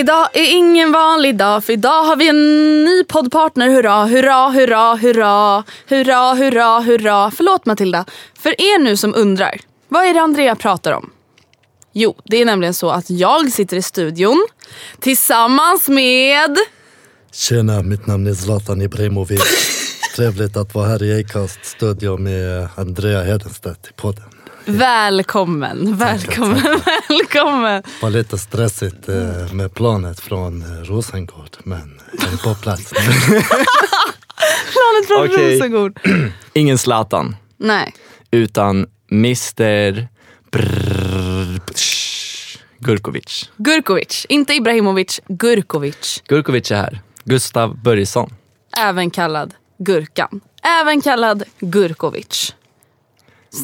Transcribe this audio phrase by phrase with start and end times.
[0.00, 3.68] Idag är ingen vanlig dag för idag har vi en ny poddpartner.
[3.68, 7.30] Hurra, hurra, hurra, hurra, hurra, hurra, hurra.
[7.30, 8.04] Förlåt Matilda.
[8.42, 11.10] För er nu som undrar, vad är det Andrea pratar om?
[11.92, 14.46] Jo, det är nämligen så att jag sitter i studion
[15.00, 16.56] tillsammans med...
[17.32, 19.42] Tjena, mitt namn är Zlatan Ibrahimovic.
[20.16, 24.39] Trevligt att vara här i Acast studio med Andrea Hedenstedt i podden.
[24.64, 27.82] Välkommen, välkommen, välkommen.
[27.82, 32.90] Det var lite stressigt eh, med planet från eh, Rosengård, men jag är på plats.
[34.72, 35.54] Planet från Okej.
[35.56, 36.00] Rosengård.
[36.52, 37.94] Ingen Zlatan, Nej,
[38.30, 40.08] utan Mr
[40.50, 41.60] Brrr,
[42.78, 43.50] Gurkovic.
[43.56, 44.26] Gurkovic.
[44.28, 46.22] Inte Ibrahimovic, Gurkovic.
[46.28, 47.00] Gurkovic är här.
[47.24, 48.34] Gustav Börjesson.
[48.76, 50.40] Även kallad Gurkan.
[50.62, 52.54] Även kallad Gurkovic.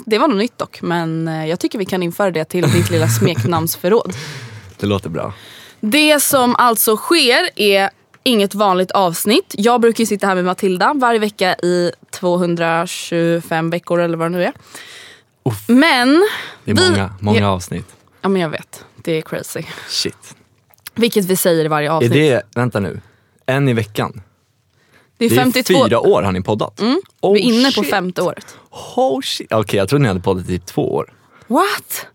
[0.07, 2.91] Det var nog nytt dock, men eh, jag tycker vi kan införa det till ditt
[2.91, 4.13] lilla smeknamnsförråd.
[4.79, 5.33] Det låter bra.
[5.81, 7.91] Det som alltså sker är
[8.23, 9.55] inget vanligt avsnitt.
[9.59, 14.37] Jag brukar ju sitta här med Matilda varje vecka i 225 veckor eller vad det
[14.39, 14.53] nu är.
[15.67, 16.29] Men...
[16.65, 17.87] Det är vi- många, avsnitt.
[18.21, 19.63] ja men jag vet, det är crazy.
[19.89, 20.35] Shit.
[20.95, 22.13] Vilket vi säger i varje Är avsnitt.
[22.13, 23.01] det, vänta nu,
[23.47, 24.23] en i veckan?
[25.19, 25.85] det är Det är 52.
[25.85, 26.81] fyra år har ni poddat?
[26.81, 27.01] Mm.
[27.21, 27.91] Oh, vi är inne på shit.
[27.91, 28.57] femte året.
[28.97, 29.53] Oh shit.
[29.53, 31.13] Okej, jag trodde ni hade poddat i typ två år.
[31.47, 32.07] What?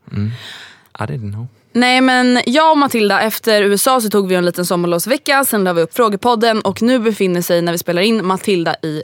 [1.00, 1.48] I didn't know.
[1.74, 5.74] Nej men jag och Matilda efter USA så tog vi en liten sommarlovsvecka, sen la
[5.74, 9.04] vi upp frågepodden och nu befinner sig när vi spelar in Matilda i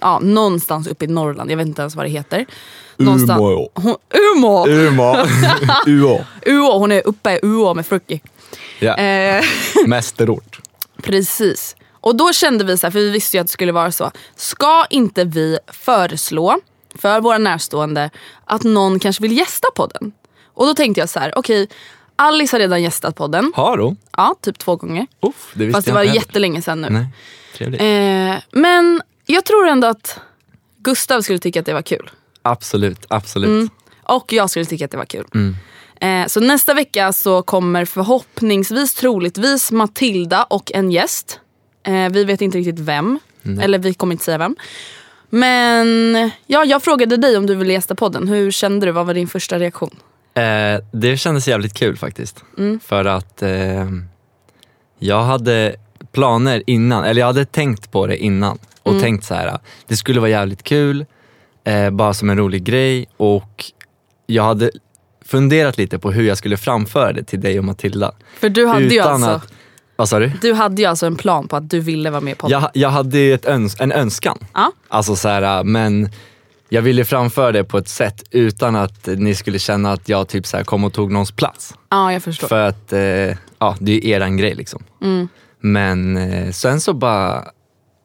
[0.00, 2.46] ja, någonstans uppe i Norrland, jag vet inte ens vad det heter.
[2.96, 3.68] Någonstans- Umeå.
[3.74, 3.96] Hon,
[4.36, 4.66] Umeå!
[4.68, 5.26] Umeå.
[5.86, 6.24] Uå.
[6.42, 8.20] Umeå, hon är uppe i Umeå med Fruki.
[8.80, 9.44] Ja, Eh,
[9.86, 10.60] mästerort.
[11.02, 11.76] precis.
[12.00, 14.10] Och då kände vi så här, för vi visste ju att det skulle vara så.
[14.36, 16.58] Ska inte vi föreslå
[16.98, 18.10] för våra närstående
[18.44, 20.12] att någon kanske vill gästa podden?
[20.54, 21.68] Och då tänkte jag så här, okej
[22.20, 23.52] Alice har redan gästat podden.
[23.54, 23.96] Har hon?
[24.16, 25.06] Ja, typ två gånger.
[25.22, 26.88] Uff, det Fast det var jättelänge sedan nu.
[26.90, 27.06] Nej,
[27.56, 27.80] trevligt.
[27.80, 30.20] Eh, men jag tror ändå att
[30.78, 32.10] Gustav skulle tycka att det var kul.
[32.42, 33.48] Absolut, absolut.
[33.48, 33.70] Mm.
[34.02, 35.24] Och jag skulle tycka att det var kul.
[35.34, 35.56] Mm.
[36.00, 41.40] Eh, så nästa vecka så kommer förhoppningsvis, troligtvis Matilda och en gäst.
[41.86, 43.18] Eh, vi vet inte riktigt vem.
[43.60, 44.56] Eller vi kommer inte säga vem.
[45.30, 46.14] Men
[46.46, 48.28] ja, jag frågade dig om du ville gästa podden.
[48.28, 48.92] Hur kände du?
[48.92, 49.96] Vad var din första reaktion?
[50.34, 52.44] Eh, det kändes jävligt kul faktiskt.
[52.58, 52.80] Mm.
[52.80, 53.86] För att eh,
[54.98, 55.76] jag hade
[56.12, 59.02] planer innan, eller jag hade tänkt på det innan och Mm.
[59.02, 59.58] tänkt så här.
[59.86, 61.06] det skulle vara jävligt kul,
[61.64, 63.64] eh, bara som en rolig grej och
[64.26, 64.70] jag hade
[65.24, 68.12] funderat lite på hur jag skulle framföra det till dig och Matilda.
[68.40, 69.52] För du hade, ju Utan alltså, att-
[69.98, 70.32] Vad sa du?
[70.40, 72.60] du hade ju alltså en plan på att du ville vara med i podden.
[72.60, 74.38] Jag, jag hade ju ett öns- en önskan.
[74.54, 74.72] Ja.
[74.88, 76.10] Alltså så här, men
[76.68, 80.46] jag ville framföra det på ett sätt utan att ni skulle känna att jag typ
[80.46, 81.74] så här kom och tog någons plats.
[81.88, 82.48] Ja, jag förstår.
[82.48, 83.00] För att eh,
[83.58, 84.82] ja, det är eran grej liksom.
[85.02, 85.28] Mm.
[85.60, 87.44] Men eh, sen så bara,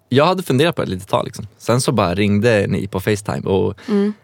[0.10, 1.26] jag hade funderat på det ett litet tag.
[1.26, 1.48] Liksom.
[1.58, 3.74] Sen så bara ringde ni på Facetime och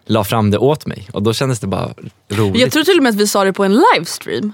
[0.05, 2.39] la fram det åt mig och då kändes det bara roligt.
[2.39, 2.55] Mm.
[2.55, 4.53] Jag tror till och med att vi sa det på en livestream.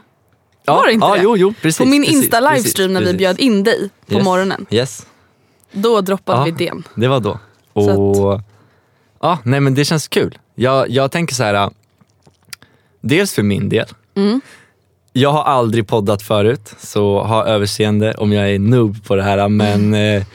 [0.66, 1.22] Ja, var det inte ja, det?
[1.24, 3.18] Jo, jo, precis, på min precis, Insta precis, livestream när vi precis.
[3.18, 4.66] bjöd in dig på Yes, morgonen.
[4.70, 5.06] Yes.
[5.72, 6.84] Då droppade Ja, vi idén.
[6.96, 7.40] Det var då.
[7.74, 8.42] Och,
[9.22, 10.38] ja, nej men det känns kul.
[10.56, 11.54] Jag, jag tänker så här.
[11.54, 11.70] äh,
[13.02, 13.86] dels för min del.
[14.16, 14.42] Mm.
[15.14, 19.50] Jag har aldrig poddat förut, så ha överseende om jag är noob på det här.
[19.50, 20.22] Men Mm.
[20.22, 20.26] eh,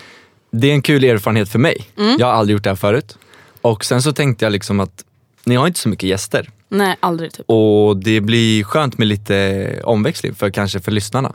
[0.53, 1.87] det är en kul erfarenhet för mig.
[2.19, 3.19] Jag har aldrig gjort det här förut.
[3.61, 5.05] Och sen så tänkte jag liksom att
[5.45, 6.51] ni har inte så mycket gäster.
[6.71, 7.51] Nej, aldrig typ.
[7.51, 11.35] Och det blir skönt med lite omväxling för kanske för lyssnarna.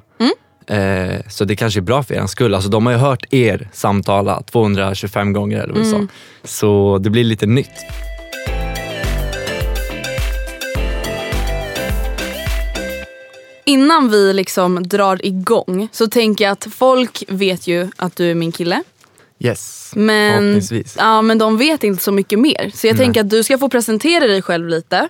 [0.67, 2.53] Eh, så det kanske är bra för er skull.
[2.55, 6.07] Alltså, de har ju hört er samtala 225 gånger eller vad du sa.
[6.43, 7.71] Så det blir lite nytt.
[13.67, 18.35] Innan vi liksom drar igång så tänker jag att folk vet ju att du är
[18.35, 18.83] min kille.
[19.39, 20.95] Yes, Men, förhoppningsvis.
[20.99, 22.71] ja, men de vet inte så mycket mer.
[22.73, 23.05] Så jag Nej.
[23.05, 25.09] tänker att du ska få presentera dig själv lite.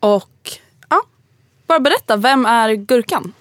[0.00, 0.50] Och
[0.88, 1.02] ja,
[1.66, 3.32] bara berätta, vem är Gurkan?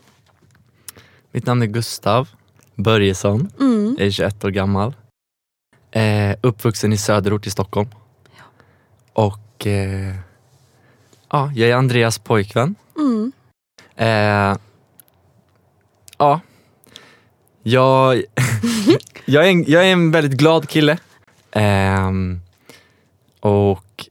[1.31, 2.27] Mitt namn är Gustav
[2.75, 3.51] Börjesson.
[3.59, 3.95] Mm.
[3.97, 4.93] Jag är 21 år gammal.
[5.91, 7.89] Eh, uppvuxen i söderort i Stockholm.
[9.13, 10.15] Och eh,
[11.29, 12.75] ja, jag är Andreas pojkvän.
[12.97, 13.31] Mm.
[13.95, 14.57] Eh,
[16.17, 16.39] ja.
[17.63, 18.23] Jag,
[19.29, 20.97] jag, är en, jag är en väldigt glad kille.
[21.51, 22.39] Ehm,
[23.39, 24.05] och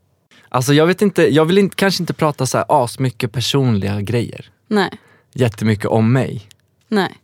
[0.48, 4.50] alltså jag vet inte, jag vill inte, kanske inte prata så här asmycket personliga grejer.
[4.66, 4.90] Nej,
[5.32, 6.48] Jättemycket om mig.
[6.88, 7.14] nej.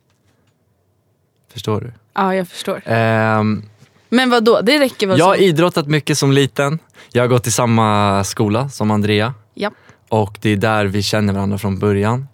[1.53, 1.93] Förstår du?
[2.15, 2.83] Ja, jag förstår.
[2.85, 3.63] Ehm,
[4.09, 4.61] Men vad då?
[4.61, 6.79] det räcker väl jag har idrottat mycket som liten.
[7.13, 9.35] Jag har gått i samma skola som Andrea.
[9.55, 9.71] Ja.
[10.09, 12.29] Och det är där vi känner varandra från början.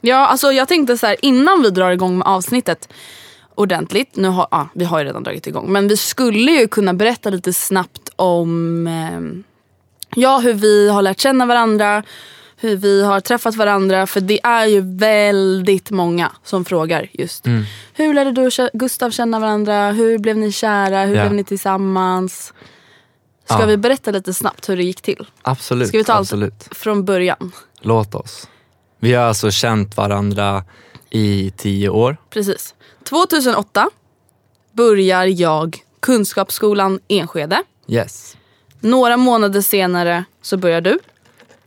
[0.00, 2.88] Ja, alltså jag tänkte så här innan vi drar igång med avsnittet
[3.54, 4.16] ordentligt.
[4.16, 5.72] Nu har, ja, vi har ju redan dragit igång.
[5.72, 9.42] Men vi skulle ju kunna berätta lite snabbt om eh,
[10.20, 12.02] ja, hur vi har lärt känna varandra.
[12.56, 14.06] Hur vi har träffat varandra.
[14.06, 17.46] För det är ju väldigt många som frågar just.
[17.46, 17.64] Mm.
[17.94, 19.90] Hur lärde du och Gustav känna varandra?
[19.90, 21.04] Hur blev ni kära?
[21.04, 21.22] Hur Ja.
[21.22, 22.52] blev ni tillsammans?
[23.44, 23.66] Ska Ja.
[23.66, 25.26] vi berätta lite snabbt hur det gick till?
[25.42, 25.88] Absolut.
[25.88, 26.20] Ska vi ta allt?
[26.20, 26.68] absolut.
[26.70, 27.52] Från början.
[27.80, 28.48] Låt oss.
[29.00, 30.64] Vi har alltså känt varandra
[31.14, 32.16] i tio år.
[32.30, 32.74] Precis.
[33.08, 33.88] 2008
[34.72, 37.62] börjar jag Kunskapsskolan Enskede.
[37.88, 38.36] Yes,
[38.80, 40.98] Några månader senare så börjar du.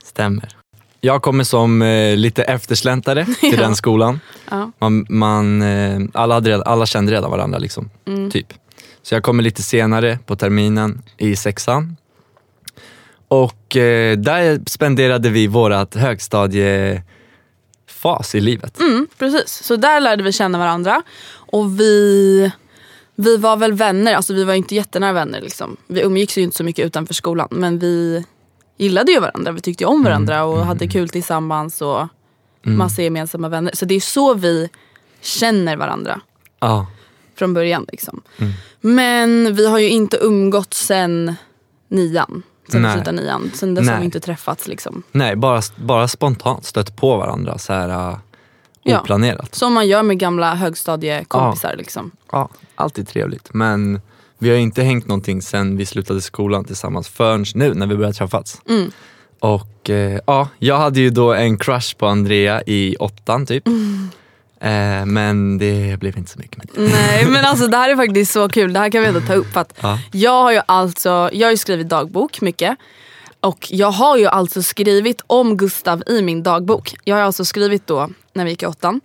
[0.04, 0.56] stämmer.
[1.02, 3.62] Jag kommer som eh, lite eftersläntrare till Ja.
[3.62, 4.20] den skolan.
[4.50, 4.72] Ja.
[4.80, 7.60] Man, man, eh, alla, hade alla kände redan varandra.
[7.60, 8.32] Liksom, Mm.
[8.32, 8.54] typ.
[9.02, 11.96] Så jag kommer lite senare på terminen i sexan.
[13.28, 15.96] Och eh, där spenderade vi vårat
[18.06, 18.80] högstadiefas i livet.
[18.80, 19.64] Mm, precis.
[19.64, 21.02] Så där lärde vi känna varandra.
[21.52, 22.52] Och vi,
[23.16, 25.42] vi var väl vänner, alltså vi var inte jättenära vänner.
[25.42, 25.78] Liksom.
[25.88, 27.48] Vi umgicks ju inte så mycket utanför skolan.
[27.52, 28.26] Men vi
[28.78, 31.82] gillade ju varandra, vi tyckte om varandra och hade kul tillsammans.
[31.82, 32.08] Och
[32.64, 33.72] massa gemensamma vänner.
[33.76, 34.70] Så det är så vi
[35.22, 36.22] känner varandra.
[36.60, 36.88] Ja.
[37.38, 37.86] från början.
[37.92, 38.22] Liksom.
[38.82, 41.36] Men vi har ju inte umgått sen
[41.90, 42.44] nian.
[42.72, 43.52] Sen vi slutade nian.
[43.54, 44.00] Sen dess har Nej.
[44.00, 44.68] vi inte träffats.
[44.68, 45.04] Liksom.
[45.12, 48.18] Nej, bara, bara spontant stött på varandra så här uh,
[48.88, 49.02] Ja.
[49.02, 49.56] oplanerat.
[49.56, 51.76] Som man gör med gamla högstadiekompisar.
[51.78, 52.12] Liksom.
[52.32, 53.54] Ja, alltid trevligt.
[53.54, 54.02] Men
[54.38, 58.14] vi har inte hängt någonting sen vi slutade skolan tillsammans förrän nu när vi började
[58.14, 58.62] träffas.
[58.70, 58.92] Mm.
[59.40, 63.68] Och eh, ja, jag hade ju då en crush på Andrea i åttan typ.
[63.68, 64.10] Mm.
[64.66, 66.82] Eh, men det blev inte så mycket med det.
[66.82, 68.74] Nej men alltså det här är faktiskt så kul.
[68.74, 69.54] Det här kan vi ändå ta upp.
[69.54, 70.00] För att Ja.
[70.12, 72.78] Jag har ju alltså, jag har ju skrivit dagbok mycket.
[73.40, 76.96] Och jag har ju alltså skrivit om Gustav i min dagbok.
[77.04, 79.02] Jag har alltså skrivit då när vi gick i åttan.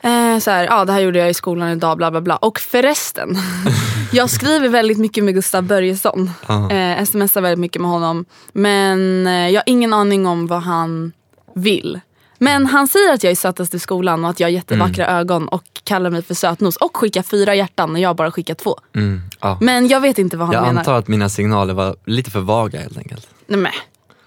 [0.00, 2.36] Eh, så här, ja det här gjorde jag i skolan idag bla bla bla.
[2.36, 3.36] Och förresten,
[4.12, 6.30] jag skriver väldigt mycket med Gustav Börjesson.
[6.70, 8.24] Eh, smsar väldigt mycket med honom.
[8.52, 11.12] Men eh, jag har ingen aning om vad han
[11.54, 12.00] vill.
[12.44, 15.48] Men han säger att jag är sötast i skolan och att jag har jättevackra ögon
[15.48, 16.76] och kallar mig för sötnos.
[16.76, 18.78] Och skickar fyra hjärtan när jag bara skickar två.
[18.94, 19.58] Mm, ja.
[19.60, 20.80] Men jag vet inte vad han Jag menar.
[20.80, 23.28] antar att mina signaler var lite för vaga helt enkelt.
[23.46, 23.72] Nej, men,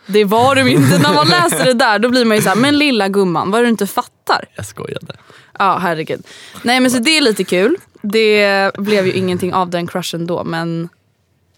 [0.07, 0.97] det var de inte.
[0.99, 3.69] När man läser det där då blir man ju såhär, men lilla gumman vad du
[3.69, 4.45] inte fattar.
[4.55, 5.15] Jag skojade.
[5.59, 6.23] Ja herregud.
[6.63, 7.75] Nej men så det är lite kul.
[8.01, 10.89] Det blev ju ingenting av den crushen då men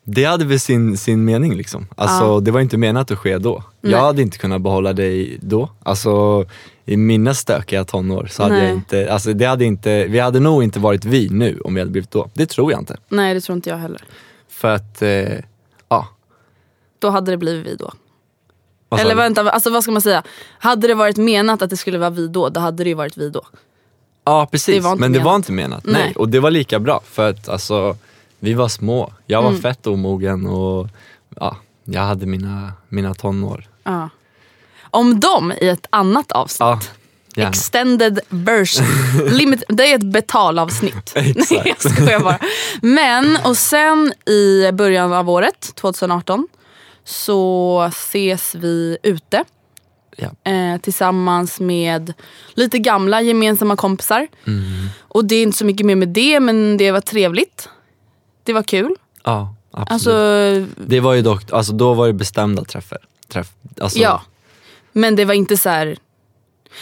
[0.03, 1.87] Det hade väl sin, sin mening liksom.
[1.95, 2.39] Alltså Ja.
[2.39, 3.63] det var inte menat att ske då.
[3.81, 3.91] Nej.
[3.91, 5.69] Jag hade inte kunnat behålla dig då.
[5.83, 6.45] Alltså
[6.85, 8.65] i mina stökiga tonår så hade Nej.
[8.65, 11.79] jag inte, alltså det hade inte, vi hade nog inte varit vi nu om vi
[11.81, 12.29] hade blivit då.
[12.33, 12.97] Det tror jag inte.
[13.09, 14.01] nej det tror inte jag heller.
[14.49, 15.09] För att, eh,
[15.89, 16.07] ja.
[16.99, 17.93] då hade det blivit vi då.
[18.89, 20.23] Vad Eller vänta, alltså vad ska man säga?
[20.59, 23.17] Hade det varit menat att det skulle vara vi då, då hade det ju varit
[23.17, 23.41] vi då.
[24.25, 25.37] Ja Det precis, inte men det var menat.
[25.37, 25.83] inte menat.
[25.85, 25.93] Nej.
[25.93, 26.13] Nej.
[26.15, 27.95] Och det var lika bra för att alltså,
[28.39, 29.13] vi var små.
[29.25, 29.61] Jag var Mm.
[29.61, 30.87] fett omogen och
[31.35, 33.67] ja, jag hade mina, mina tonår.
[33.83, 34.09] Ja.
[34.91, 36.59] Om dem i ett annat avsnitt.
[36.59, 36.79] Ja,
[37.35, 37.49] gärna.
[37.49, 38.85] Extended version.
[39.37, 41.11] Limit, det är ett betalavsnitt.
[41.15, 42.39] Nej jag skojar bara.
[42.81, 46.47] Men och sen i början av året, 2018,
[47.03, 49.43] så ses vi ute.
[50.17, 50.51] Ja.
[50.51, 52.13] Eh, tillsammans med
[52.53, 54.27] lite gamla gemensamma kompisar.
[54.47, 54.63] Mm.
[54.99, 57.69] Och det är inte så mycket mer med det men det var trevligt.
[58.49, 58.95] Det var kul.
[59.23, 59.91] Ja, absolut.
[59.91, 62.97] Alltså, det var ju dock, alltså då var det bestämda träffar.
[63.27, 63.47] Träff,
[63.81, 64.21] alltså, ja.
[64.91, 65.97] Men det var inte så här.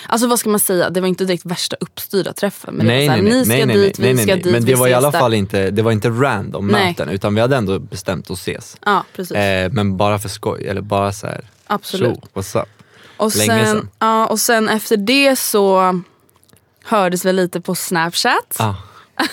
[0.07, 2.73] Alltså vad ska man säga, det var inte direkt värsta uppstyrda träffen.
[2.73, 4.65] Men Nej, det var så nej, ni ska nej, dit, nej, vi ska dit, Men
[4.65, 6.85] det var i alla fall inte, det var inte random Nej.
[6.87, 8.77] möten utan vi hade ändå bestämt att ses.
[8.85, 11.49] Ja precis, Eh, men bara för skoj, eller bara så här.
[11.67, 12.15] absolut.
[12.15, 12.69] Tjo, what's up?
[13.17, 13.89] Och länge sen, sedan.
[13.99, 15.99] ja, och sen efter det så
[16.83, 18.55] hördes vi lite på snapchat.
[18.59, 18.73] Ah.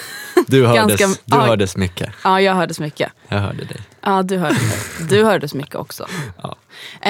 [0.47, 1.43] Du, hördes, Ganska- du ja.
[1.43, 2.11] hördes mycket.
[2.25, 3.13] Ja jag hördes mycket.
[3.29, 3.81] Jag hörde dig.
[4.01, 6.07] Ja du hördes, du hördes mycket också.
[6.43, 6.57] Ja.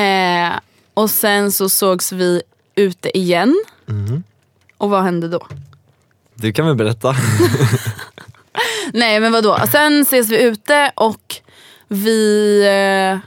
[0.00, 0.52] Eh,
[0.94, 2.42] och sen så sågs vi
[2.74, 3.64] ute igen.
[3.88, 4.22] Mm.
[4.78, 5.46] Och vad hände då?
[6.34, 7.16] Du kan väl berätta?
[8.92, 11.36] Nej men vadå, sen ses vi ute och
[11.88, 12.60] vi...
[12.66, 13.18] Eh,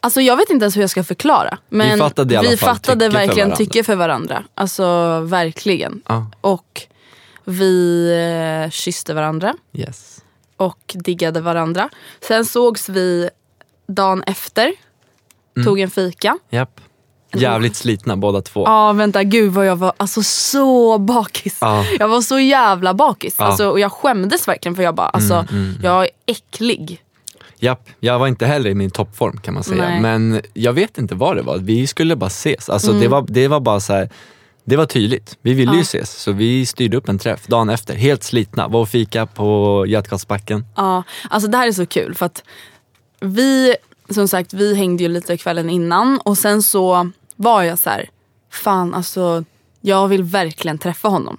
[0.00, 1.58] alltså jag vet inte ens hur jag ska förklara.
[1.68, 3.56] Men Vi fattade i alla vi fattade tycke för verkligen varandra.
[3.56, 4.44] tycke för varandra.
[4.54, 6.02] Alltså verkligen.
[6.08, 6.82] Ja, Och
[7.48, 8.04] vi
[8.64, 10.18] eh, kysste varandra yes.
[10.56, 11.88] och diggade varandra.
[12.20, 13.30] Sen sågs vi
[13.88, 14.72] dagen efter,
[15.56, 15.66] Mm.
[15.66, 16.38] tog en fika.
[16.50, 16.80] Japp.
[17.34, 18.64] Jävligt slitna båda två.
[18.66, 21.58] Ja vänta, gud vad jag var alltså så bakis.
[21.60, 21.84] Ja.
[21.98, 23.34] Jag var så jävla bakis.
[23.38, 23.44] Ja.
[23.44, 27.02] Alltså, och jag skämdes verkligen för jag bara, alltså Mm, jag är äcklig.
[27.58, 29.88] Japp, jag var inte heller i min toppform kan man säga.
[29.88, 30.00] Nej.
[30.00, 31.58] Men jag vet inte vad det var.
[31.58, 32.68] Vi skulle bara ses.
[32.68, 33.00] Alltså, Mm.
[33.02, 34.10] det, var, det var bara så här.
[34.68, 35.38] Det var tydligt.
[35.42, 36.10] Vi ville ju ses.
[36.22, 37.94] Så vi styrde upp en träff dagen efter.
[37.94, 38.68] Helt slitna.
[38.68, 40.64] Var och fika på Götgatsbacken.
[40.76, 42.42] Ja, alltså det här är så kul för att
[43.20, 43.74] vi,
[44.10, 48.10] som sagt, vi hängde ju lite kvällen innan och sen så var jag så här,
[48.50, 49.44] fan alltså
[49.80, 51.38] jag vill verkligen träffa honom.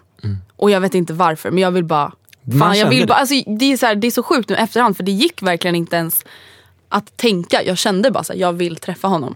[0.56, 3.08] Och jag vet inte varför men jag vill bara, Man fan jag vill det.
[3.08, 5.42] bara, alltså, det, är så här, det är så sjukt nu efterhand för det gick
[5.42, 6.26] verkligen inte ens
[6.90, 7.64] att tänka.
[7.64, 9.36] Jag kände bara så här, jag vill träffa honom.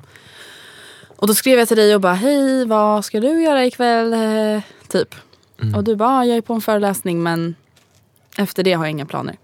[1.15, 4.13] Och då skrev jag till dig och bara, hej vad ska du göra ikväll?
[4.13, 5.15] Eh, Typ.
[5.75, 7.55] Och du bara, "Ah, jag är på en föreläsning men
[8.37, 9.37] efter det har jag inga planer.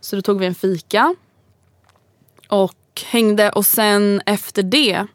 [0.00, 1.14] Så då tog vi en fika
[2.48, 2.74] och
[3.06, 5.06] hängde och sen efter det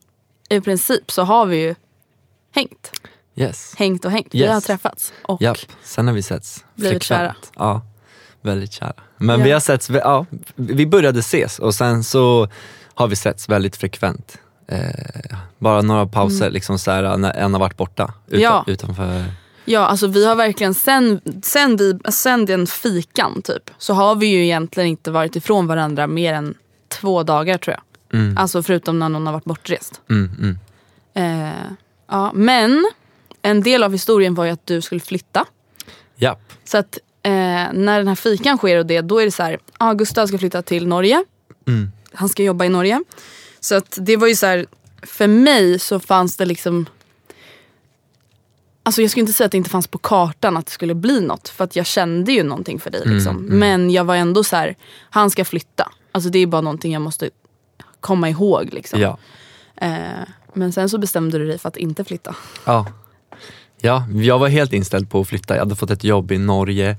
[0.49, 1.75] i princip så har vi ju
[2.55, 2.91] hängt.
[3.35, 3.75] Yes.
[3.77, 4.27] Hängt och hängt.
[4.31, 4.49] Vi Yes.
[4.51, 5.13] har träffats.
[5.23, 6.65] Och Japp, sen har vi setts.
[6.75, 7.51] Blivit frekvent.
[7.55, 7.81] Ja,
[8.41, 8.93] väldigt kära.
[9.17, 9.45] Men Ja.
[9.45, 12.47] vi har setts, ja, vi började ses och sen så
[12.93, 14.37] har vi setts väldigt frekvent.
[14.67, 18.13] Eh, bara några pauser, liksom så här, när en har varit borta.
[18.27, 18.41] Utan, Mm.
[18.43, 18.63] Ja.
[18.67, 19.23] Utanför.
[19.65, 24.27] ja, alltså vi har verkligen sen, sen, vi, sen den fikan typ så har vi
[24.27, 26.53] ju egentligen inte varit ifrån varandra mer än
[26.87, 28.19] två dagar tror jag.
[28.19, 30.01] Mm, Alltså förutom när någon har varit bortrest.
[30.09, 30.57] mm, mm.
[31.15, 31.53] Eh,
[32.11, 32.85] ja, men
[33.41, 35.45] en del av historien var ju att du skulle flytta.
[36.15, 36.39] Japp.
[36.65, 37.31] Så att eh,
[37.73, 40.37] när den här fikan sker och det, då är det så här, ah, Gustav ska
[40.37, 41.23] flytta till Norge.
[41.67, 41.91] Mm.
[42.13, 43.03] Han ska jobba i Norge.
[43.63, 44.65] Så att det var ju så här,
[45.01, 46.85] för mig så fanns det liksom
[48.85, 51.21] Alltså jag skulle inte säga att det inte fanns på kartan att det skulle bli
[51.21, 51.49] något.
[51.49, 53.01] För att jag kände ju någonting för dig.
[53.05, 53.45] Liksom.
[53.45, 54.75] Men jag var ändå så här,
[55.09, 55.91] han ska flytta.
[56.11, 57.29] Alltså det är bara någonting jag måste
[57.99, 58.69] komma ihåg.
[58.73, 58.99] Liksom.
[59.01, 59.17] Ja.
[59.75, 62.35] Eh, men sen så bestämde du dig för att inte flytta.
[62.65, 62.87] Ja.
[63.81, 65.53] ja, jag var helt inställd på att flytta.
[65.53, 66.97] Jag hade fått ett jobb i Norge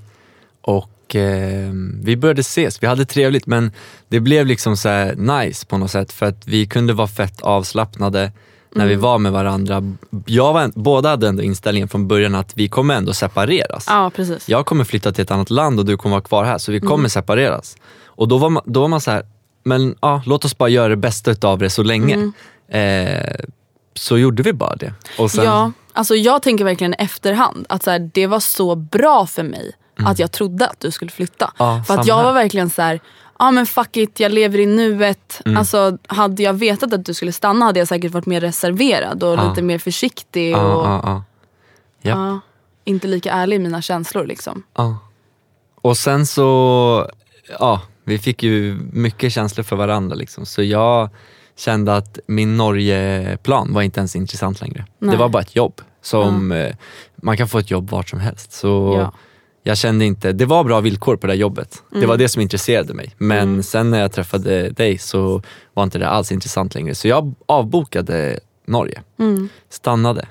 [0.61, 1.71] och eh,
[2.03, 2.83] vi började ses.
[2.83, 3.71] Vi hade trevligt men
[4.07, 8.31] det blev liksom så nice på något sätt för att vi kunde vara fett avslappnade
[8.75, 9.81] när vi var med varandra.
[10.25, 13.85] Jag var, båda hade ändå inställningen från början att vi kommer ändå separeras.
[13.87, 14.49] Ja precis.
[14.49, 16.79] Jag kommer flytta till ett annat land och du kommer vara kvar här så vi
[16.79, 17.77] kommer separeras.
[18.05, 19.25] Och då var man, då var man så här,
[19.63, 22.31] men ja, låt oss bara göra det bästa av det så länge.
[22.69, 23.45] Eh,
[23.93, 24.93] så gjorde vi bara det.
[25.17, 29.25] Och sen, Ja, alltså jag tänker verkligen efterhand att så här, det var så bra
[29.27, 31.53] för mig att jag trodde att du skulle flytta.
[31.57, 32.23] Ja, för att jag här.
[32.23, 32.99] var verkligen så här,
[33.39, 35.41] ja men fuck it, jag lever i nuet.
[35.45, 35.57] Mm.
[35.57, 39.33] Alltså hade jag vetat att du skulle stanna hade jag säkert varit mer reserverad och
[39.33, 39.49] Ja.
[39.49, 40.55] lite mer försiktig.
[40.57, 41.23] och ja,
[42.01, 42.39] ja.
[42.83, 44.63] Inte lika ärlig i mina känslor liksom.
[45.81, 47.09] Och sen så,
[47.59, 50.45] ja, vi fick ju mycket känslor för varandra liksom.
[50.45, 51.09] Så jag
[51.57, 54.85] kände att min Norge-plan var inte ens intressant längre.
[54.99, 55.11] Nej.
[55.11, 55.81] Det var bara ett jobb.
[56.01, 56.75] Som, eh,
[57.15, 58.51] Man kan få ett jobb vart som helst.
[58.51, 59.11] Så.
[59.67, 61.83] Jag kände inte, det var bra villkor på det här jobbet.
[61.91, 63.15] Det var det som intresserade mig.
[63.17, 65.41] Men sen när jag träffade dig så
[65.73, 66.95] var inte det alls intressant längre.
[66.95, 69.01] Så jag avbokade Norge.
[69.69, 70.27] Stannade.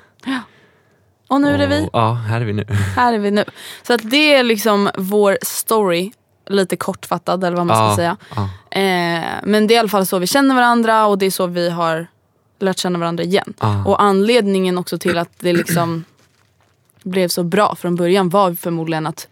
[1.29, 1.89] Och nu är det vi.
[1.93, 2.65] Ja, här är vi nu.
[2.97, 3.45] Här är vi nu.
[3.87, 6.13] Så att det är liksom vår story,
[6.49, 8.17] lite kortfattad eller vad man ska Ja, säga.
[8.37, 8.43] ja.
[8.81, 11.47] Eh, men det är i alla fall så vi känner varandra och det är så
[11.47, 12.07] vi har
[12.61, 13.55] lärt känna varandra igen.
[13.61, 13.85] Ja.
[13.87, 16.05] Och anledningen också till att det liksom
[17.05, 19.29] blev så bra från början var förmodligen att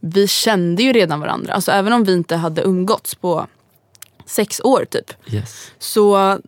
[0.00, 1.52] vi kände ju redan varandra.
[1.52, 3.46] Alltså även om vi inte hade umgåtts på
[4.26, 5.12] sex år typ.
[5.34, 5.72] Yes.
[5.78, 6.38] Så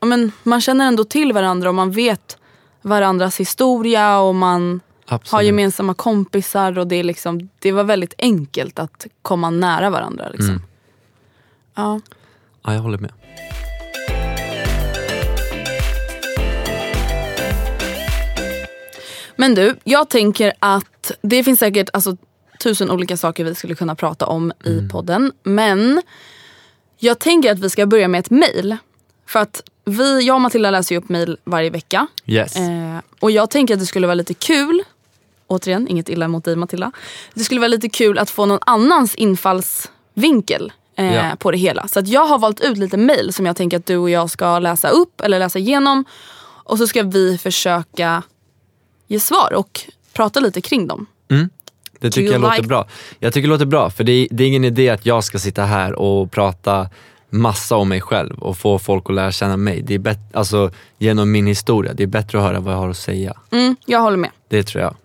[0.00, 2.38] ja, men, man känner ändå till varandra och man vet
[2.82, 5.32] varandras historia och man Absolut.
[5.32, 10.28] har gemensamma kompisar och det, är liksom, det var väldigt enkelt att komma nära varandra.
[10.28, 10.48] Liksom.
[10.48, 10.62] Mm.
[11.74, 12.00] Ja.
[12.62, 13.12] Ja, jag håller med.
[19.36, 22.16] Men du, jag tänker att det finns säkert alltså,
[22.62, 25.32] tusen olika saker vi skulle kunna prata om i podden.
[25.42, 26.02] Men
[26.98, 28.76] jag tänker att vi ska börja med ett mail.
[29.26, 32.06] För att vi, jag och Matilda läser ju upp mail varje vecka.
[32.26, 32.56] Yes.
[32.56, 34.82] Eh, och jag tänker att det skulle vara lite kul,
[35.46, 36.92] återigen inget illa mot dig Matilda.
[37.34, 41.36] Det skulle vara lite kul att få någon annans infallsvinkel eh, Ja.
[41.38, 41.88] på det hela.
[41.88, 44.30] Så att jag har valt ut lite mail som jag tänker att du och jag
[44.30, 46.04] ska läsa upp eller läsa igenom.
[46.66, 48.22] Och så ska vi försöka
[49.06, 49.80] ge svar och
[50.12, 51.06] prata lite kring dem.
[52.00, 52.86] Det tycker jag låter like- bra.
[53.18, 55.38] Jag tycker det låter bra, för det är, det är ingen idé att jag ska
[55.38, 56.88] sitta här och prata
[57.30, 59.82] massa om mig själv och få folk att lära känna mig.
[59.82, 61.92] Det är bättre, alltså genom min historia.
[61.94, 63.34] Det är bättre att höra vad jag har att säga.
[63.50, 64.30] Mm, jag håller med.
[64.48, 64.96] Det tror jag.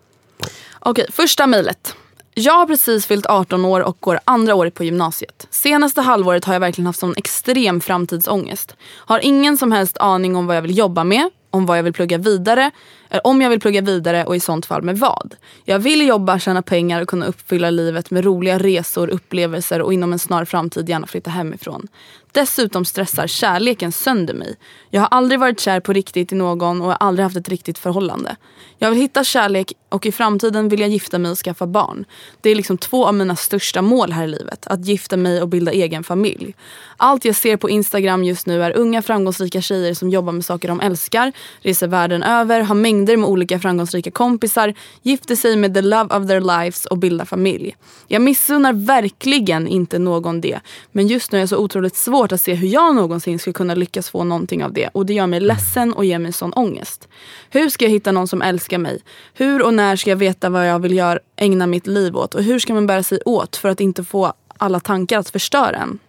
[0.79, 1.95] Okej, första mejlet.
[2.33, 5.47] Jag har precis fyllt 18 år och går andra året på gymnasiet.
[5.49, 8.75] Senaste halvåret har jag verkligen haft sån extrem framtidsångest.
[8.95, 11.93] Har ingen som helst aning om vad jag vill jobba med, om vad jag vill
[11.93, 12.71] plugga vidare,
[13.09, 15.35] eller om jag vill plugga vidare och i sånt fall med vad.
[15.65, 20.13] Jag vill jobba, tjäna pengar och kunna uppfylla livet med roliga resor, upplevelser och inom
[20.13, 21.87] en snar framtid gärna flytta hemifrån.
[22.31, 24.55] Dessutom stressar kärleken sönder mig.
[24.89, 27.77] Jag har aldrig varit kär på riktigt i någon och har aldrig haft ett riktigt
[27.77, 28.35] förhållande.
[28.77, 32.05] Jag vill hitta kärlek och i framtiden vill jag gifta mig och skaffa barn.
[32.41, 34.67] Det är liksom två av mina största mål här i livet.
[34.67, 36.55] Att gifta mig och bilda egen familj.
[36.97, 40.67] Allt jag ser på Instagram just nu är unga framgångsrika tjejer som jobbar med saker
[40.67, 45.81] de älskar, reser världen över, har mängder med olika framgångsrika kompisar, gifter sig med the
[45.81, 47.75] love of their lives och bildar familj.
[48.07, 50.59] Jag missunnar verkligen inte någon det.
[50.91, 53.75] Men just nu är det så otroligt svårt att se hur jag någonsin skulle kunna
[53.75, 54.87] lyckas få någonting av det.
[54.87, 57.07] Och det gör mig ledsen och ger mig sån ångest.
[57.49, 59.01] Hur ska jag hitta någon som älskar mig?
[59.33, 62.35] Hur och när ska jag veta vad jag vill göra, ägna mitt liv åt?
[62.35, 65.77] Och hur ska man bära sig åt för att inte få alla tankar att förstöra
[65.77, 65.99] en?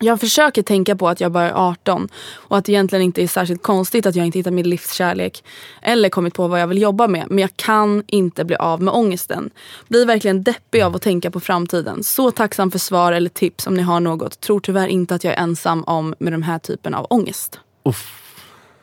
[0.00, 3.26] Jag försöker tänka på att jag bara är 18 och att det egentligen inte är
[3.26, 5.44] särskilt konstigt att jag inte hittat min livskärlek
[5.82, 7.26] eller kommit på vad jag vill jobba med.
[7.28, 9.50] Men jag kan inte bli av med ångesten.
[9.88, 12.02] Blir verkligen deppig av att tänka på framtiden.
[12.02, 14.40] Så tacksam för svar eller tips om ni har något.
[14.40, 17.60] Tror tyvärr inte att jag är ensam om med den här typen av ångest.
[17.84, 18.21] Uff,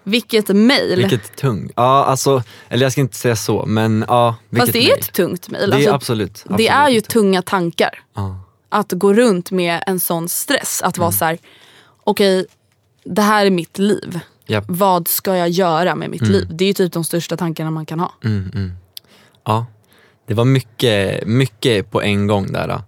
[0.04, 0.96] vilket mejl!
[0.96, 1.72] vilket tung.
[1.76, 4.36] Ja, alltså, eller jag ska inte säga så, men ja.
[4.58, 5.70] Fast det är ett tungt mejl.
[5.70, 6.58] Det är Alltså, absolut, absolut.
[6.58, 8.00] det är ju tunga tankar.
[8.16, 8.40] Ja.
[8.70, 10.82] Att gå runt med en sån stress.
[10.82, 11.04] Att Mm.
[11.06, 11.38] vara så här:
[12.04, 12.46] okej
[13.04, 14.20] det här är mitt liv.
[14.48, 14.66] Japp.
[14.68, 16.48] Vad ska jag göra med mitt liv?
[16.52, 18.14] Det är ju typ de största tankarna man kan ha.
[18.24, 18.72] Mm, mm.
[19.46, 19.66] ja.
[20.28, 22.68] Det var mycket, mycket på en gång där.
[22.68, 22.82] Då.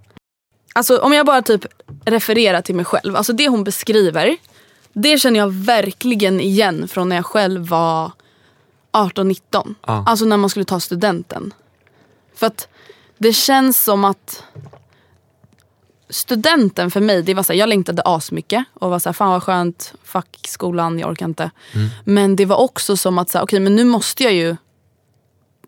[0.74, 1.66] Alltså om jag bara typ
[2.06, 3.16] refererar till mig själv.
[3.16, 4.38] Alltså det hon beskriver.
[4.94, 8.12] Det känner jag verkligen igen från när jag själv var
[8.92, 9.76] 18-19.
[9.86, 10.04] Ja.
[10.08, 11.54] Alltså när man skulle ta studenten.
[12.36, 12.68] För att
[13.18, 14.44] det känns som att
[16.10, 19.32] studenten för mig, det var så här, jag längtade asmycket och var så här, fan
[19.32, 21.52] vad skönt, fuck skolan, jag orkar inte.
[22.04, 24.56] Men det var också som att, så här, okej men nu måste jag ju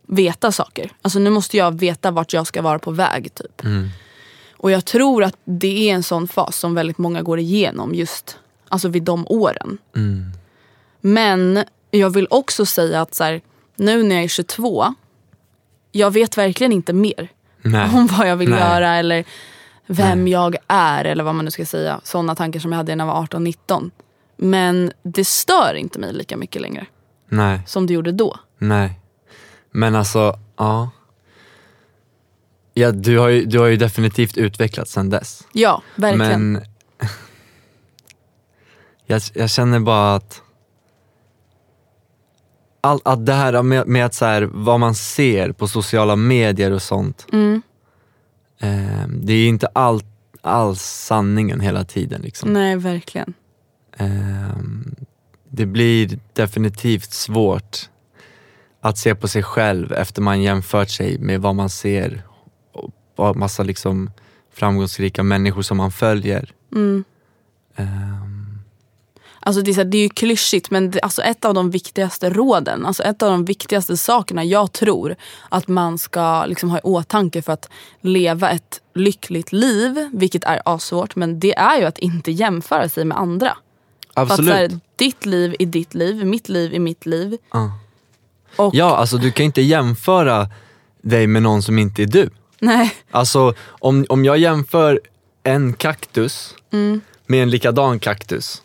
[0.07, 0.91] veta saker.
[1.01, 3.61] Alltså nu måste jag veta vart jag ska vara på väg typ.
[4.57, 8.37] Och jag tror att det är en sån fas som väldigt många går igenom just
[8.73, 9.77] alltså vid de åren.
[11.01, 13.41] Men jag vill också säga att så här,
[13.75, 14.93] nu när jag är 22,
[15.91, 17.27] jag vet verkligen inte mer
[17.61, 17.89] Nej.
[17.93, 18.59] om vad jag vill Nej.
[18.59, 19.25] göra eller
[19.87, 22.01] vem jag är eller vad man nu ska säga.
[22.03, 23.91] Sådana tankar som jag hade när jag var 18-19.
[24.37, 26.85] Men det stör inte mig lika mycket längre
[27.29, 28.39] Nej, som det gjorde då.
[28.57, 28.99] nej.
[29.71, 30.89] Men alltså, ja.
[32.73, 35.47] Ja, du har ju, du har ju definitivt utvecklats sedan dess.
[35.51, 36.51] Ja, verkligen.
[36.51, 36.65] Men
[39.13, 40.41] jag, jag känner bara att
[42.81, 46.71] all, att det här med, med att så här, vad man ser på sociala medier
[46.71, 47.27] och sånt.
[47.31, 47.61] Mm.
[48.59, 50.01] Eh, det är inte all,
[50.41, 52.21] alls sanningen hela tiden.
[52.21, 52.53] Liksom.
[52.53, 53.33] Nej, verkligen.
[53.97, 54.57] Eh,
[55.49, 57.89] det blir definitivt svårt
[58.81, 62.23] att se på sig själv efter man jämfört sig med vad man ser
[63.15, 64.11] och massa liksom
[64.53, 66.51] framgångsrika människor som man följer.
[66.75, 67.03] Ehm,
[69.45, 71.71] Alltså det, är så här, det är ju klyschigt men det, alltså ett av de
[71.71, 75.15] viktigaste råden, alltså ett av de viktigaste sakerna jag tror
[75.49, 77.69] att man ska liksom ha i åtanke för att
[78.01, 83.05] leva ett lyckligt liv, vilket är asvårt, men det är ju att inte jämföra sig
[83.05, 83.57] med andra.
[84.13, 84.53] För att så absolut.
[84.53, 87.37] här, ditt liv är ditt liv, mitt liv är mitt liv.
[87.53, 87.71] Ja.
[88.55, 90.49] Och, Ja, alltså du kan inte jämföra
[91.01, 92.29] dig med någon som inte är du.
[92.59, 95.01] Nej, Alltså om, om jag jämför
[95.43, 97.01] en kaktus Mm.
[97.25, 98.61] med en likadan kaktus.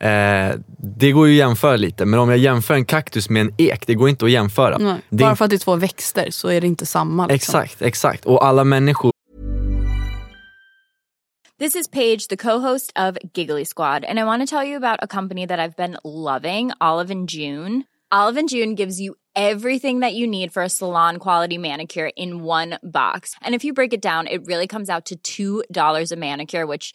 [0.00, 3.52] Eh, det går ju att jämföra lite, men om jag jämför en kaktus med en
[3.58, 4.78] ek, det går inte att jämföra.
[4.78, 5.00] nej.
[5.08, 7.26] Det är bara för att det är två växter så är det inte samma.
[7.26, 7.60] Liksom.
[7.60, 8.24] Exakt, exakt.
[8.24, 9.12] Och alla människor
[11.60, 15.00] This is Paige, the co-host of Giggly Squad, and I want to tell you about
[15.02, 17.82] a company that I've been loving, Olive and June.
[18.12, 22.44] Olive and June gives you everything that you need for a salon quality manicure in
[22.44, 23.34] one box.
[23.42, 26.94] And if you break it down, it really comes out to $2 a manicure, which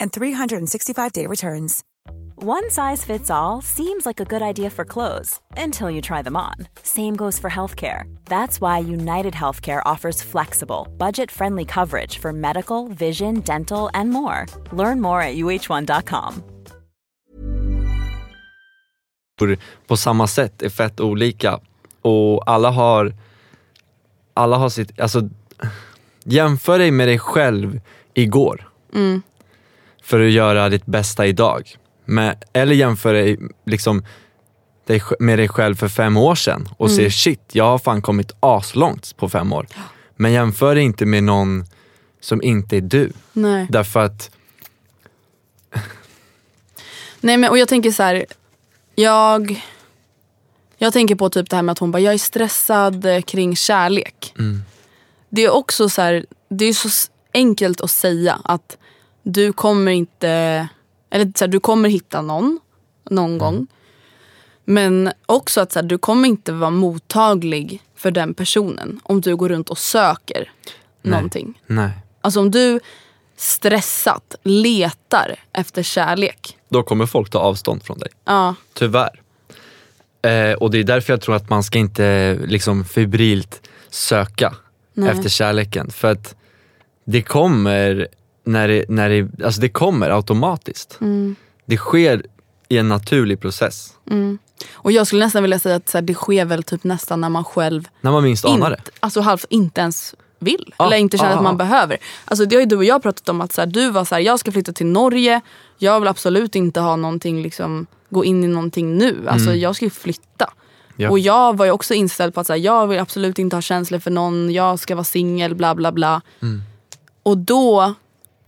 [0.00, 1.84] and 365-day returns.
[2.36, 6.36] One size fits all seems like a good idea for clothes until you try them
[6.36, 6.54] on.
[6.82, 8.04] Same goes for healthcare.
[8.26, 14.46] That's why United Healthcare offers flexible, budget friendly coverage for medical, vision, dental, and more.
[14.72, 16.42] Learn more at uh1.com.
[19.86, 21.60] på samma sätt är fett olika.
[22.02, 23.14] Och alla har,
[24.34, 25.28] alla har sitt, alltså
[26.24, 27.80] jämför dig med dig själv
[28.14, 28.68] igår.
[28.94, 29.22] Mm.
[30.04, 31.76] För att göra ditt bästa idag.
[32.04, 34.04] Med, eller jämför dig liksom
[34.86, 38.32] dig, med dig själv för fem år sedan och se shit, jag har fan kommit
[38.40, 39.66] aslångt på fem år.
[40.16, 41.64] Men jämför dig inte med någon
[42.20, 43.12] som inte är du.
[43.32, 43.66] Nej.
[43.70, 44.30] Därför att,
[47.20, 48.24] Nej men och jag tänker så här.
[48.94, 49.64] Jag,
[50.78, 53.56] jag tänker på typ det här med att hon bara, jag är stressad eh, kring
[53.56, 54.34] kärlek.
[55.28, 58.76] Det är också så här, det är så enkelt att säga att
[59.24, 60.28] du kommer inte,
[61.10, 62.60] eller så här, du kommer hitta någon,
[63.10, 63.66] någon gång.
[64.64, 69.36] Men också att så här, du kommer inte vara mottaglig för den personen om du
[69.36, 70.52] går runt och söker
[71.02, 71.60] någonting.
[71.66, 71.90] nej.
[72.20, 72.80] Alltså om du
[73.36, 76.56] stressat letar efter kärlek.
[76.68, 78.08] Då kommer folk ta avstånd från dig.
[78.24, 79.20] Ja, Tyvärr.
[80.22, 84.54] Eh, och det är därför jag tror att man ska inte liksom febrilt söka
[84.94, 85.10] Nej.
[85.10, 85.90] efter kärleken.
[85.90, 86.34] För att
[87.04, 88.08] det kommer,
[88.44, 90.98] när det, när det, alltså det kommer automatiskt.
[91.00, 91.36] Mm.
[91.66, 92.22] Det sker
[92.68, 93.94] i en naturlig process.
[94.72, 97.28] Och jag skulle nästan vilja säga att så här, det sker väl typ nästan när
[97.28, 98.76] man själv När man minst anar det.
[98.78, 100.74] inte, alltså halvt inte ens vill.
[100.78, 101.58] Ja, eller inte känner ja, att man ja.
[101.58, 101.96] behöver.
[102.24, 104.14] Alltså det har ju du och jag pratat om att så här, du var så
[104.14, 105.40] här, jag ska flytta till Norge.
[105.78, 109.28] Jag vill absolut inte ha någonting, liksom, gå in i någonting nu.
[109.28, 110.44] Alltså jag ska ju flytta.
[110.44, 110.54] Mm.
[110.96, 111.10] Ja.
[111.10, 113.60] Och jag var ju också inställd på att så här, jag vill absolut inte ha
[113.62, 114.52] känslor för någon.
[114.52, 116.22] Jag ska vara singel, bla bla bla.
[116.42, 116.62] Mm.
[117.22, 117.94] Och då,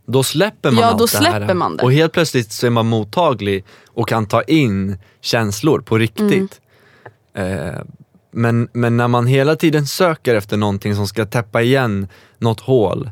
[0.06, 1.38] Då släpper man Ja, allt då det här.
[1.38, 1.82] släpper man det.
[1.82, 6.60] Och helt plötsligt så är man mottaglig och kan ta in känslor på riktigt.
[7.34, 7.68] Mm.
[7.68, 7.80] Eh,
[8.32, 13.10] men, men när man hela tiden söker efter någonting som ska täppa igen något hål,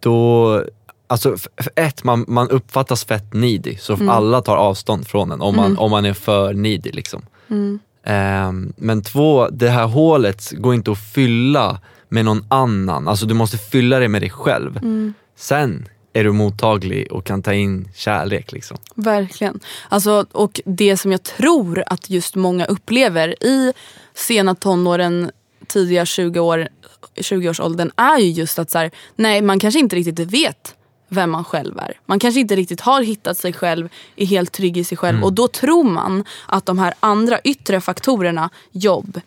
[0.00, 0.64] då
[1.06, 1.36] Alltså
[1.76, 4.08] ett, man, man uppfattas fett needy, så Mm.
[4.08, 6.92] alla tar avstånd från en om man, om man är för needy.
[6.92, 7.22] Liksom.
[7.50, 7.78] Mm.
[8.04, 13.08] Ehm, men två, det här hålet går inte att fylla med någon annan.
[13.08, 14.76] Alltså du måste fylla det med dig själv.
[14.76, 15.14] Mm.
[15.36, 18.52] Sen är du mottaglig och kan ta in kärlek.
[18.52, 18.76] Liksom.
[18.94, 19.60] Verkligen.
[19.88, 23.72] Alltså, och det som jag tror att just många upplever i
[24.14, 25.30] sena tonåren,
[25.66, 26.68] tidiga 20 år,
[27.16, 30.74] 20-årsåldern är ju just att så här, nej, man kanske inte riktigt vet
[31.08, 31.92] vem man själv är.
[32.06, 35.32] Man kanske inte riktigt har hittat sig själv, är helt trygg i sig själv och
[35.32, 39.20] då tror man att de här andra yttre faktorerna, jobb,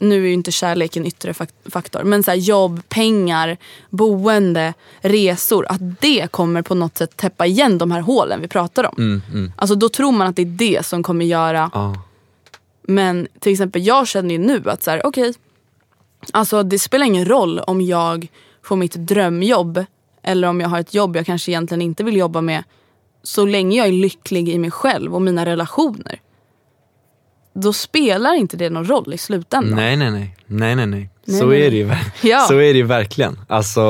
[0.00, 3.56] nu är ju inte kärlek en yttre fak- faktor, men så här, jobb, pengar,
[3.90, 5.66] boende, resor.
[5.68, 8.94] Att det kommer på något sätt täppa igen de här hålen vi pratar om.
[8.98, 9.52] Mm, mm.
[9.56, 11.94] Alltså då tror man att det är det som kommer göra Ja.
[12.82, 15.34] men till exempel jag känner ju nu att så här, okej,
[16.32, 18.28] alltså det spelar ingen roll om jag
[18.62, 19.84] får mitt drömjobb
[20.22, 22.64] eller om jag har ett jobb jag kanske egentligen inte vill jobba med.
[23.22, 26.20] Så länge jag är lycklig i mig själv och mina relationer.
[27.52, 29.76] Då spelar inte det någon roll i slutändan.
[29.76, 30.36] Nej, nej, nej.
[30.46, 31.10] Nej, nej, nej.
[31.26, 31.90] Nej, så, nej, är det ju,
[32.30, 32.38] Ja.
[32.48, 33.38] så är det ju verkligen.
[33.48, 33.80] Alltså,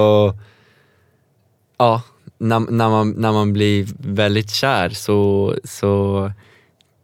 [1.78, 2.02] ja,
[2.38, 6.32] när, när, man, när man blir väldigt kär så, så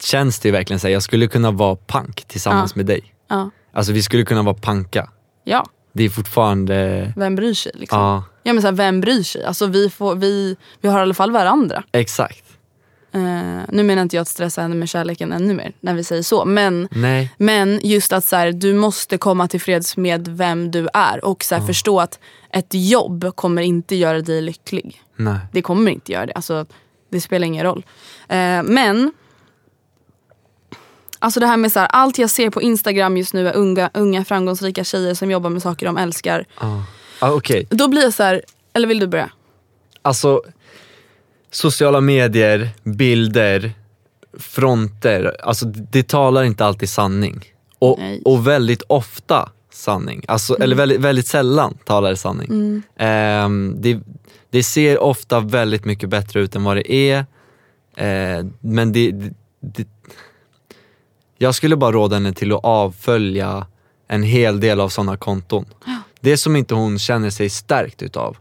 [0.02, 2.76] känns det ju verkligen så här, jag skulle kunna vara pank tillsammans Ja.
[2.78, 3.14] med dig.
[3.28, 3.50] Ja.
[3.72, 5.10] Alltså vi skulle kunna vara panka.
[5.44, 7.72] ja, Det är fortfarande, vem bryr sig?
[7.74, 7.98] Liksom.
[7.98, 9.44] ja, Ja, men så här, vem bryr sig?
[9.44, 11.82] Alltså, vi, får, vi, vi har i alla fall varandra.
[11.92, 12.44] exakt.
[13.16, 16.22] Eh, nu menar inte jag att stressa henne med kärleken ännu mer när vi säger
[16.22, 16.44] så.
[16.44, 20.88] Men Nej, Men just att så här, du måste komma till freds med vem du
[20.94, 22.18] är och så här, förstå att
[22.50, 25.02] ett jobb kommer inte göra dig lycklig.
[25.16, 25.38] nej.
[25.52, 26.32] Det kommer inte göra det.
[26.32, 26.66] Alltså,
[27.10, 27.84] det spelar ingen roll.
[28.28, 29.12] Eh, men
[31.18, 33.90] Alltså det här med så här, allt jag ser på Instagram just nu är unga,
[33.94, 36.46] unga framgångsrika tjejer som jobbar med saker de älskar.
[36.60, 36.84] Ja.
[37.18, 39.30] Ah, Okej, Då blir jag så här, eller vill du börja?
[40.02, 40.42] alltså
[41.56, 43.72] sociala medier, bilder,
[44.38, 47.44] fronter, alltså det talar inte alltid sanning.
[47.78, 52.82] Och, och väldigt ofta sanning, alltså, eller väldigt, väldigt sällan talar det sanning.
[52.96, 54.00] Ehm, det,
[54.50, 57.18] det ser ofta väldigt mycket bättre ut än vad det är.
[57.96, 59.88] Eh, men det, det, det,
[61.38, 63.66] jag skulle bara råda henne till att avfölja
[64.08, 65.64] en hel del av sådana konton.
[66.20, 68.36] Det som inte hon känner sig stärkt utav,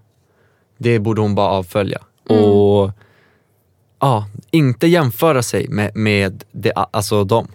[0.78, 2.02] det borde hon bara avfölja.
[2.30, 2.92] Och
[4.00, 7.48] ja, inte jämföra sig med, med det, alltså dem.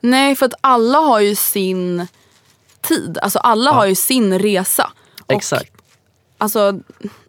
[0.00, 2.06] Nej, för att alla har ju sin
[2.80, 3.18] tid.
[3.22, 4.90] Alltså alla har ju sin resa.
[5.26, 5.72] Och Exakt.
[6.38, 6.80] Alltså,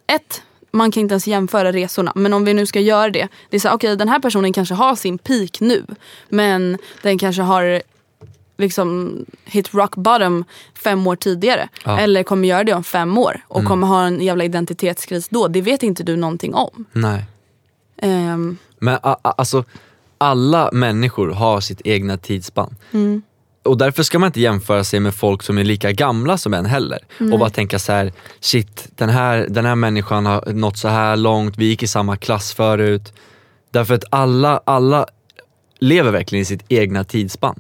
[0.08, 2.12] ett, man kan inte ens jämföra resorna.
[2.16, 3.28] Men om vi nu ska göra det.
[3.50, 5.86] Det är så okej den här personen kanske har sin peak nu.
[6.30, 7.82] Men den kanske har
[8.58, 10.46] liksom hit rock bottom
[10.84, 11.70] fem år tidigare.
[11.84, 11.92] Ja.
[11.92, 12.04] Mm.
[12.04, 13.42] Eller kommer göra det om fem år.
[13.48, 15.48] Och kommer ha en jävla identitetskris då.
[15.48, 16.86] Det vet inte du någonting om.
[16.92, 17.26] Nej.
[18.02, 19.64] Ehm, Men a, a, alltså,
[20.18, 22.76] alla människor har sitt egna tidsspann.
[23.64, 26.66] Och därför ska man inte jämföra sig med folk som är lika gamla som en
[26.66, 27.00] heller.
[27.34, 31.18] Och bara tänka så här: shit den här, den här människan har nått så här
[31.18, 33.14] långt, vi gick i samma klass förut.
[33.72, 35.06] Därför att alla, alla
[35.80, 37.60] lever verkligen i sitt egna tidsspann.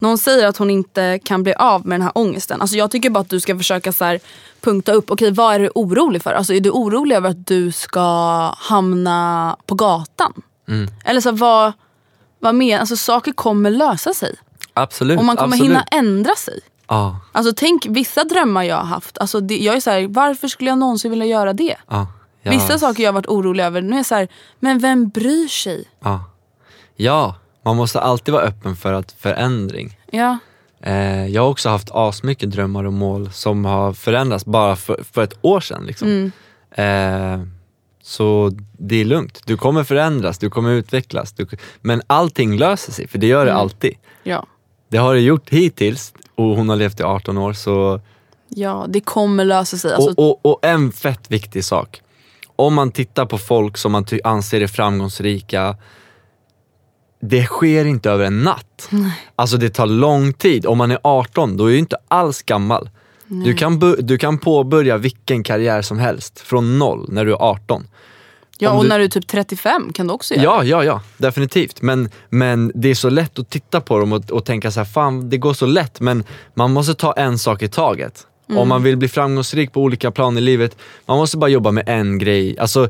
[0.00, 2.60] Någon säger att hon inte kan bli av med den här ångesten.
[2.60, 4.20] Alltså jag tycker bara att du ska försöka så här
[4.60, 5.10] punkta upp.
[5.10, 6.32] Okej, vad är du orolig för?
[6.32, 8.00] Alltså är du orolig över att du ska
[8.58, 10.42] hamna på gatan?
[10.68, 10.90] Mm.
[11.04, 11.72] Eller så här, vad,
[12.38, 14.34] vad menar Alltså saker kommer lösa sig.
[14.74, 15.18] Absolut.
[15.18, 15.70] Och man kommer absolut.
[15.70, 16.60] hinna ändra sig.
[16.88, 19.18] Ja, Alltså tänk vissa drömmar jag har haft.
[19.18, 21.76] Alltså det, jag är så här, varför skulle jag någonsin vilja göra det?
[21.88, 22.06] ja,
[22.42, 23.82] ja, Vissa saker jag har varit orolig över.
[23.82, 24.28] Nu är jag så här,
[24.60, 25.84] men vem bryr sig?
[26.00, 26.24] Ja.
[26.96, 29.98] ja, man måste alltid vara öppen för att förändring.
[30.10, 30.38] Ja.
[30.82, 35.22] Eh, jag har också haft asmycket drömmar och mål som har förändrats bara för, för
[35.22, 35.84] ett år sedan.
[35.86, 36.32] Liksom.
[36.70, 37.42] Eh,
[38.02, 39.40] så det är lugnt.
[39.44, 41.32] Du kommer förändras, du kommer utvecklas.
[41.32, 41.46] Du,
[41.80, 43.94] men allting löser sig, för det gör det alltid.
[44.22, 44.46] Ja.
[44.88, 47.52] Det har det gjort hittills och hon har levt i 18 år.
[47.52, 48.00] Så,
[48.48, 49.94] ja, det kommer lösa sig.
[49.94, 52.02] Alltså, och, och, och en fett viktig sak.
[52.56, 55.76] Om man tittar på folk som man anser är framgångsrika,
[57.22, 58.90] det sker inte över en natt.
[59.36, 60.66] Alltså det tar lång tid.
[60.66, 62.90] Om man är 18, då är du inte alls gammal.
[63.26, 67.86] Du kan, du kan påbörja vilken karriär som helst från noll när du är 18.
[68.58, 70.84] ja, om och du- när du är typ 35 kan du också göra Ja, ja,
[70.84, 71.82] ja, definitivt.
[71.82, 74.84] Men, men det är så lätt att titta på dem och, och tänka så här,
[74.84, 76.00] fan det går så lätt.
[76.00, 78.26] Men man måste ta en sak i taget.
[78.56, 81.84] Om man vill bli framgångsrik på olika plan i livet, man måste bara jobba med
[81.88, 82.58] en grej.
[82.58, 82.88] Alltså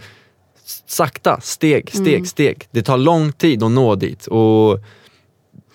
[0.87, 2.69] sakta, steg, steg, steg.
[2.71, 4.27] Det tar lång tid att nå dit.
[4.27, 4.79] Och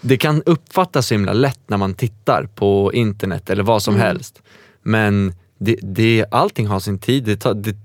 [0.02, 4.42] det kan uppfattas så himla lätt när man tittar på internet eller vad som helst.
[4.84, 7.24] Men det, det, allting har sin tid.
[7.24, 7.76] Det, tar, det,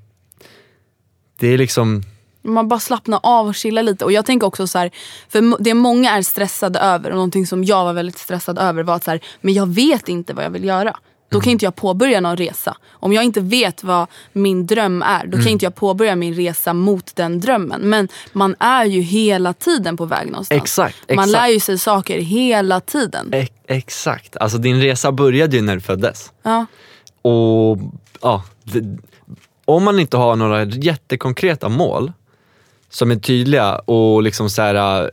[1.38, 2.02] det är liksom,
[2.42, 4.04] Man bara slappnar av och chillar lite.
[4.04, 4.90] Och jag tänker också så här,
[5.28, 8.94] för det många är stressade över och någonting som jag var väldigt stressad över var
[8.94, 10.96] att så här, men jag vet inte vad jag vill göra.
[11.32, 12.76] Då kan inte jag påbörja någon resa.
[12.90, 16.72] Om jag inte vet vad min dröm är, då kan inte jag påbörja min resa
[16.74, 17.80] mot den drömmen.
[17.80, 20.62] Men man är ju hela tiden på väg någonstans.
[20.62, 21.32] Exakt, Man exakt.
[21.32, 23.28] lär ju sig saker hela tiden.
[23.32, 24.36] ex, exakt.
[24.36, 26.32] Alltså din resa började ju när du föddes.
[26.42, 26.66] Ja.
[27.22, 27.78] Och
[28.20, 28.42] ja,
[29.64, 32.12] om man inte har några jättekonkreta mål
[32.90, 35.10] som är tydliga och liksom så här,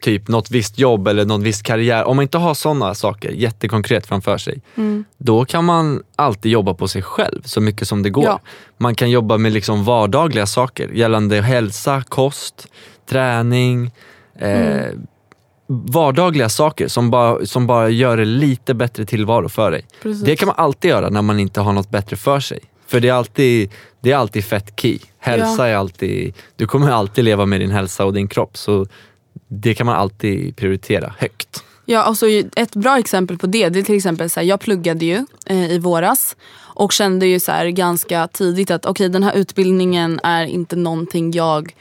[0.00, 4.06] typ något visst jobb eller någon viss karriär, om man inte har sådana saker jättekonkret
[4.06, 4.60] framför sig,
[5.18, 8.24] då kan man alltid jobba på sig själv så mycket som det går.
[8.24, 8.40] Ja.
[8.78, 12.66] Man kan jobba med liksom vardagliga saker gällande hälsa, kost,
[13.08, 13.90] träning,
[14.38, 14.86] eh,
[15.66, 19.86] vardagliga saker som bara, som bara gör det lite bättre tillvaro för dig.
[20.02, 20.24] Precis.
[20.24, 22.60] Det kan man alltid göra när man inte har något bättre för sig.
[22.86, 24.98] För det är alltid, det är alltid fett key.
[25.18, 25.66] Hälsa Ja.
[25.66, 28.56] är alltid, du kommer alltid leva med din hälsa och din kropp.
[28.56, 28.86] Så
[29.48, 31.64] det kan man alltid prioritera högt.
[31.84, 35.04] Ja, alltså ett bra exempel på det, det är till exempel så här, jag pluggade
[35.04, 39.34] ju eh, i våras och kände ju så här ganska tidigt att okej den här
[39.34, 41.74] utbildningen är inte någonting jag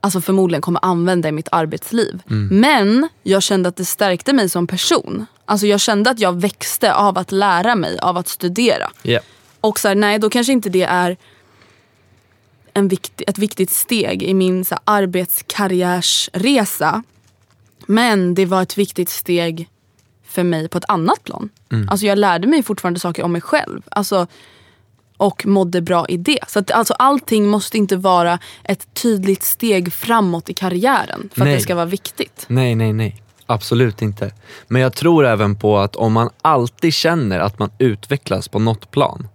[0.00, 2.22] alltså förmodligen kommer använda i mitt arbetsliv.
[2.50, 5.26] Men jag kände att det stärkte mig som person.
[5.44, 8.90] Alltså jag kände att jag växte av att lära mig, av att studera.
[9.02, 9.24] Yeah.
[9.60, 11.16] Och så här, nej då kanske inte det är
[12.74, 17.02] en viktig, ett viktigt steg i min så här, arbetskarriärsresa.
[17.86, 19.68] Men det var ett viktigt steg
[20.26, 21.48] för mig på ett annat plan.
[21.88, 23.82] Alltså jag lärde mig fortfarande saker om mig själv.
[23.90, 24.26] Alltså,
[25.16, 26.38] och mådde bra i det.
[26.48, 31.46] Så att, alltså, allting måste inte vara ett tydligt steg framåt i karriären för att
[31.46, 31.54] Nej.
[31.54, 32.44] det ska vara viktigt.
[32.48, 33.22] Nej, nej, nej.
[33.46, 34.32] Absolut inte.
[34.68, 38.90] Men jag tror även på att om man alltid känner att man utvecklas på något
[38.90, 39.28] plan,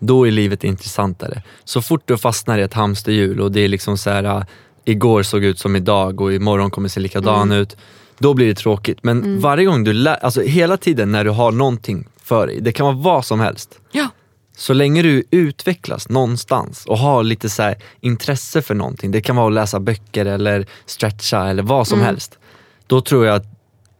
[0.00, 1.42] då är livet intressantare.
[1.64, 4.42] Så fort du fastnar i ett hamsterhjul och det är liksom så här, äh,
[4.84, 7.76] igår såg ut som idag och imorgon kommer se likadan ut,
[8.18, 8.98] då blir det tråkigt.
[9.02, 12.72] Men varje gång du lär, alltså hela tiden när du har någonting för dig, det
[12.72, 13.78] kan vara vad som helst.
[13.92, 14.08] Ja.
[14.56, 19.46] Så länge du utvecklas någonstans och har lite så intresse för någonting, det kan vara
[19.46, 22.38] att läsa böcker eller stretcha eller vad som helst.
[22.86, 23.46] Då tror jag att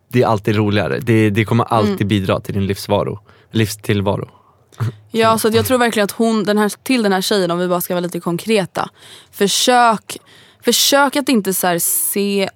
[0.09, 0.99] det är alltid roligare.
[1.01, 4.29] Det, det kommer alltid bidra till din livsvaro, livstillvaro.
[5.11, 7.69] Ja, så jag tror verkligen att hon, den här, till den här tjejen, om vi
[7.69, 8.89] bara ska vara lite konkreta.
[9.31, 10.17] Försök,
[10.65, 12.51] försök att inte så se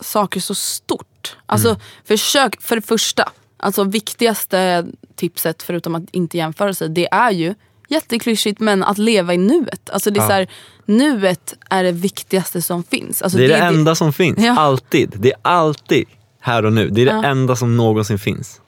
[0.00, 1.36] saker så stort.
[1.46, 7.30] Alltså försök, för det första, alltså viktigaste tipset förutom att inte jämföra sig, det är
[7.30, 7.54] ju
[7.88, 9.90] jätteklyschigt men att leva i nuet.
[9.90, 10.26] Alltså det är Ja.
[10.28, 10.48] så här,
[10.84, 13.22] nuet är det viktigaste som finns.
[13.22, 14.58] Alltså det är det, enda som finns, Ja.
[14.58, 15.14] alltid.
[15.18, 16.06] Det är alltid
[16.40, 16.88] här och nu.
[16.90, 17.24] Det är det Ja.
[17.24, 18.60] enda som någonsin finns.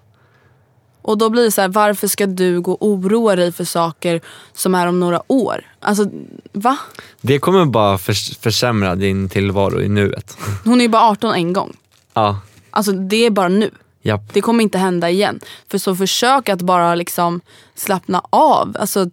[1.10, 4.20] Och då blir det så här, varför ska du gå och oroa dig för saker
[4.52, 5.64] som är om några år?
[5.80, 6.04] Alltså
[6.52, 6.76] va?
[7.20, 10.36] Det kommer bara förs- försämra din tillvaro i nuet.
[10.64, 11.76] Hon är ju bara 18 en gång.
[12.14, 12.38] ja,
[12.70, 13.70] Alltså det är bara nu.
[14.02, 14.20] japp.
[14.32, 15.40] Det kommer inte hända igen.
[15.68, 17.40] För så försök att bara liksom
[17.74, 18.76] slappna av.
[18.80, 19.10] Alltså,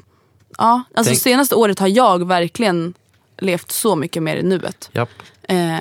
[0.57, 2.93] ja, alltså Tänk- senaste året har jag verkligen
[3.39, 4.89] levt så mycket mer i nuet.
[4.93, 5.09] japp.
[5.43, 5.77] Eh,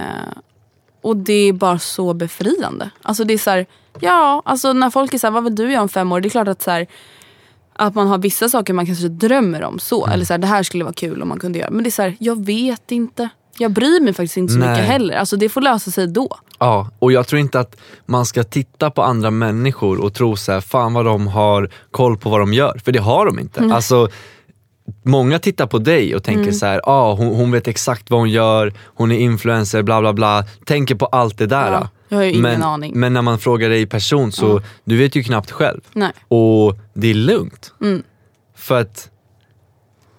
[1.02, 2.90] och det är bara så befriande.
[3.02, 3.66] Alltså det är så här,
[4.01, 6.21] ja, alltså när folk är så här, vad vill du göra om fem år?
[6.21, 6.87] Det är klart att så här,
[7.73, 10.05] att man har vissa saker man kanske drömmer om så.
[10.05, 10.15] Mm.
[10.15, 11.71] Eller så här, det här skulle vara kul om man kunde göra.
[11.71, 13.29] Men det är så här, jag vet inte.
[13.59, 14.71] Jag bryr mig faktiskt inte så Nej.
[14.71, 15.15] mycket heller.
[15.17, 16.29] Alltså det får lösa sig då.
[16.59, 20.53] Ja, och jag tror inte att man ska titta på andra människor och tro så
[20.53, 22.81] här, fan vad de har koll på vad de gör.
[22.85, 23.71] För det har de inte.
[23.75, 24.09] Alltså,
[25.03, 28.31] många tittar på dig och tänker så här, ah, hon, hon vet exakt vad hon
[28.31, 30.45] gör, hon är influencer, bla bla bla.
[30.65, 31.73] Tänker på allt det där.
[31.73, 32.92] Ja, jag har ju ingen men, aning.
[33.01, 35.81] Men när man frågar dig i person så, du vet ju knappt själv.
[35.92, 36.12] Nej.
[36.29, 37.73] Och det är lugnt.
[37.83, 38.03] Mm.
[38.57, 39.11] För att,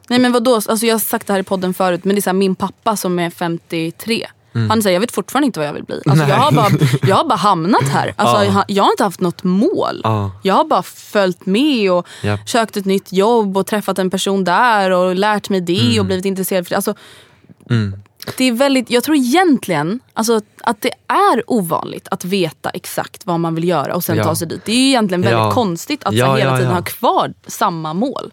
[0.10, 2.22] Nej men vadå, alltså jag har sagt det här i podden förut men det är
[2.22, 4.28] så här, min pappa som är 53
[4.70, 5.96] Han säger jag vet fortfarande inte vad jag vill bli.
[6.06, 6.30] Alltså, Nej.
[6.30, 6.70] jag, har bara,
[7.08, 8.14] jag har bara hamnat här.
[8.18, 8.44] Alltså, Ja.
[8.46, 10.02] jag, har- jag har inte haft något mål.
[10.04, 10.32] Ja.
[10.44, 12.50] Jag har bara följt med och Japp.
[12.50, 16.26] sökt ett nytt jobb och träffat en person där och lärt mig det och blivit
[16.26, 16.76] intresserad för det.
[16.76, 16.94] Alltså,
[17.70, 18.00] Mm.
[18.38, 23.40] Det är väldigt, jag tror egentligen alltså, att det är ovanligt att veta exakt vad
[23.40, 24.24] man vill göra och sen Ja.
[24.24, 24.62] ta sig dit.
[24.66, 25.52] Det är ju egentligen väldigt Ja.
[25.52, 28.32] konstigt att Ja, hela tiden ha kvar samma mål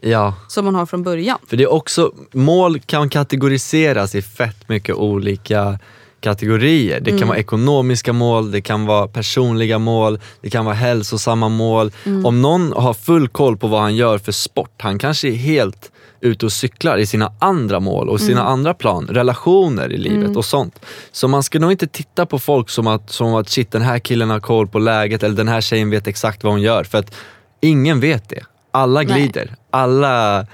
[0.48, 1.38] som man har från början.
[1.48, 5.78] För det är också, mål kan kategoriseras i fett mycket olika
[6.20, 7.00] kategorier.
[7.00, 11.92] Det kan vara ekonomiska mål, det kan vara personliga mål, det kan vara hälsosamma mål.
[12.24, 15.90] Om någon har full koll på vad han gör för sport, han kanske är helt
[16.24, 20.44] ute och cyklar i sina andra mål och sina andra plan, relationer i livet och
[20.44, 20.80] sånt.
[21.12, 23.98] Så man ska nog inte titta på folk som att, som att shit den här
[23.98, 26.84] killen har koll på läget eller den här tjejen vet exakt vad hon gör.
[26.84, 27.14] För att
[27.60, 28.44] ingen vet det.
[28.70, 29.06] Alla Nej.
[29.06, 29.56] glider.
[29.70, 30.46] Alla,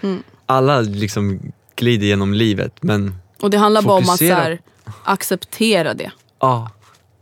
[0.47, 4.37] alla liksom glider genom livet men Och det handlar bara om att så Fokusera.
[4.37, 4.61] här,
[5.05, 6.71] acceptera det ja,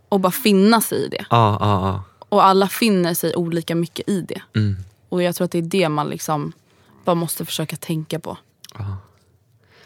[0.09, 1.25] och bara finna sig i det.
[1.31, 2.03] ja, ja.
[2.29, 4.43] Och alla finner sig olika mycket i det.
[4.57, 4.77] Mm.
[5.09, 6.53] Och jag tror att det är det man liksom
[7.05, 8.37] bara måste försöka tänka på.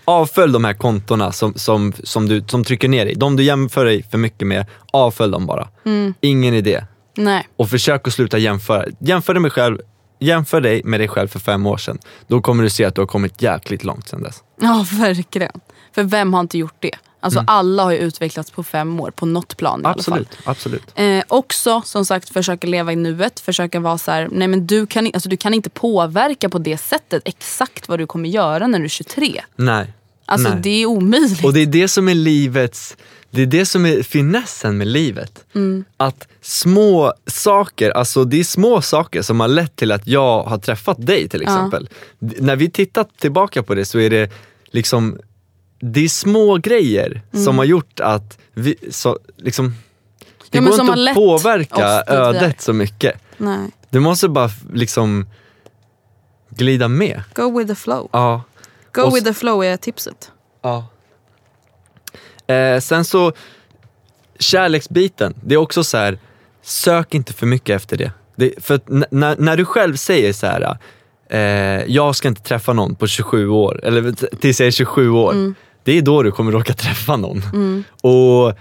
[0.04, 3.14] Avfölj de här kontona som, som, som, du, som trycker ner dig.
[3.14, 5.68] De du jämför dig för mycket med, avfölj dem bara.
[5.84, 6.14] Mm.
[6.20, 6.84] Ingen idé.
[7.16, 7.48] Nej.
[7.56, 8.84] Och försök att sluta jämföra.
[9.00, 9.78] Jämför dig, med själv,
[10.18, 11.98] jämför dig med dig själv för fem år sedan.
[12.26, 14.42] Då kommer du se att du har kommit jäkligt långt sedan dess.
[14.60, 15.60] Ja, verkligen.
[15.94, 16.96] För vem har inte gjort det?
[17.22, 20.14] Alltså alla har ju utvecklats på fem år på något plan i alla fall.
[20.20, 20.82] Absolut, absolut.
[20.94, 23.40] Eh, också som sagt försöka leva i nuet.
[23.40, 26.78] Försöka vara så här, nej men du kan, alltså, du kan inte påverka på det
[26.78, 29.42] sättet exakt vad du kommer göra när du är 23.
[29.56, 29.92] Nej.
[30.26, 30.58] Alltså Nej.
[30.62, 31.44] det är omöjligt.
[31.44, 32.96] Och det är det som är livets,
[33.30, 35.44] det är det som är finessen med livet.
[35.54, 35.84] Mm.
[35.96, 40.58] Att små saker, alltså det är små saker som har lett till att jag har
[40.58, 41.88] träffat dig till exempel.
[42.18, 44.30] D- När vi tittar tillbaka på det så är det
[44.70, 45.18] liksom,
[45.84, 47.44] det är små grejer Mm.
[47.44, 49.74] som har gjort att vi, så, liksom,
[50.50, 53.20] det Ja, går inte att påverka ödet så mycket.
[53.36, 53.70] nej.
[53.90, 55.26] Du måste bara liksom
[56.50, 57.22] glida med.
[57.34, 58.08] Go with the flow.
[58.12, 58.42] Ja.
[58.92, 60.30] Go Och with the flow är tipset.
[60.62, 60.86] Ja.
[62.54, 63.32] Eh, sen så,
[64.38, 65.34] kärleksbiten.
[65.44, 66.18] Det är också så här,
[66.62, 68.12] sök inte för mycket efter det.
[68.36, 68.80] det för
[69.10, 70.76] när, när du själv säger så här,
[71.30, 75.54] eh, jag ska inte träffa någon på 27 år, eller tills jag är 27 år.
[75.84, 77.42] Det är då du kommer råka träffa någon.
[78.02, 78.54] Och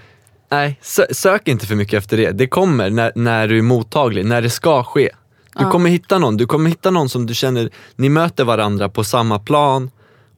[0.51, 2.31] nej, sö- sök inte för mycket efter det.
[2.31, 5.09] Det kommer när, när du är mottaglig, när det ska ske.
[5.57, 9.03] Du kommer hitta någon, du kommer hitta någon som du känner, ni möter varandra på
[9.03, 9.91] samma plan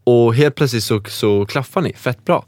[0.03, 2.45] och helt plötsligt så, så klaffar ni fett bra.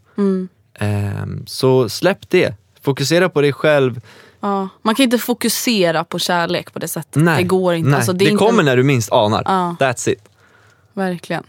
[0.78, 4.00] Ehm, så släpp det, fokusera på dig själv.
[4.40, 4.68] Ja.
[4.82, 7.22] Man kan inte fokusera på kärlek på det sättet.
[7.22, 7.90] Nej, det går inte.
[7.90, 7.96] nej.
[7.96, 9.42] Alltså, det är inte kommer när du minst anar.
[9.44, 9.76] Ja.
[9.80, 10.22] That's it.
[10.92, 11.44] Verkligen.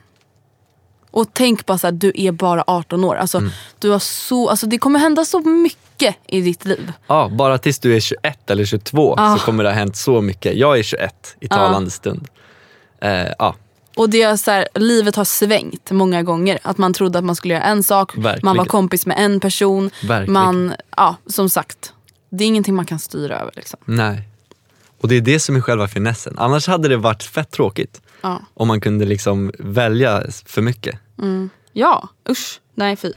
[1.18, 3.16] Och tänk bara så här, du är bara 18 år.
[3.16, 3.50] Alltså, Mm.
[3.80, 6.92] du har så, alltså, det kommer hända så mycket i ditt liv.
[7.08, 9.38] Ja, bara tills du är 21 eller 22 Ah.
[9.38, 10.56] så kommer det ha hänt så mycket.
[10.56, 12.28] Jag är 21 i talande stund.
[13.02, 13.56] Eh, ja,
[13.96, 16.60] Och det är så här, livet har svängt många gånger.
[16.62, 18.40] Att man trodde att man skulle göra en sak, Verkligen.
[18.46, 19.92] man var kompis med en person.
[20.04, 20.34] Verkligen.
[20.34, 21.94] Man, ja, som sagt,
[22.30, 23.52] det är ingenting man kan styra över.
[23.56, 23.80] Liksom.
[23.86, 24.22] nej.
[25.02, 26.36] Och det är det som är själva finessen.
[26.38, 28.02] Annars hade det varit fett tråkigt.
[28.22, 28.42] Ja.
[28.54, 31.00] Om man kunde liksom välja för mycket.
[31.74, 32.60] Ja, usch.
[32.76, 33.12] Nej, fy.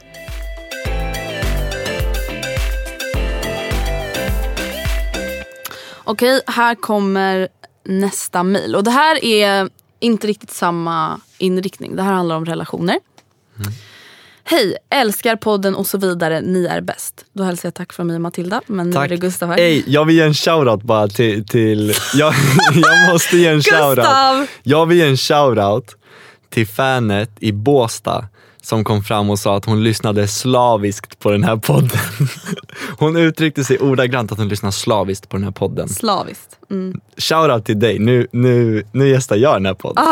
[6.03, 7.47] Okej, här kommer
[7.85, 8.75] nästa mejl.
[8.75, 11.95] Och det här är inte riktigt samma inriktning.
[11.95, 12.99] Det här handlar om relationer.
[14.43, 16.41] Hej, älskar podden och så vidare.
[16.41, 17.25] Ni är bäst.
[17.33, 18.61] Då hälsar jag tack från mig och Matilda.
[18.67, 19.57] Men nu är det Gustav här.
[19.57, 22.33] Ey, jag vill ge en shoutout bara till, till jag,
[22.73, 23.95] jag måste ge en shoutout.
[23.95, 24.47] Gustav!
[24.63, 25.95] Jag vill ge en shoutout
[26.51, 28.27] till fanet i Båstad
[28.61, 31.99] som kom fram och sa att hon lyssnade slaviskt på den här podden.
[32.97, 35.89] Hon uttryckte sig ordagrant att hon lyssnar slaviskt på den här podden.
[35.89, 36.57] Slaviskt.
[36.71, 36.99] Mm.
[37.17, 40.05] Shoutout till dig, nu, nu, nu gästar jag den här podden.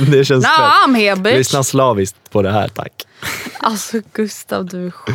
[0.10, 1.36] det känns Nah, fett.
[1.36, 3.06] Lyssna slaviskt på det här tack.
[3.60, 5.14] Alltså Gustav, du är sjuk.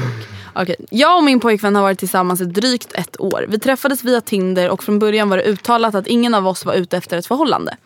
[0.54, 3.46] Okej, Jag och min pojkvän har varit tillsammans i drygt ett år.
[3.50, 6.74] Vi träffades via Tinder och från början var det uttalat att ingen av oss var
[6.74, 7.78] ute efter ett förhållande.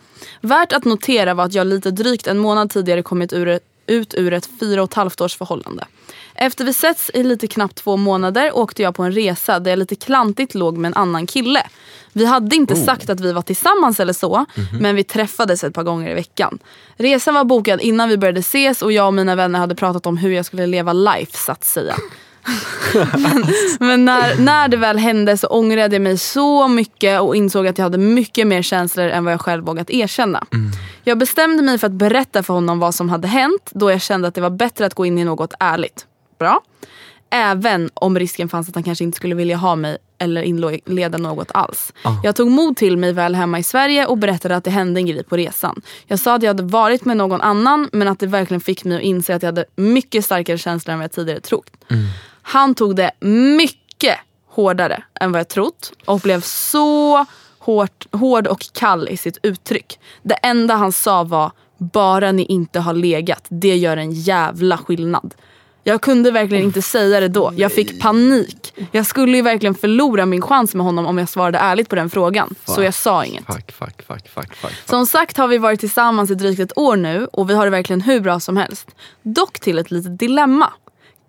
[0.42, 3.60] Värt att notera var att jag lite drygt en månad tidigare kommit ur,
[3.92, 5.86] ut ur ett fyra och ett halvt års förhållande.
[6.36, 9.80] Efter vi setts i lite knappt två månader åkte jag på en resa där jag
[9.80, 11.64] lite klantigt låg med en annan kille.
[12.14, 14.46] Vi hade inte sagt att vi var tillsammans eller så,
[14.80, 16.60] men vi träffades ett par gånger i veckan.
[16.96, 20.18] Resan var bokad innan vi började ses och jag och mina vänner hade pratat om
[20.18, 21.96] hur jag skulle leva life så att säga.
[23.18, 23.46] Men
[23.80, 27.78] men när, när det väl hände så ångrade jag mig så mycket och insåg att
[27.78, 30.46] jag hade mycket mer känslor än vad jag själv vågat erkänna.
[31.04, 34.28] Jag bestämde mig för att berätta för honom vad som hade hänt då jag kände
[34.28, 36.06] att det var bättre att gå in i något ärligt.
[36.40, 36.62] Bra.
[37.30, 41.52] Även om risken fanns att han kanske inte skulle vilja ha mig eller inleda något
[41.54, 41.94] alls.
[42.24, 45.06] Jag tog mod till mig väl hemma i Sverige och berättade att det hände en
[45.06, 45.82] grej på resan.
[46.08, 48.98] Jag sa att jag hade varit med någon annan men att det verkligen fick mig
[48.98, 51.72] att inse att jag hade mycket starkare känslor än vad jag tidigare trott.
[52.42, 54.18] Han tog det mycket
[54.48, 57.26] hårdare än vad jag trott och blev så
[57.60, 60.00] hårt, hård och kall i sitt uttryck.
[60.24, 65.34] Det enda han sa var bara ni inte har legat, det gör en jävla skillnad.
[65.84, 67.54] Jag kunde verkligen inte säga det då.
[67.56, 68.74] Jag fick panik.
[68.92, 72.10] Jag skulle ju verkligen förlora min chans med honom om jag svarade ärligt på den
[72.10, 72.56] frågan.
[72.66, 73.46] Så jag sa inget.
[73.46, 74.72] Fuck, fuck, fuck, fuck, fuck.
[74.86, 77.72] Som sagt har vi varit tillsammans i drygt ett år nu och vi har det
[77.72, 78.88] verkligen hur bra som helst.
[79.22, 80.74] Dock till ett litet dilemma.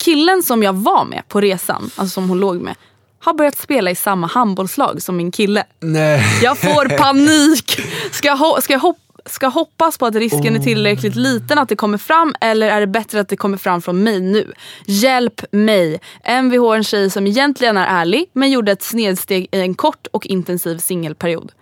[0.02, 2.74] Killen som jag var med på resan, alltså som hon låg med,
[3.20, 5.64] har börjat spela i samma handbollslag som min kille.
[5.80, 6.22] Nej.
[6.42, 7.80] Jag får panik!
[8.10, 11.76] Ska jag, ska jag hop- ska hoppas på att risken är tillräckligt liten att det
[11.76, 14.52] kommer fram eller är det bättre att det kommer fram från mig nu?
[14.86, 16.00] Hjälp mig!
[16.42, 20.26] Mvh en tjej som egentligen är ärlig men gjorde ett snedsteg i en kort och
[20.26, 21.52] intensiv singelperiod.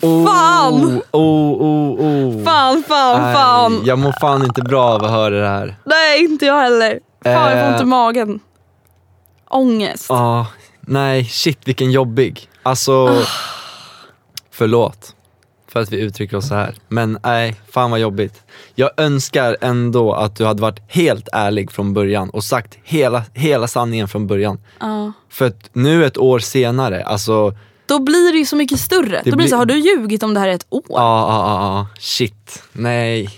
[0.00, 0.74] Fan!
[0.84, 2.44] Oh, oh, oh, oh.
[2.44, 3.82] Fan, fan, Nej, fan!
[3.84, 5.76] Jag mår fan inte bra av att höra det här.
[5.84, 7.00] Nej, inte jag heller.
[7.24, 7.72] Fan, jag får Eh.
[7.72, 8.40] ont i magen.
[9.50, 10.06] Ångest.
[10.08, 10.46] Ja,
[10.80, 12.48] nej shit vilken jobbig.
[12.62, 13.22] Alltså, Ah.
[14.50, 15.14] förlåt.
[15.68, 16.74] för att vi uttrycker oss så här.
[16.88, 18.42] Men nej, fan vad jobbigt.
[18.74, 23.68] Jag önskar ändå att du hade varit helt ärlig från början och sagt hela, hela
[23.68, 24.60] sanningen från början.
[24.80, 25.12] Ja.
[25.30, 27.54] För att nu ett år senare, alltså
[27.86, 29.20] Då blir det ju så mycket större.
[29.24, 30.82] Det Då blir det så, har du ljugit om det här i ett år?
[30.88, 30.94] Ja,
[31.28, 31.86] ja, ja, ja.
[32.00, 32.62] shit.
[32.72, 33.30] Nej.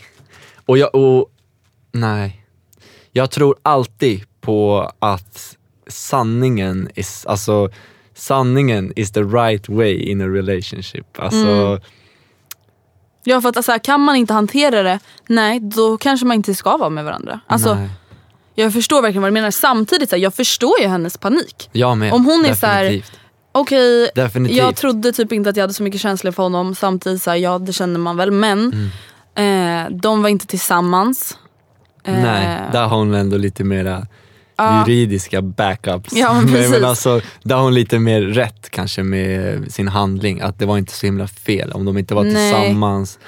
[0.67, 1.27] Och jag, och,
[1.93, 2.46] nej.
[3.17, 5.57] Jag tror alltid på att
[5.89, 7.69] sanningen is, alltså
[8.15, 11.19] sanningen is the right way in a relationship.
[11.19, 11.81] Alltså, Mm.
[13.25, 14.99] Ja för att alltså, kan man inte hantera det,
[15.29, 17.41] nej då kanske man inte ska vara med varandra.
[17.47, 17.89] Alltså, nej.
[18.55, 19.51] jag förstår verkligen vad du menar.
[19.51, 21.69] Samtidigt, så här, jag förstår ju hennes panik.
[21.73, 22.13] Jag med.
[22.13, 23.13] Om hon är så här, Definitivt.
[23.53, 24.59] Okej, Definitivt.
[24.59, 26.75] jag trodde typ inte att jag hade så mycket känslor för honom.
[26.75, 28.31] Samtidigt, så här, ja det känner man väl.
[28.31, 28.91] Men
[29.37, 29.87] Mm.
[29.91, 31.39] eh, de var inte tillsammans.
[32.07, 34.07] Eh, Nej, där har hon ändå lite mera
[34.87, 36.13] juridiska backups.
[36.13, 40.41] Ja, men men, men alltså, där har hon lite mer rätt kanske med sin handling.
[40.41, 42.53] Att det var inte så himla fel om de inte var Nej.
[42.53, 43.19] tillsammans.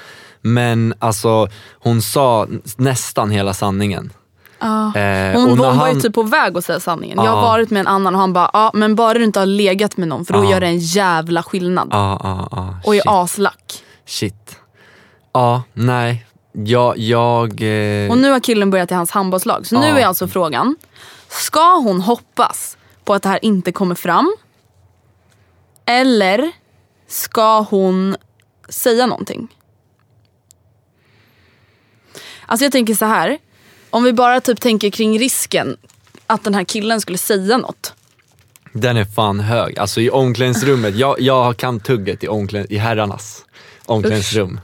[0.41, 1.47] Men alltså
[1.79, 4.13] hon sa nästan hela sanningen.
[4.59, 4.95] ja.
[4.95, 7.17] Eh, Hon, hon var ju typ på väg att säga sanningen.
[7.23, 9.45] Jag har varit med en annan och han bara, ja men bara du inte har
[9.45, 10.51] legat med någon för då Ja.
[10.51, 11.87] gör det en jävla skillnad.
[11.91, 12.79] Ja.
[12.85, 13.83] och är aslack.
[14.05, 14.55] shit.
[15.33, 16.25] Ja, nej.
[16.65, 17.61] Jag, jag...
[17.61, 19.67] Eh, Och nu har killen börjat i hans handbollslag.
[19.67, 19.99] Så nu Ja.
[19.99, 20.75] är alltså frågan,
[21.27, 24.35] ska hon hoppas på att det här inte kommer fram?
[25.85, 26.51] Eller
[27.07, 28.15] ska hon
[28.69, 29.47] säga någonting?
[32.45, 33.37] Alltså jag tänker så här.
[33.89, 35.77] Om vi bara typ tänker kring risken
[36.27, 37.93] att den här killen skulle säga något.
[38.73, 39.79] Den är fan hög.
[39.79, 43.45] Alltså i omklädningsrummet, jag, jag kan tugget i, omkläd, i herrarnas
[43.85, 44.59] omklädningsrum.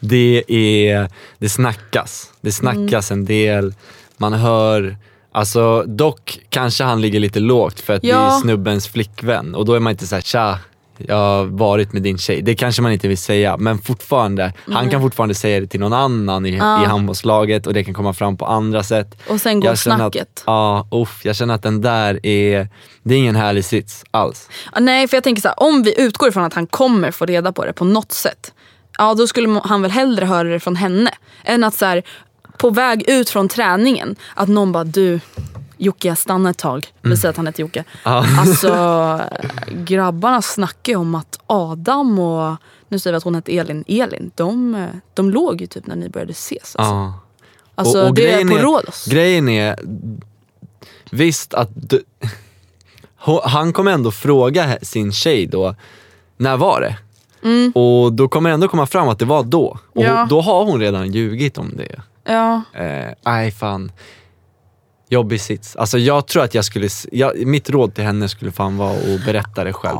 [0.00, 2.32] Det är, det snackas.
[2.40, 3.74] Det snackas en del,
[4.16, 4.96] man hör,
[5.32, 8.36] alltså dock kanske han ligger lite lågt för att det Ja.
[8.36, 10.58] är snubbens flickvän och då är man inte såhär tja,
[10.98, 12.42] jag har varit med din tjej.
[12.42, 15.92] Det kanske man inte vill säga men fortfarande, han kan fortfarande säga det till någon
[15.92, 19.16] annan i, i handbollslaget och det kan komma fram på andra sätt.
[19.28, 20.22] Och sen går Jag snacket.
[20.22, 22.68] Att, ja, uff, jag känner att den där är,
[23.02, 24.48] det är ingen härlig sits alls.
[24.74, 27.26] Ja, Nej för jag tänker så här, om vi utgår ifrån att han kommer få
[27.26, 28.52] reda på det på något sätt.
[29.00, 31.10] Ja då skulle han väl hellre höra det från henne.
[31.44, 32.02] Än att så här,
[32.58, 35.20] på väg ut från träningen, att någon bara du
[35.76, 36.86] Jocke jag stannar ett tag.
[37.02, 37.84] Vi säger att han heter Jocke.
[38.02, 39.20] Alltså
[39.68, 42.56] grabbarna snackar ju om att Adam och,
[42.88, 46.08] nu säger vi att hon heter Elin, Elin, de, de låg ju typ när ni
[46.08, 46.76] började ses.
[46.76, 47.20] Alltså, Ja.
[47.74, 49.06] alltså det är på Rhodos.
[49.06, 49.76] Grejen är,
[51.10, 52.04] visst att du,
[53.44, 55.74] han kommer ändå fråga sin tjej då,
[56.36, 56.96] när var det?
[57.74, 59.78] Och då kommer det ändå komma fram att det var då.
[59.92, 60.16] Och Mm.
[60.16, 60.26] Ja.
[60.30, 62.02] då har hon redan ljugit om det.
[62.24, 62.62] Ja.
[62.74, 63.92] Eh, Nej fan.
[65.08, 65.76] Jobbig sits.
[65.76, 69.24] Alltså jag tror att jag skulle, jag, mitt råd till henne skulle fan vara att
[69.24, 69.98] berätta det själv.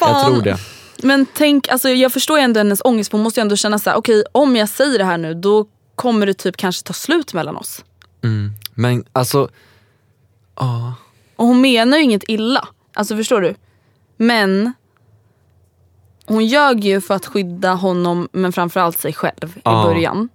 [0.00, 0.58] Jag tror det.
[1.02, 3.78] Men tänk, alltså jag förstår ju ändå hennes ångest för hon måste ju ändå känna
[3.78, 6.92] så här: okej om jag säger det här nu då kommer det typ kanske ta
[6.92, 7.84] slut mellan oss.
[8.24, 8.52] Mm.
[8.74, 9.48] Men alltså,
[10.56, 10.94] ja.
[11.36, 12.68] Och hon menar ju inget illa.
[12.94, 13.54] Alltså förstår du?
[14.16, 14.72] Men
[16.26, 19.84] hon ljög ju för att skydda honom men framförallt sig själv i Ja.
[19.86, 20.28] början.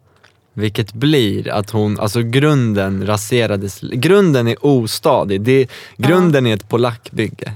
[0.54, 5.42] Vilket blir att hon, alltså grunden raserades, grunden är ostadig.
[5.42, 5.68] Det,
[5.98, 7.54] grunden är ett polackbygge.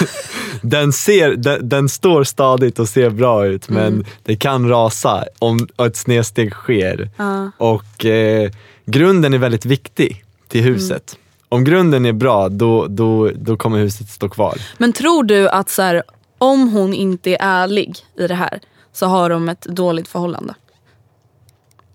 [0.62, 5.68] den, ser, den, den står stadigt och ser bra ut men det kan rasa om
[5.86, 7.10] ett snedsteg sker.
[7.58, 8.50] Och eh,
[8.86, 11.16] grunden är väldigt viktig till huset.
[11.48, 14.54] Om grunden är bra då, då, då kommer huset stå kvar.
[14.78, 16.02] Men tror du att så här,
[16.44, 18.60] om hon inte är ärlig i det här
[18.92, 20.54] så har de ett dåligt förhållande?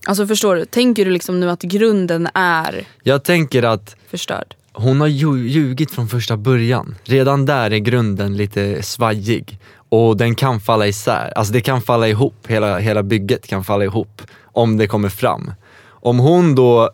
[0.08, 0.66] Alltså förstår du?
[0.66, 4.56] Tänker du liksom nu att grunden är Jag tänker att förstörd?
[4.74, 6.96] Hon har ju ljugit från första början.
[7.04, 9.60] Redan där är grunden lite svajig.
[9.90, 11.34] Och den kan falla isär.
[11.36, 14.22] Alltså det kan falla ihop, hela, hela bygget kan falla ihop.
[14.44, 15.52] Om det kommer fram.
[15.88, 16.92] Om hon då,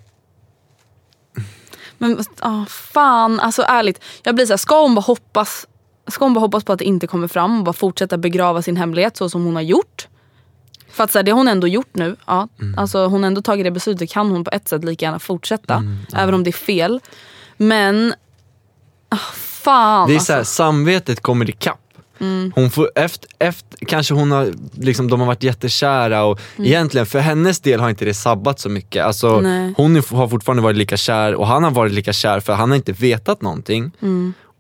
[1.97, 4.03] Men ah, fan, alltså ärligt.
[4.23, 5.67] Jag blir så här, ska hon bara hoppas
[6.07, 8.77] Ska hon bara hoppas på att det inte kommer fram och bara fortsätta begrava sin
[8.77, 10.07] hemlighet så som hon har gjort?
[10.89, 12.15] För att så här, det har hon ändå gjort nu.
[12.25, 12.47] Ja,
[12.77, 14.09] alltså, hon har ändå tagit det beslutet.
[14.11, 15.83] Kan hon på ett sätt lika gärna fortsätta.
[16.13, 16.99] Även om det är fel.
[17.57, 18.13] Men,
[19.09, 20.53] ah, fan det är så här, alltså.
[20.53, 21.79] samvetet kommer ikapp.
[22.55, 27.19] Hon får, efter, efter, kanske hon har, liksom, de har varit jättekära och egentligen för
[27.19, 29.05] hennes del har inte det sabbat så mycket.
[29.05, 29.73] Alltså, Nej.
[29.77, 32.75] hon har fortfarande varit lika kär och han har varit lika kär för han har
[32.75, 33.91] inte vetat någonting.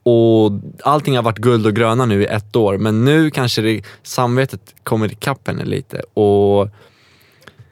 [0.07, 0.51] Och
[0.83, 4.75] allting har varit guld och gröna nu i ett år men nu kanske det, samvetet
[4.83, 5.99] kommer ikapp henne lite.
[6.13, 6.69] Och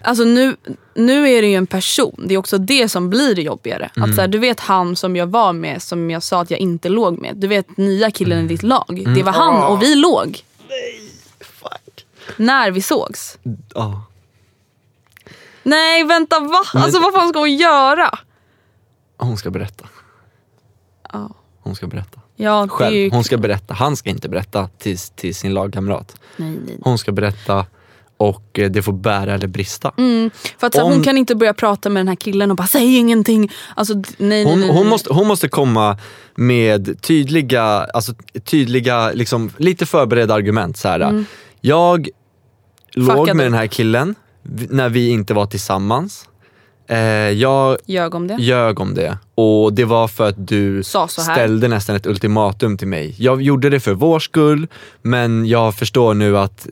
[0.06, 0.56] Alltså nu,
[0.94, 2.24] nu är det ju en person.
[2.28, 3.92] Det är också det som blir det jobbigare.
[3.96, 4.10] Mm.
[4.10, 6.60] Att så här, du vet han som jag var med, som jag sa att jag
[6.60, 7.36] inte låg med.
[7.38, 8.46] Du vet nya killen Mm.
[8.46, 9.04] i ditt lag.
[9.16, 10.44] Det var han och vi låg.
[12.38, 13.38] när vi sågs.
[13.74, 14.04] Ja.
[15.64, 16.64] Nej vänta va?
[16.74, 18.20] Alltså vad fan ska hon göra?
[19.18, 19.86] Hon ska berätta.
[21.14, 21.30] Ja.
[21.60, 22.20] Hon ska berätta.
[22.44, 22.96] Ja, Själv.
[22.96, 23.10] ju...
[23.10, 23.74] Hon ska berätta.
[23.74, 26.16] Han ska inte berätta till, till sin lagkamrat.
[26.38, 26.58] Nej.
[26.82, 27.66] Hon ska berätta
[28.18, 29.91] och eh, det får bära eller brista.
[29.98, 32.68] Mm, för att Om- hon kan inte börja prata med den här killen och bara
[32.68, 33.52] säg ingenting.
[33.76, 34.78] Alltså nej, Hon, nej, nej.
[34.78, 35.98] hon, måste, hon måste komma
[36.36, 38.14] med tydliga, alltså
[38.44, 40.78] tydliga, liksom, lite förberedda argument.
[40.78, 41.26] Så här.
[41.62, 42.08] Jag
[42.96, 43.18] låg Mm.
[43.18, 43.34] Fuckade.
[43.38, 44.16] med den här killen
[44.70, 46.30] när vi inte var tillsammans.
[46.88, 46.98] Eh,
[47.30, 48.36] jag Ljög om det.
[48.40, 53.16] ljög om det och det var för att du ställde nästan ett ultimatum till mig.
[53.18, 54.68] Jag gjorde det för vår skull
[55.02, 56.68] men jag förstår nu att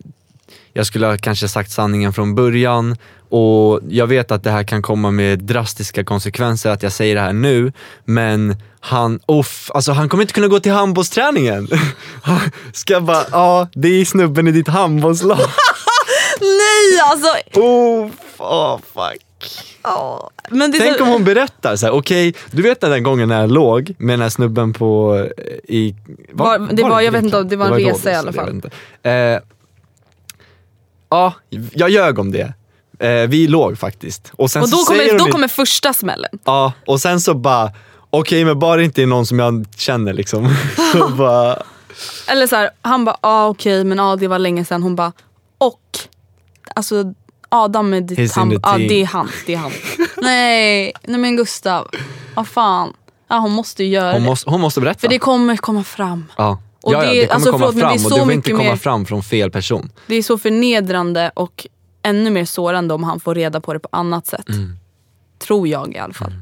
[0.74, 2.98] jag skulle ha kanske sagt sanningen från början
[3.30, 7.22] och jag vet att det här kan komma med drastiska konsekvenser att jag säger det
[7.22, 7.74] här nu
[8.06, 11.68] men han, off, alltså han kommer inte kunna gå till handbollsträningen.
[12.22, 12.40] Han
[12.74, 15.38] Ska bara, ja det är snubben i ditt handbollslag.
[16.40, 17.60] Nej alltså!
[17.60, 19.31] Oh, oh fuck.
[20.50, 21.04] Men det är Tänk så...
[21.04, 24.22] om hon berättar så här, okej, du vet den gången när jag låg med den
[24.22, 25.96] här snubben på, eh, i,
[26.32, 28.62] Var- det var- jag vet inte, det var en i resa i Rhodos, alla fall.
[29.04, 29.40] Eh,
[31.10, 31.34] ja,
[31.74, 32.54] jag ljög om det.
[33.00, 34.32] Eh, vi låg faktiskt.
[34.36, 36.40] Och, sen Och då så kommer, då det- kommer första smällen.
[36.44, 37.72] Ja, och sen så bara,
[38.10, 40.56] okej men bara det inte är någon som jag känner liksom.
[40.92, 41.58] så bara,
[42.28, 44.84] Eller så här, han bara ah, okej men ah, det var länge sedan.
[44.84, 45.12] Hon bara
[45.58, 45.80] och
[46.76, 47.14] alltså
[47.52, 48.88] Adam He's ditt in han, the ah, team.
[48.88, 49.30] det är han.
[49.46, 49.72] Det är han.
[50.22, 51.88] nej, nej men Gustav.
[52.36, 52.94] Vad fan.
[53.28, 55.00] Ja, hon måste ju göra hon, måste, hon måste berätta.
[55.00, 56.26] För det kommer komma fram.
[56.38, 56.60] ja.
[56.82, 58.64] och ja, ja, det- det kommer alltså, komma förlåt, fram och det vill inte komma
[58.64, 59.90] mer- fram från fel person.
[60.08, 61.68] Det är så förnedrande och
[62.04, 64.50] ännu mer sårande om han får reda på det på annat sätt.
[64.50, 64.76] Mm.
[65.40, 66.34] Tror jag i alla fall.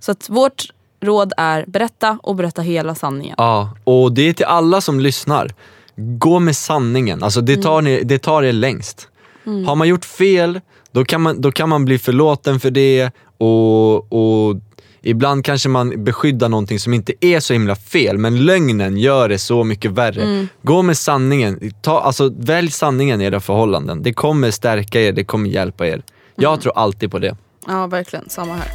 [0.00, 0.64] Så att vårt
[1.00, 3.34] råd är berätta och berätta hela sanningen.
[3.38, 5.54] Ja, och det är till alla som lyssnar.
[5.96, 9.08] Gå med sanningen, alltså det tar, ni, det tar er längst.
[9.44, 10.60] Har man gjort fel,
[10.92, 14.56] då kan man, då kan man bli förlåten för det och, och
[15.02, 19.38] ibland kanske man beskyddar någonting som inte är så himla fel, men lögnen gör det
[19.38, 20.46] så mycket värre.
[20.62, 24.02] Gå med sanningen, Ta, alltså, välj sanningen i era förhållanden.
[24.02, 26.02] Det kommer stärka er, det kommer hjälpa er.
[26.36, 27.36] Jag tror alltid på det.
[27.66, 28.68] Ja verkligen, samma här.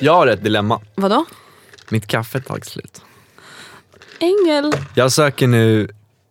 [0.00, 0.80] Jag har ett dilemma.
[0.94, 1.24] Vadå?
[1.90, 3.02] Mitt kaffe tagit slut.
[4.18, 4.72] Ängel.
[4.94, 5.88] Jag söker nu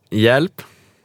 [0.09, 0.61] hjälp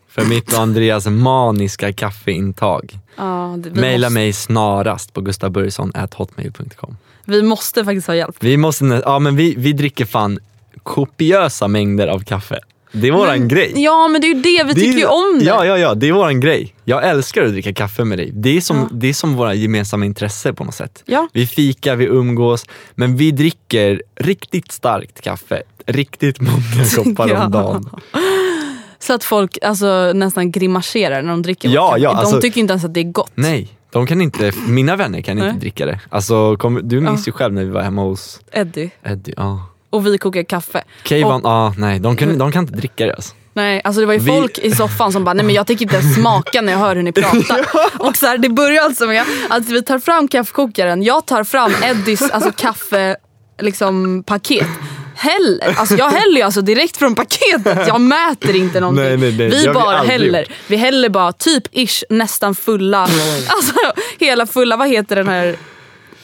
[0.08, 2.98] för mitt och Andreas maniska kaffeintag.
[3.16, 6.96] Ja, det, Maila måste, mig snarast på gustavburgsson.hotmail.com.
[7.24, 8.36] vi måste faktiskt ha hjälp.
[8.40, 10.38] Vi måste, ja men vi, vi dricker fan
[10.82, 12.60] kopiösa mängder av kaffe.
[12.92, 13.72] Det är våran grej.
[13.76, 15.44] Ja men det är ju det, vi Det tycker ju om det.
[15.44, 16.74] Ja, ja, ja, det är våran grej.
[16.84, 18.30] Jag älskar att dricka kaffe med dig.
[18.34, 21.02] Det är som, det är som våra gemensamma intresse på något sätt.
[21.06, 21.28] Ja.
[21.32, 22.64] Vi fikar, vi umgås,
[22.94, 25.62] men vi dricker riktigt starkt kaffe.
[25.86, 27.44] Riktigt många koppar Ja.
[27.44, 27.90] om dagen.
[28.98, 32.00] Så att folk alltså, nästan grimaserar när de dricker Ja, kaffe.
[32.02, 33.30] ja, De alltså- tycker inte ens att det är gott.
[33.34, 36.00] Nej, de kan inte, mina vänner kan inte dricka det.
[36.08, 38.90] Alltså, kom, du minns ju själv när vi var hemma hos Eddie.
[39.04, 39.34] Eddie.
[39.36, 39.66] Ja.
[39.92, 40.82] Och vi kokar kaffe.
[41.04, 43.34] Keivan, ja nej de kan, de kan inte dricka det alltså.
[43.54, 45.82] Nej, alltså det var ju Vi- folk i soffan som bara, nej men jag tänker
[45.84, 47.66] inte ens smaka när jag hör hur ni pratar.
[48.08, 51.72] Och så här, det börjar alltså med att vi tar fram kaffekokaren, jag tar fram
[51.84, 53.16] Eddies alltså, kaffe,
[53.62, 54.66] liksom, paket.
[55.14, 59.04] Häller, alltså jag häller ju alltså direkt från paketet, jag mäter inte någonting.
[59.04, 60.40] Nej, nej, nej, vi bara häller.
[60.40, 60.48] gjort.
[60.66, 63.00] Vi häller bara typ ish nästan fulla,
[63.46, 63.74] alltså
[64.18, 65.56] hela fulla, vad heter den här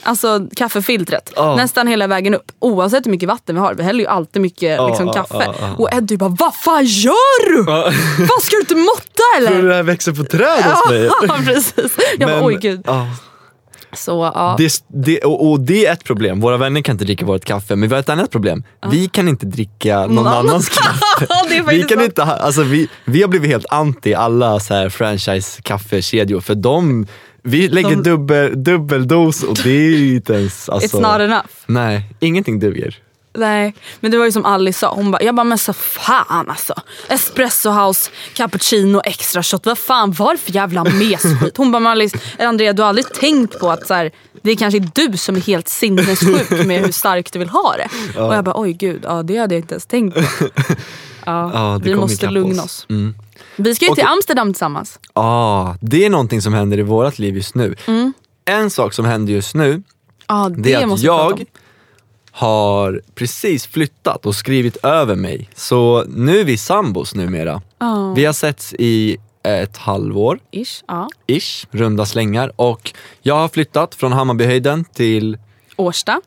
[0.02, 1.32] Alltså kaffefiltret.
[1.36, 1.56] Ja.
[1.56, 2.52] Nästan hela vägen upp.
[2.58, 3.74] Oavsett hur mycket vatten vi har.
[3.74, 5.44] Vi häller ju alltid mycket Ja, liksom, ja, kaffe.
[5.46, 5.74] ja, ja.
[5.78, 7.64] Och Eddie bara, vad fan gör du?
[8.26, 9.68] Fan ska du inte måtta Tror du eller?
[9.68, 11.10] det här växer på träd hos mig?
[11.28, 11.96] Ja precis.
[12.18, 12.80] Jag bara, oj gud.
[12.86, 13.06] ja,
[13.92, 14.54] Så ja.
[14.58, 17.76] det, det, och, och det är ett problem, våra vänner kan inte dricka vårt kaffe,
[17.76, 18.62] men vi har ett annat problem.
[18.90, 21.04] Vi kan inte dricka någon annans kaffe.
[21.68, 26.40] Vi, kan inte alltså vi, vi har blivit helt anti alla så här franchise kaffekedjor
[26.40, 27.06] för de,
[27.48, 30.68] vi lägger De- dubbel, dubbeldos och det är ju inte ens...
[30.72, 31.46] Alltså, It's not enough.
[31.66, 32.96] Nej, ingenting duger.
[33.34, 34.94] Nej, men det var ju som Alice sa.
[34.94, 36.74] Hon bara, jag bara, men så fan alltså.
[37.08, 39.66] Espresso house, cappuccino, extra shot.
[39.66, 41.56] Vad fan var det för jävla messkit?
[41.56, 44.10] Hon bara, men Alice, Andrea du har aldrig tänkt på att så här,
[44.42, 48.18] det är kanske du som är helt sinnessjuk med hur starkt du vill ha det.
[48.20, 50.20] Och jag bara, oj gud, ja, det hade jag inte ens tänkt på.
[51.26, 52.86] Ja, Ja, det vi måste lugna oss.
[52.90, 53.14] Mm.
[53.58, 54.12] Vi ska ju till Okej.
[54.12, 54.98] Amsterdam tillsammans.
[55.12, 57.76] Ah, det är någonting som händer i vårt liv just nu.
[58.44, 59.82] En sak som händer just nu,
[60.28, 61.44] Ja, det, det är att jag
[62.30, 65.50] har precis flyttat och skrivit över mig.
[65.54, 67.62] Så nu är vi sambos numera.
[67.78, 68.12] Ja.
[68.16, 71.08] Vi har setts i ett halvår, Ish, ja.
[71.26, 72.52] ish, runda slängar.
[72.56, 72.92] Och
[73.22, 75.38] jag har flyttat från Hammarbyhöjden till,
[75.76, 76.20] Årsta.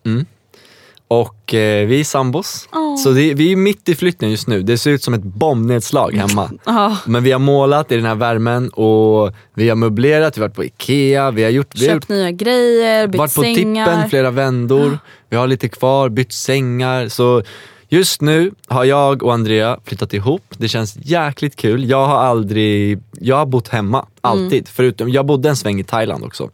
[1.12, 2.70] Och eh, vi är sambos.
[2.72, 2.98] Åh.
[2.98, 4.62] Så det, vi är mitt i flytten just nu.
[4.62, 6.52] Det ser ut som ett bombnedslag hemma.
[7.06, 10.56] Men vi har målat i den här värmen och vi har möblerat, vi har varit
[10.56, 13.86] på IKEA, vi har gjort, vi har gjort Köpt nya grejer, bytt varit på sängar.
[13.86, 15.00] tippen flera vändor,
[15.30, 17.08] vi har lite kvar, bytt sängar.
[17.08, 17.44] Så
[17.90, 20.44] just nu har jag och Andrea flyttat ihop.
[20.58, 21.90] Det känns jäkligt kul.
[21.90, 24.68] Jag har aldrig, jag har bott hemma, alltid.
[24.68, 26.50] Förutom, jag bodde en sväng i Thailand också.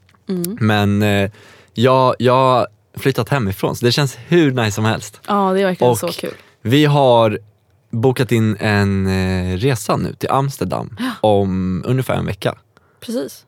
[0.59, 1.31] Men eh,
[1.73, 2.67] jag, jag
[2.97, 5.19] flyttat hemifrån så det känns hur nice som helst.
[5.27, 6.33] Ja det är verkligen Och så kul.
[6.61, 7.39] Vi har
[7.91, 12.55] bokat in en eh, resa nu till Amsterdam om ungefär en vecka.
[12.99, 13.43] Precis.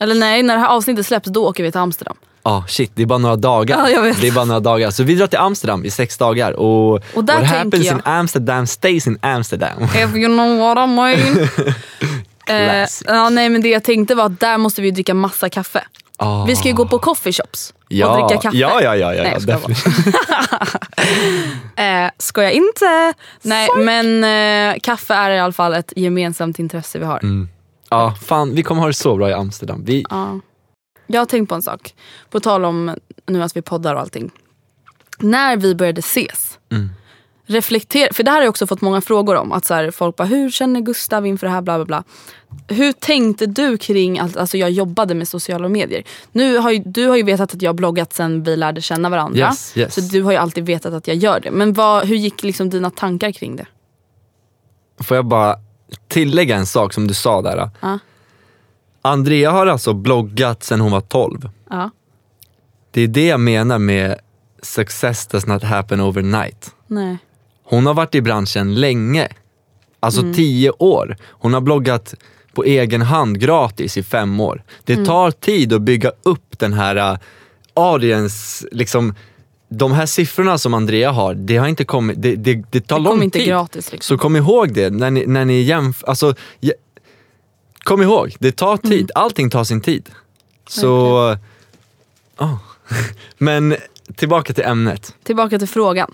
[0.00, 2.16] Eller nej, när det här avsnittet släpps då åker vi till Amsterdam.
[2.44, 3.88] Ah, shit, det är bara några dagar.
[3.88, 4.12] Ja.
[4.20, 4.90] Det är bara några dagar.
[4.90, 8.66] Så vi drar till Amsterdam i sex dagar och, Och what happens jag- in Amsterdam
[8.66, 9.82] stays in Amsterdam.
[9.84, 11.48] If you know what I mean.
[12.82, 15.84] eh, ja, nej men det jag tänkte var att där måste vi dricka massa kaffe.
[16.22, 16.44] Ah.
[16.44, 18.08] Vi ska ju gå på coffeeshops ja.
[18.08, 18.56] och dricka kaffe.
[18.56, 19.14] Ja, ja, ja.
[19.14, 20.16] ja, Nej, ja jag skojar definitivt.
[22.38, 23.14] Eh, inte?
[23.42, 27.18] Nej men eh, kaffe är i alla fall ett gemensamt intresse vi har.
[27.18, 27.48] Mm.
[27.90, 29.84] Ja, fan vi kommer ha det så bra i Amsterdam.
[29.84, 30.40] Vi, Ja.
[31.06, 31.94] Jag har tänkt på en sak.
[32.30, 32.96] På tal om
[33.26, 34.30] nu att vi poddar och allting.
[35.18, 36.58] När vi började ses.
[36.72, 36.90] Mm.
[37.46, 39.52] Reflektera, för det här har jag också fått många frågor om.
[39.52, 41.60] Att så här, folk bara, hur känner Gustav inför det här?
[41.60, 42.04] Bla, bla, bla.
[42.68, 46.04] Hur tänkte du kring att alltså, jag jobbade med sociala medier?
[46.32, 49.08] Nu har ju, du har ju vetat att jag har bloggat sen vi lärde känna
[49.08, 49.38] varandra.
[49.38, 49.94] Yes, yes.
[49.94, 51.50] Så du har ju alltid vetat att jag gör det.
[51.50, 53.66] Men vad, hur gick liksom dina tankar kring det?
[55.00, 55.56] Får jag bara
[56.08, 57.70] tillägga en sak som du sa där.
[57.80, 57.98] Ja.
[59.02, 61.50] Andrea har alltså bloggat sedan hon var 12.
[61.70, 61.90] Ja.
[62.90, 64.18] Det är det jag menar med
[64.62, 66.74] success does not happen overnight.
[66.86, 67.18] Nej.
[67.72, 69.28] Hon har varit i branschen länge.
[70.00, 70.34] Alltså Mm.
[70.34, 71.16] tio år.
[71.30, 72.14] Hon har bloggat
[72.54, 74.62] på egen hand gratis i fem år.
[74.84, 75.04] Det Mm.
[75.06, 77.18] tar tid att bygga upp den här uh,
[77.74, 79.14] audience, liksom
[79.68, 83.02] de här siffrorna som Andrea har, det har inte kommit, det, det, det tar Det
[83.04, 83.46] lång tid.
[83.46, 84.16] gratis, liksom.
[84.16, 86.72] Så kom ihåg det när ni, när ni jämför, alltså, ja,
[87.82, 88.92] kom ihåg, det tar tid.
[88.92, 89.08] Mm.
[89.14, 90.10] Allting tar sin tid.
[90.68, 91.36] Så,
[92.38, 92.58] ja.
[93.38, 93.76] Men
[94.16, 95.14] tillbaka till ämnet.
[95.24, 96.10] Tillbaka till frågan.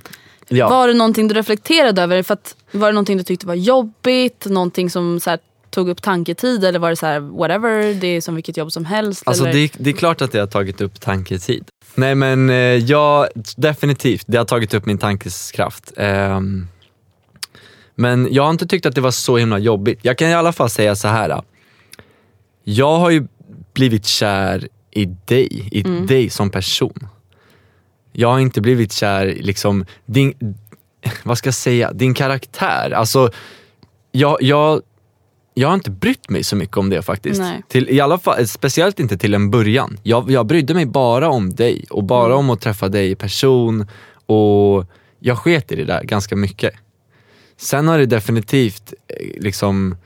[0.48, 0.68] Ja.
[0.68, 2.22] Var det någonting du reflekterade över?
[2.22, 4.46] För att, var det någonting du tyckte var jobbigt?
[4.46, 5.38] Någonting som så här,
[5.70, 6.64] tog upp tanketid?
[6.64, 9.22] Eller var det så här, whatever, det är som vilket jobb som helst?
[9.26, 11.64] Alltså det, det är klart att det har tagit upp tanketid.
[11.94, 15.92] Nej men eh, ja, definitivt, det har tagit upp min tankeskraft.
[15.96, 16.68] Ehm,
[17.94, 19.98] men jag har inte tyckt att det var så himla jobbigt.
[20.02, 21.42] Jag kan i alla fall säga så här.
[22.64, 23.26] Jag har ju
[23.72, 26.06] blivit kär i dig, i Mm.
[26.06, 27.08] dig som person.
[28.20, 30.34] Jag har inte blivit kär liksom din,
[31.22, 32.90] vad ska jag säga, din karaktär.
[32.90, 33.30] Alltså,
[34.12, 34.82] jag, jag,
[35.54, 37.40] jag har inte brytt mig så mycket om det faktiskt.
[37.40, 37.62] Nej.
[37.68, 39.98] Till, I alla fall, speciellt inte till en början.
[40.02, 42.38] Jag, jag brydde mig bara om dig och bara Mm.
[42.38, 43.86] om att träffa dig i person
[44.26, 44.86] och
[45.20, 46.74] jag sket i det där ganska mycket.
[47.56, 49.96] Sen har det definitivt eh, liksom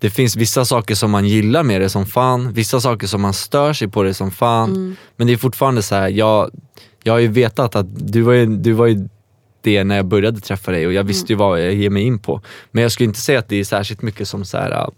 [0.00, 3.34] det finns vissa saker som man gillar med det som fan, vissa saker som man
[3.34, 4.70] stör sig på det som fan.
[4.70, 4.96] Mm.
[5.16, 6.50] Men det är fortfarande så här, jag,
[7.08, 9.08] jag har ju vetat att du var ju, du var ju
[9.60, 12.18] det när jag började träffa dig och jag visste ju vad jag ger mig in
[12.18, 12.40] på.
[12.70, 14.88] Men jag skulle inte säga att det är särskilt mycket som så här, äh,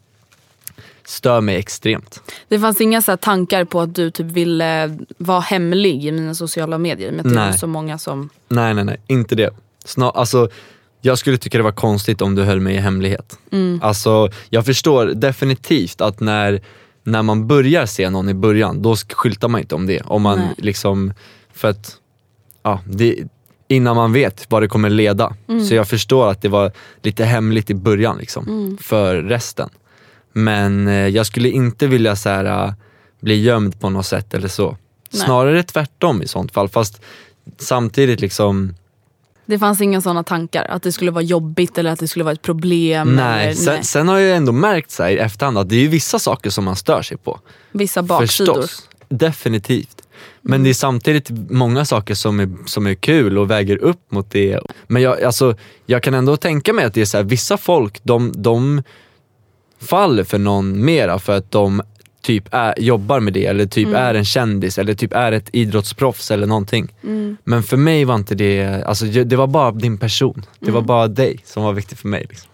[1.05, 2.23] stör mig extremt.
[2.49, 6.79] Det fanns inga så tankar på att du typ ville vara hemlig i mina sociala
[6.79, 7.13] medier?
[7.13, 7.59] Med att det Nej.
[7.59, 8.29] så många som...
[8.49, 9.51] Nej nej nej, inte det.
[9.85, 10.49] Snar, alltså,
[11.01, 13.39] jag skulle tycka det var konstigt om du höll mig i hemlighet.
[13.81, 16.61] Alltså, jag förstår definitivt att när,
[17.05, 20.01] när man börjar se någon i början, då sk- skyltar man inte om det.
[20.01, 20.55] Om man Nej.
[20.59, 21.13] liksom,
[21.55, 21.97] för att,
[22.63, 23.17] ja, det,
[23.69, 25.35] innan man vet vad det kommer leda.
[25.69, 29.69] Så jag förstår att det var lite hemligt i början liksom, för resten.
[30.33, 32.73] Men eh, jag skulle inte vilja så här, äh,
[33.21, 34.77] bli gömd på något sätt eller så.
[35.13, 35.23] Nej.
[35.23, 36.69] Snarare tvärtom i sånt fall.
[36.69, 37.01] Fast
[37.59, 38.75] samtidigt liksom,
[39.47, 40.65] Det fanns inga sådana tankar?
[40.65, 43.17] Att det skulle vara jobbigt eller att det skulle vara ett problem?
[43.17, 43.45] nej.
[43.45, 46.19] Eller, Sen, sen har jag ändå märkt så i efterhand att det är ju vissa
[46.19, 47.41] saker som man stör sig på.
[47.73, 48.55] Vissa baksidor?
[48.55, 50.00] Förstås, definitivt.
[50.43, 54.31] Men det är samtidigt många saker som är, som är kul och väger upp mot
[54.31, 54.61] det.
[54.87, 55.57] Men jag, alltså,
[55.87, 58.83] jag kan ändå tänka mig att det är så här, vissa folk de, de
[59.81, 61.83] faller för någon mera för att de
[62.23, 66.31] typ är, jobbar med det eller typ är en kändis eller typ är ett idrottsproffs
[66.31, 66.95] eller någonting.
[67.45, 70.47] Men för mig var inte det, alltså det var bara din person.
[70.59, 72.27] Det var bara dig som var viktig för mig.
[72.29, 72.51] Liksom.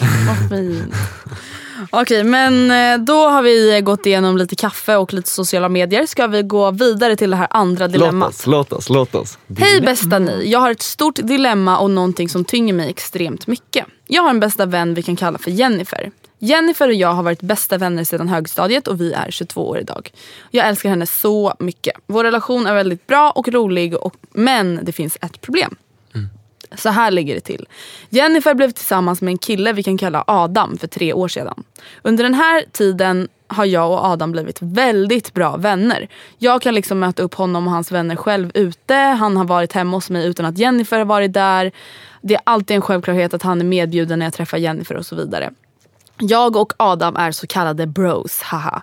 [0.26, 0.94] Vad fint.
[1.90, 6.06] Okej, men eh, då har vi gått igenom lite kaffe och lite sociala medier.
[6.06, 8.28] Ska vi gå vidare till det här andra Låt dilemmat?
[8.28, 9.38] oss, låt oss, låt oss.
[9.58, 13.86] Hej bästa ni, jag har ett stort dilemma och någonting som tynger mig extremt mycket.
[14.06, 16.10] Jag har en bästa vän vi kan kalla för Jennifer.
[16.38, 20.10] Jennifer och jag har varit bästa vänner sedan högstadiet och vi är 22 år idag.
[20.50, 21.94] Jag älskar henne så mycket.
[22.06, 25.76] Vår relation är väldigt bra och rolig och, men det finns ett problem.
[26.76, 27.66] Så här ligger det till.
[28.08, 31.64] Jennifer blev tillsammans med en kille vi kan kalla Adam för tre år sedan.
[32.02, 36.08] Under den här tiden har jag och Adam blivit väldigt bra vänner.
[36.38, 38.94] Jag kan liksom möta upp honom och hans vänner själv ute.
[38.94, 41.72] Han har varit hemma hos mig utan att Jennifer har varit där.
[42.22, 45.16] Det är alltid en självklarhet att han är medbjuden när jag träffar Jennifer och så
[45.16, 45.50] vidare.
[46.18, 48.82] Jag och Adam är så kallade bros, haha.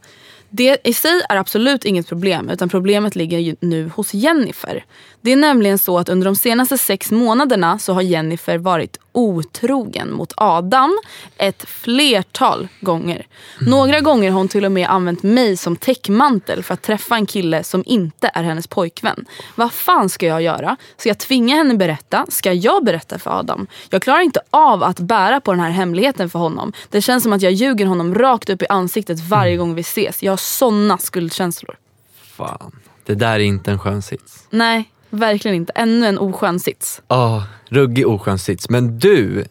[0.58, 4.86] Det i sig är absolut inget problem utan problemet ligger ju nu hos Jennifer.
[5.22, 10.13] Det är nämligen så att under de senaste sex månaderna så har Jennifer varit otrogen
[10.13, 10.99] mot Adam
[11.38, 13.28] ett flertal gånger.
[13.61, 17.26] Några gånger har hon till och med använt mig som täckmantel för att träffa en
[17.26, 19.26] kille som inte är hennes pojkvän.
[19.55, 20.78] Vad fan ska jag göra?
[20.97, 22.26] Ska jag tvinga henne berätta?
[22.30, 23.68] Ska jag berätta för Adam?
[23.89, 26.74] Jag klarar inte av att bära på den här hemligheten för honom.
[26.89, 30.24] Det känns som att jag ljuger honom rakt upp i ansiktet varje gång vi ses.
[30.24, 31.76] Jag har såna skuldkänslor.
[32.22, 32.72] Fan,
[33.05, 34.47] det där är inte en skön sits.
[34.49, 35.74] Nej, verkligen inte.
[35.76, 37.01] Ännu en oskön sits.
[37.08, 38.70] Ja, ruggig oskön sits.
[38.70, 39.45] Men du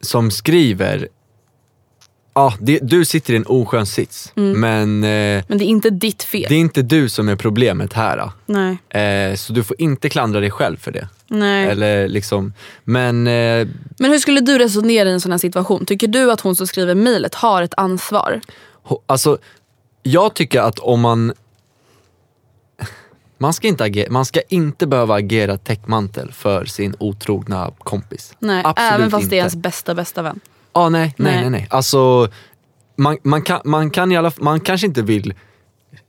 [0.00, 1.08] som skriver,
[2.34, 4.32] ja, det, du sitter i en oskön sits.
[4.34, 6.46] Men eh, Men det är inte ditt fel.
[6.48, 8.18] det är inte du som är problemet här.
[8.88, 11.08] Eh, så du får inte klandra dig själv för det.
[11.28, 11.68] Nej.
[11.68, 12.52] Eller liksom,
[12.84, 15.86] men eh, Men hur skulle du resonera i en sån här situation?
[15.86, 18.40] Tycker du att hon som skriver mejlet har ett ansvar?
[19.06, 19.38] alltså,
[20.02, 21.32] jag tycker att om man
[23.40, 28.34] man ska, inte agera, man ska inte behöva agera täckmantel för sin otrogna kompis.
[28.38, 29.34] Nej, Absolut även fast inte.
[29.34, 30.40] det är ens bästa bästa vän.
[30.72, 31.40] Ja, nej, nej, Nej.
[31.40, 31.50] nej.
[31.50, 31.66] nej.
[31.70, 32.28] Alltså,
[32.96, 35.34] man, man, kan, man, kan i alla, man kanske inte vill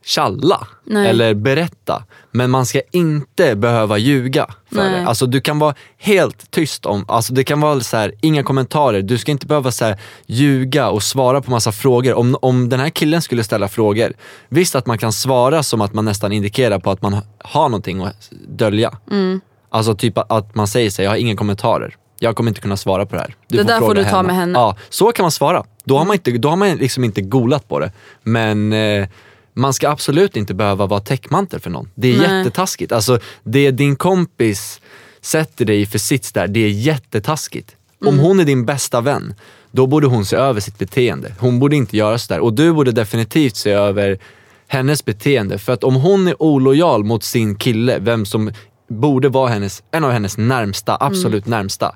[0.04, 1.10] tjalla Nej.
[1.10, 4.92] eller berätta, men man ska inte behöva ljuga för Nej.
[4.92, 5.08] det.
[5.08, 9.02] Alltså, du kan vara helt tyst om, alltså, det kan vara så här, inga kommentarer,
[9.02, 12.14] du ska inte behöva så här, ljuga och svara på massa frågor.
[12.14, 14.14] Om, om den här killen skulle ställa frågor,
[14.50, 17.70] visst att man kan svara som att man nästan indikerar på att man ha- har
[17.70, 18.98] någonting att dölja.
[19.12, 19.42] Mm.
[19.70, 21.96] Alltså typ att man säger sig, jag har inga kommentarer.
[22.20, 23.36] Jag kommer inte kunna svara på det här.
[23.48, 24.60] Det där får du ta med henne.
[24.60, 25.64] Ja, så kan man svara.
[25.84, 27.92] Då har man, inte, då har man liksom inte golat på det.
[28.24, 29.08] Men eh,
[29.54, 31.90] man ska absolut inte behöva vara täckmantel för någon.
[31.96, 32.38] Det är Nej.
[32.38, 32.92] jättetaskigt.
[32.92, 34.82] Alltså, det din kompis
[35.22, 37.76] sätter dig för sits där, det är jättetaskigt.
[38.02, 38.20] Om Mm.
[38.20, 39.34] hon är din bästa vän,
[39.72, 41.34] då borde hon se över sitt beteende.
[41.40, 42.40] Hon borde inte göra sådär.
[42.40, 44.20] Och du borde definitivt se över
[44.68, 45.58] hennes beteende.
[45.58, 48.52] För att om hon är olojal mot sin kille, vem som
[48.90, 51.96] borde vara hennes, en av hennes närmsta, absolut närmsta,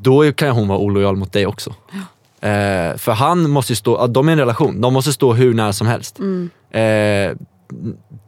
[0.00, 1.74] då kan hon vara olojal mot dig också.
[2.40, 5.72] Eh, för han måste ju stå, de är en relation, de måste stå hur nära
[5.72, 6.20] som helst.
[6.70, 7.36] Eh,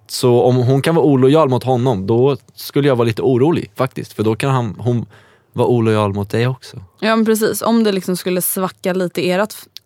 [0.08, 4.12] så om hon kan vara olojal mot honom, då skulle jag vara lite orolig faktiskt.
[4.12, 5.06] För då kan han, hon
[5.52, 6.76] vara olojal mot dig också.
[7.00, 9.30] Ja men precis, om det liksom skulle svacka lite i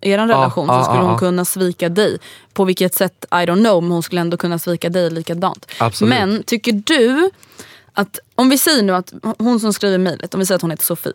[0.01, 1.19] eran relation ja, så skulle ja, hon ja.
[1.19, 2.19] kunna svika dig.
[2.53, 5.67] På vilket sätt, I don't know, men hon skulle ändå kunna svika dig likadant.
[5.79, 6.15] Absolut.
[6.15, 7.31] Men tycker du
[7.93, 10.71] att, om vi säger nu att hon som skriver mejlet, om vi säger att hon
[10.71, 11.13] heter Sofie.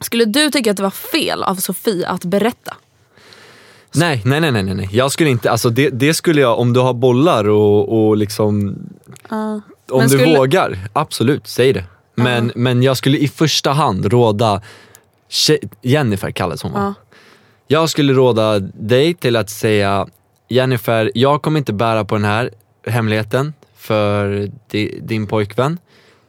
[0.00, 2.76] Skulle du tycka att det var fel av Sofie att berätta?
[3.94, 4.88] Nej, nej, nej, nej, nej, nej.
[4.92, 8.76] Jag skulle inte, alltså det, det skulle jag, om du har bollar och, och liksom,
[9.28, 11.84] om Men du skulle- vågar, absolut, säg det.
[12.14, 14.62] Men, men jag skulle i första hand råda,
[15.82, 16.94] Jennifer kallas hon va?
[16.98, 17.04] Ja.
[17.66, 20.06] Jag skulle råda dig till att säga,
[20.48, 22.50] Jennifer, jag kommer inte bära på den här
[22.86, 25.78] hemligheten för di, din pojkvän.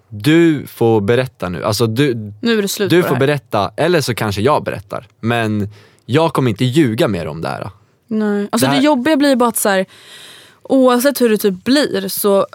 [0.09, 1.63] Du får berätta nu.
[1.63, 5.07] Alltså du, Nu är det slut du får det berätta, eller så kanske jag berättar.
[5.19, 5.69] Men
[6.05, 7.69] jag kommer inte ljuga mer om det här.
[8.07, 8.47] Nej.
[8.51, 9.85] Alltså Det det, här- jobbiga blir bara att så här,
[10.63, 12.47] oavsett hur det typ blir så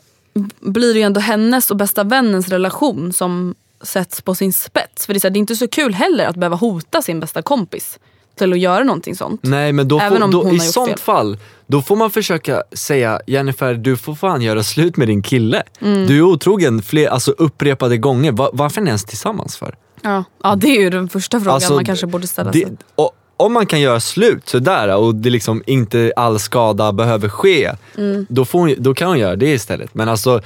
[0.60, 5.06] blir det ju ändå hennes och bästa vännens relation som sätts på sin spets.
[5.06, 7.20] För det är, så här, det är inte så kul heller att behöva hota sin
[7.20, 7.98] bästa kompis
[8.36, 9.40] till att göra någonting sånt.
[9.44, 10.98] Nej men då får, då, i sånt fel.
[10.98, 15.62] fall, då får man försöka säga Jennifer du får fan göra slut med din kille.
[15.80, 16.06] Mm.
[16.06, 19.74] Du är otrogen fler, alltså upprepade gånger, Va, varför är ni ens tillsammans för?
[20.02, 20.24] Ja.
[20.42, 22.76] ja det är ju den första frågan Alltså, man kanske borde ställa det, sig.
[22.94, 27.72] och, om man kan göra slut sådär och det liksom inte all skada behöver ske,
[27.98, 28.26] Mm.
[28.28, 29.94] då, hon- då kan hon göra det istället.
[29.94, 30.40] Men alltså,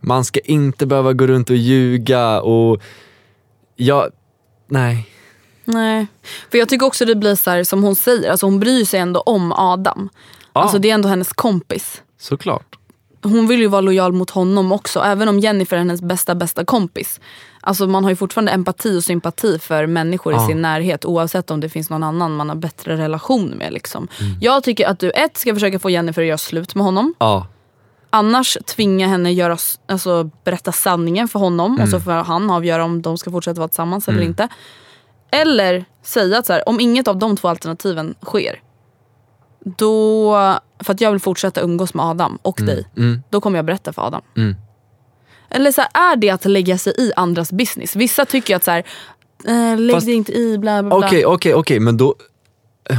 [0.00, 2.80] man ska inte behöva gå runt och ljuga och
[3.76, 4.08] ja,
[4.68, 5.06] nej.
[5.64, 6.06] Nej.
[6.50, 9.00] För jag tycker också det blir så här, som hon säger, alltså hon bryr sig
[9.00, 10.08] ändå om Adam.
[10.52, 10.60] Ja.
[10.60, 12.02] Alltså det är ändå hennes kompis.
[12.18, 12.76] Såklart.
[13.22, 15.00] hon vill ju vara lojal mot honom också.
[15.00, 17.20] Även om Jennifer är hennes bästa bästa kompis.
[17.60, 20.44] Alltså man har ju fortfarande empati och sympati för människor Ja.
[20.44, 21.04] i sin närhet.
[21.04, 23.72] Oavsett om det finns någon annan man har bättre relation med.
[23.72, 24.08] Liksom.
[24.40, 27.14] Jag tycker att du ett ska försöka få Jennifer att göra slut med honom.
[27.18, 27.46] Ja.
[28.10, 29.56] Annars tvinga henne göra,
[29.88, 31.80] alltså, berätta sanningen för honom.
[31.82, 34.48] Och så får han avgöra om de ska fortsätta vara tillsammans eller inte.
[35.32, 38.60] Eller säga att så här, om inget av de två alternativen sker.
[39.64, 40.32] Då,
[40.84, 42.86] för att jag vill fortsätta umgås med Adam och dig.
[42.96, 43.22] Mm.
[43.30, 44.22] Då kommer jag berätta för Adam.
[44.36, 44.54] Mm.
[45.50, 47.96] Eller så här, är det att lägga sig i andras business?
[47.96, 48.84] Vissa tycker att så här,
[49.48, 51.06] eh, lägg Fast- dig inte i bla bla bla.
[51.08, 52.14] Okej, okej, okej, men då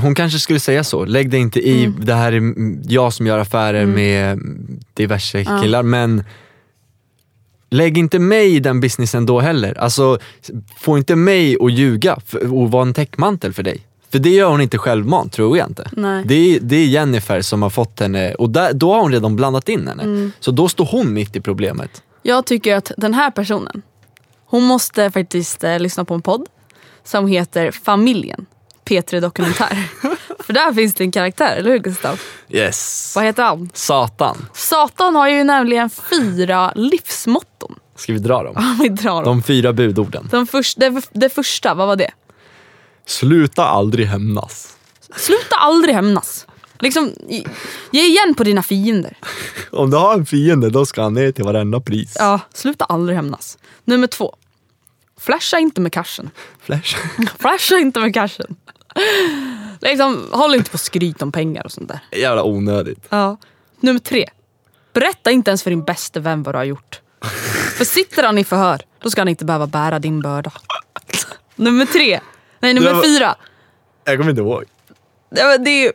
[0.01, 2.05] hon kanske skulle säga så, lägg dig inte i, Mm.
[2.05, 4.39] det här är mm, jag som gör affärer med
[4.93, 6.23] diverse killar men
[7.73, 9.77] lägg inte mig i den businessen då heller.
[9.77, 10.19] Alltså,
[10.77, 13.81] få inte mig att ljuga för, och vara en täckmantel för dig.
[14.11, 15.89] För det gör hon inte självmant, tror jag inte.
[15.91, 16.23] Nej.
[16.25, 19.35] Det är, det är Jennifer som har fått henne, och där, då har hon redan
[19.35, 20.03] blandat in henne.
[20.03, 20.31] Mm.
[20.39, 22.03] Så då står hon mitt i problemet.
[22.21, 23.81] Jag tycker att den här personen,
[24.45, 26.47] hon måste faktiskt eh, lyssna på en podd
[27.03, 28.45] som heter Familjen.
[28.85, 29.89] P3 Dokumentär.
[30.45, 32.21] För där finns det en karaktär, eller hur Gustav?
[32.49, 33.11] Yes.
[33.15, 33.69] Vad heter han?
[33.73, 34.45] Satan.
[34.53, 37.75] Satan har ju nämligen fyra livsmotton.
[37.95, 38.55] Ska vi dra dem?
[38.57, 39.23] Om vi drar dem.
[39.23, 40.27] De fyra budorden.
[40.31, 42.11] De först, det, det första, vad var det?
[43.05, 44.77] Sluta aldrig hämnas.
[45.15, 46.47] Sluta aldrig hämnas.
[46.79, 47.45] Liksom, ge-
[47.91, 49.17] ge igen på dina fiender.
[49.71, 52.15] Om du har en fiende då ska han ner till varenda pris.
[52.19, 53.57] Ja, sluta aldrig hämnas.
[53.85, 54.35] Nummer två.
[55.19, 56.29] Flasha inte med cashen.
[56.63, 56.95] Flash.
[57.39, 58.55] Flasha inte med cashen.
[59.83, 61.99] Liksom, håll inte på och skryt om pengar och sånt där.
[62.19, 63.05] Jävla onödigt.
[63.09, 63.37] Ja.
[63.79, 64.29] Nummer tre.
[64.93, 67.01] Berätta inte ens för din bästa vän vad du har gjort.
[67.77, 70.51] För sitter han i förhör, då ska han inte behöva bära din börda.
[71.55, 72.19] Nummer tre.
[72.59, 73.35] Nej, nummer fyra.
[74.03, 74.63] Jag kommer inte ihåg.
[75.29, 75.91] Det, är,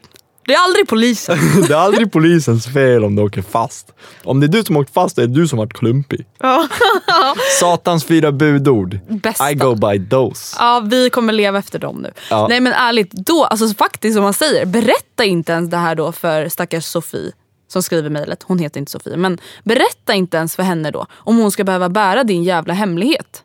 [0.49, 1.39] det är aldrig polisen.
[1.69, 3.93] Det är aldrig polisens fel om du åker fast.
[4.25, 6.27] Om det är du som åkt fast, det är du som varit klumpig.
[6.41, 6.69] Ja.
[7.61, 8.99] Satans fyra budord.
[9.09, 9.51] Bästa.
[9.51, 10.57] I go by those.
[10.59, 12.13] Ja, vi kommer leva efter dem nu.
[12.31, 12.47] Ja.
[12.49, 16.13] Nej men ärligt, då, alltså faktiskt som man säger, berätta inte ens det här då
[16.13, 17.33] för stackars Sofie
[17.69, 18.43] som skriver mejlet.
[18.47, 19.17] Hon heter inte Sofie.
[19.17, 23.43] Men berätta inte ens för henne då om hon ska behöva bära din jävla hemlighet.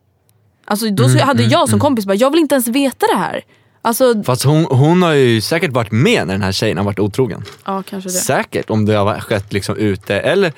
[0.66, 3.43] Alltså då Mm, hade jag som kompis bara, jag vill inte ens veta det här.
[3.86, 6.99] Alltså, Fast hon, hon har ju säkert varit med när den här tjejen har varit
[6.99, 7.43] otrogen.
[7.65, 8.13] ja kanske det.
[8.13, 10.53] Säkert om det har skett liksom ute eller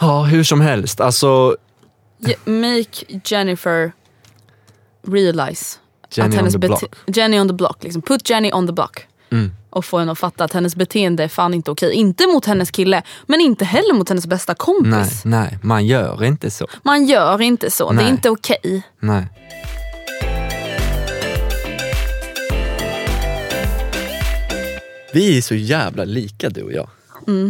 [0.00, 1.00] Ja, hur som helst.
[1.00, 1.56] Alltså,
[2.18, 3.92] Je- Make Jennifer
[5.06, 5.78] realize
[6.10, 6.84] Jenny att on the bete- block.
[7.16, 7.82] Jenny on the block.
[7.82, 8.02] Liksom.
[8.02, 9.06] Put Jenny on the block.
[9.32, 9.50] Mm.
[9.70, 11.92] Och få henne att fatta att hennes beteende är fan inte okej.
[11.92, 14.92] Inte mot hennes kille, men inte heller mot hennes bästa kompis.
[15.24, 16.66] nej, nej, man gör inte så.
[16.82, 17.88] Man gör inte så.
[17.90, 18.04] Det Nej.
[18.04, 18.82] är inte okej.
[19.00, 19.26] Nej.
[25.12, 26.88] Vi är så jävla lika du och jag.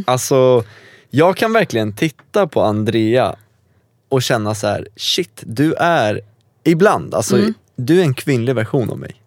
[0.06, 0.64] Alltså,
[1.10, 3.36] jag kan verkligen titta på Andrea
[4.08, 6.20] och känna så här: shit, du är
[6.64, 7.38] ibland, alltså
[7.76, 9.22] du är en kvinnlig version av mig.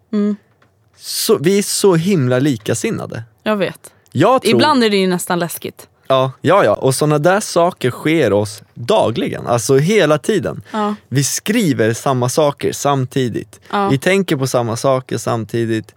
[0.96, 3.22] Så, vi är så himla likasinnade.
[3.42, 3.92] Jag vet.
[4.12, 5.88] Jag tror, Ibland är det ju nästan läskigt.
[6.06, 6.74] Ja, ja, ja.
[6.74, 10.62] och sådana där saker sker oss dagligen, alltså hela tiden.
[10.70, 10.94] Ja.
[11.08, 13.60] Vi skriver samma saker samtidigt.
[13.70, 13.88] Ja.
[13.88, 15.94] Vi tänker på samma saker samtidigt.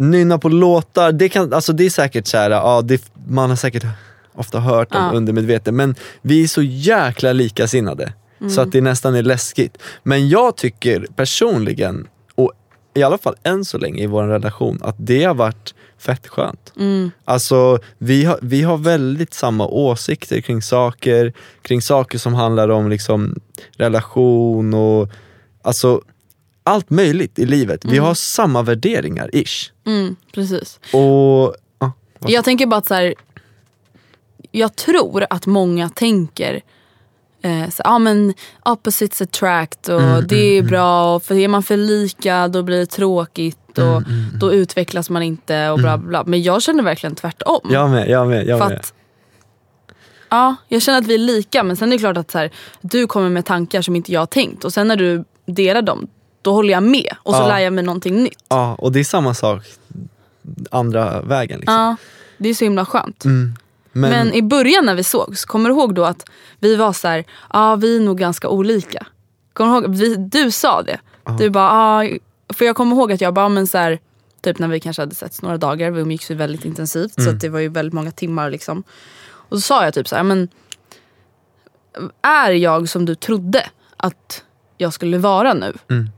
[0.00, 3.56] Nynna på låtar, det, kan, alltså det är säkert så här, ja, det, man har
[3.56, 3.84] säkert
[4.34, 5.12] ofta hört om Ja.
[5.12, 8.50] undermedvetet, men vi är så jäkla likasinnade Mm.
[8.50, 9.78] så att det nästan är läskigt.
[10.02, 12.52] Men jag tycker personligen, och
[12.94, 16.72] i alla fall än så länge i vår relation, att det har varit fett skönt.
[16.76, 17.10] Mm.
[17.24, 21.32] Alltså vi har, vi har väldigt samma åsikter kring saker,
[21.62, 23.34] kring saker som handlar om liksom
[23.76, 25.08] relation och
[25.62, 26.02] alltså
[26.70, 27.84] allt möjligt i livet.
[27.84, 29.72] Vi har samma värderingar, ish.
[29.86, 30.80] Mm, precis.
[30.92, 31.92] Och ja,
[32.26, 33.14] Jag tänker bara att så här,
[34.50, 36.60] jag tror att många tänker
[37.42, 41.62] eh, så, ah, men opposites attract och Mm, det är bra och för är man
[41.62, 44.02] för lika då blir det tråkigt Mm, och
[44.38, 46.24] då utvecklas man inte och bla bla.
[46.26, 47.60] Men jag känner verkligen tvärtom.
[47.70, 48.78] jag med, jag med, jag med.
[48.78, 48.94] att,
[50.28, 52.50] ja, jag känner att vi är lika men sen är det klart att så här,
[52.80, 56.08] du kommer med tankar som inte jag har tänkt och sen när du delar dem
[56.42, 57.48] då håller jag med och så Ja.
[57.48, 58.38] lär jag mig någonting nytt.
[58.48, 59.62] Ja, och det är samma sak
[60.70, 61.60] andra vägen.
[61.60, 61.74] Liksom.
[61.74, 61.96] Ja,
[62.38, 63.24] det är så himla skönt.
[63.24, 63.54] Mm.
[63.92, 66.24] Men, Men i början när vi sågs, kommer du ihåg då att
[66.58, 69.06] vi var så här, ja vi är nog ganska olika.
[69.52, 69.96] Kommer du ihåg?
[69.96, 71.00] Vi, du sa det.
[71.38, 72.16] Du bara, ja,
[72.54, 73.98] för jag kommer ihåg att jag bara, men så här,
[74.42, 77.40] typ när vi kanske hade setts några dagar, vi umgicks ju väldigt intensivt så att
[77.40, 78.82] det var ju väldigt många timmar liksom.
[79.22, 80.48] Och så sa jag typ så här, men
[82.22, 83.66] är jag som du trodde
[83.96, 84.44] att
[84.76, 85.74] jag skulle vara nu?
[85.90, 86.10] Mm.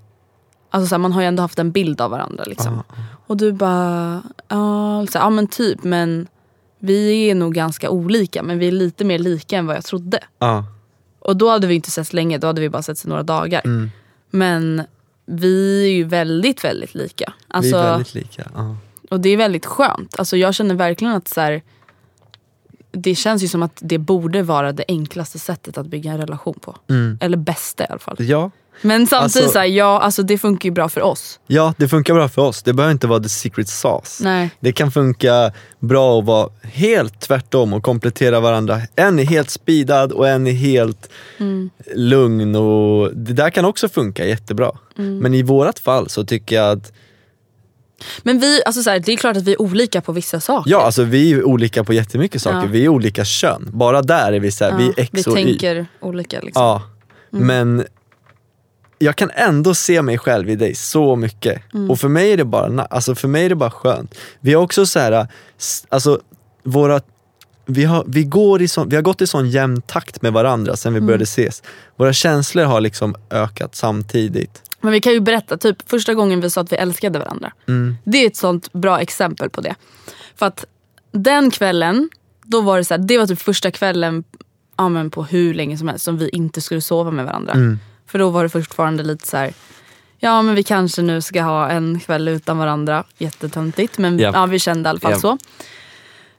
[0.74, 2.82] Alltså så här, man har ju ändå haft en bild av varandra liksom.
[3.26, 6.26] Och du bara, ja, ja men typ men
[6.78, 10.20] vi är nog ganska olika men vi är lite mer lika än vad jag trodde.
[10.38, 10.64] ja,
[11.18, 13.62] Och då hade vi inte setts länge, då hade vi bara setts i några dagar.
[13.64, 13.90] Mm.
[14.30, 14.82] Men
[15.26, 17.32] vi är ju väldigt, väldigt lika.
[17.48, 18.50] Alltså, vi är väldigt lika.
[19.10, 20.18] Och det är väldigt skönt.
[20.18, 21.62] Alltså, jag känner verkligen att så här,
[22.92, 26.54] det känns ju som att det borde vara det enklaste sättet att bygga en relation
[26.60, 26.76] på.
[27.20, 28.16] Eller bästa i alla fall.
[28.18, 28.50] Ja.
[28.82, 31.40] Men samtidigt, Alltså- så här, ja, alltså, det funkar ju bra för oss.
[31.46, 32.62] ja, det funkar bra för oss.
[32.62, 34.24] Det behöver inte vara the secret sauce.
[34.24, 34.50] Nej.
[34.60, 38.80] Det kan funka bra att vara helt tvärtom och komplettera varandra.
[38.96, 41.08] En är helt speedad och en är helt
[41.94, 42.56] lugn.
[42.56, 44.70] Och det där kan också funka jättebra.
[44.94, 46.92] Men i vårat fall så tycker jag att
[48.22, 50.70] Men vi, alltså, så här, det är klart att vi är olika på vissa saker.
[50.70, 52.58] Ja, alltså vi är olika på jättemycket saker.
[52.58, 52.66] Ja.
[52.66, 53.68] Vi är olika kön.
[53.72, 55.44] Bara där är vi så här, Ja, vi är X vi och Y.
[55.44, 56.40] tänker olika.
[56.40, 56.62] Liksom.
[56.62, 56.82] Ja,
[57.30, 57.84] men
[59.02, 61.62] jag kan ändå se mig själv i dig så mycket.
[61.88, 64.14] Och för mig är det bara, alltså för mig är det bara skönt.
[64.40, 65.26] Vi har också så här,
[65.88, 66.20] alltså
[66.62, 67.00] våra
[67.66, 70.76] vi har, vi, går i sån, vi har gått i sån jämn takt med varandra
[70.76, 71.62] sen vi började ses.
[71.96, 74.62] Våra känslor har liksom ökat samtidigt.
[74.80, 77.52] Men vi kan ju berätta, typ första gången vi sa att vi älskade varandra.
[77.68, 77.96] Mm.
[78.04, 79.74] Det är ett sånt bra exempel på det.
[80.36, 80.64] För att
[81.12, 82.10] den kvällen,
[82.44, 84.24] då var det så här, det var typ första kvällen
[84.76, 87.52] ja, men på hur länge som helst som vi inte skulle sova med varandra.
[87.52, 87.78] Mm.
[88.12, 89.52] För då var det fortfarande lite så här.
[90.18, 93.04] ja men vi kanske nu ska ha en kväll utan varandra.
[93.18, 94.34] Jättetöntigt men Japp.
[94.34, 95.20] ja, vi kände i alla fall Japp.
[95.20, 95.38] så.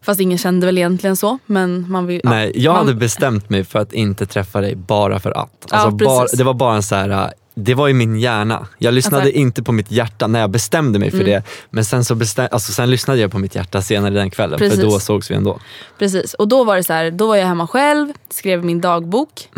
[0.02, 1.38] Fast ingen kände väl egentligen så.
[1.46, 4.76] Men man vill, ja, Nej, jag man, hade bestämt mig för att inte träffa dig
[4.76, 5.68] bara för att.
[5.70, 6.38] Ja, Alltså bara, precis.
[6.38, 7.10] det var bara en så här.
[7.10, 8.68] äh, det var i min hjärna.
[8.78, 11.30] Jag lyssnade Alltså- inte på mitt hjärta när jag bestämde mig för Mm.
[11.30, 11.44] det.
[11.70, 14.80] Men sen, så bestäm, alltså, sen lyssnade jag på mitt hjärta senare den kvällen Precis.
[14.80, 15.60] för då sågs vi ändå.
[16.00, 19.50] Precis, och då var det så här, då var jag hemma själv, skrev min dagbok.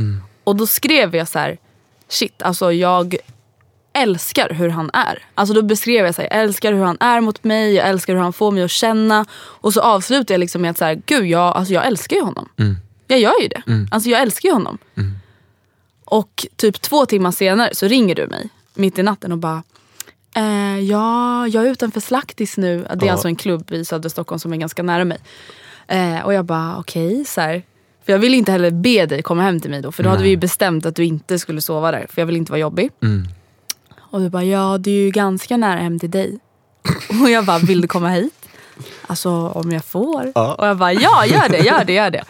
[0.43, 1.57] Och då skrev jag så här,
[2.15, 3.15] shit alltså jag
[3.93, 5.23] älskar hur han är.
[5.35, 8.13] Alltså då beskrev jag så här, jag älskar hur han är mot mig, jag älskar
[8.13, 9.25] hur han får mig att känna.
[9.33, 12.21] Och så avslutade jag liksom med att så här, gud jag, alltså jag älskar ju
[12.21, 12.49] honom.
[13.07, 13.61] Jag gör ju det.
[13.91, 14.77] Alltså jag älskar ju honom.
[16.05, 19.63] Och typ två timmar senare så ringer du mig mitt i natten och bara
[20.37, 22.77] Eh, ja, jag är utanför Slaktis nu.
[22.79, 23.11] Det är Ja.
[23.11, 25.17] alltså en klubb i södra Stockholm som är ganska nära mig.
[25.87, 27.63] Eh, och jag bara okej, så här.
[28.05, 29.91] För jag ville inte heller be dig komma hem till mig då.
[29.91, 32.05] För då hade vi ju bestämt att du inte skulle sova där.
[32.09, 32.91] För jag vill inte vara jobbig.
[33.03, 33.27] Mm.
[33.97, 36.39] Och du bara ja, det är ju ganska nära hem till dig.
[37.23, 38.49] och jag bara, vill du komma hit?
[39.07, 40.31] Alltså om jag får?
[40.59, 42.23] Och jag bara ja, gör det, gör det, gör det.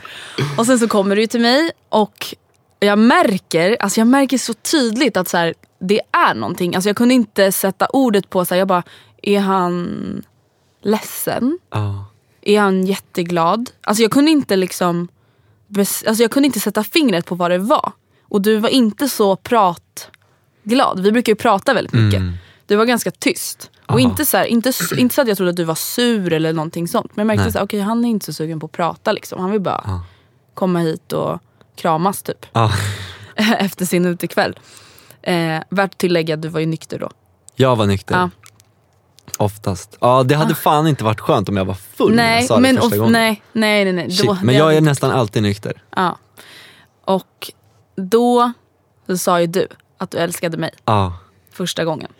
[0.58, 2.36] Och sen så kommer du till mig och
[2.80, 6.76] jag märker, alltså jag märker så tydligt att så här, det är någonting.
[6.76, 8.84] Alltså jag kunde inte sätta ordet på, så här, jag bara,
[9.22, 10.24] är han
[10.82, 11.60] ledsen?
[11.72, 12.06] Ja.
[12.42, 13.72] Är han jätteglad?
[13.82, 15.08] Alltså jag kunde inte liksom
[15.82, 17.92] alltså jag kunde inte sätta fingret på vad det var.
[18.24, 21.00] Och du var inte så pratglad.
[21.00, 22.22] Vi brukar ju prata väldigt mycket.
[22.66, 23.72] Du var ganska tyst.
[23.86, 24.00] Och Aha.
[24.00, 26.88] inte så, här, inte, inte så att jag trodde att du var sur eller någonting
[26.88, 27.16] sånt.
[27.16, 29.12] Men jag märkte att okej han är inte så sugen på att prata.
[29.12, 29.42] Liksom.
[29.42, 30.02] Han vill bara
[30.54, 31.40] komma hit och
[31.76, 32.46] kramas typ.
[32.54, 32.72] Ja.
[33.36, 34.60] Efter sin utekväll.
[35.22, 37.10] Eh, värt tillägga att du var ju nykter då.
[37.56, 38.16] Jag var nykter.
[38.16, 38.30] Ja.
[39.38, 39.98] Oftast.
[40.02, 42.56] Ja, det hade fan inte varit skönt om jag var full när jag Nej, sa
[42.56, 43.12] det men första gången.
[43.14, 43.94] nej, nej, nej.
[43.94, 44.12] nej.
[44.12, 45.82] Shit, Då- men jag är inte- nästan alltid nykter.
[45.96, 46.18] Ja.
[47.06, 47.52] Och
[47.96, 48.52] då
[49.08, 49.68] så sa ju du
[49.98, 51.14] att du älskade mig Ja.
[51.52, 52.12] första gången.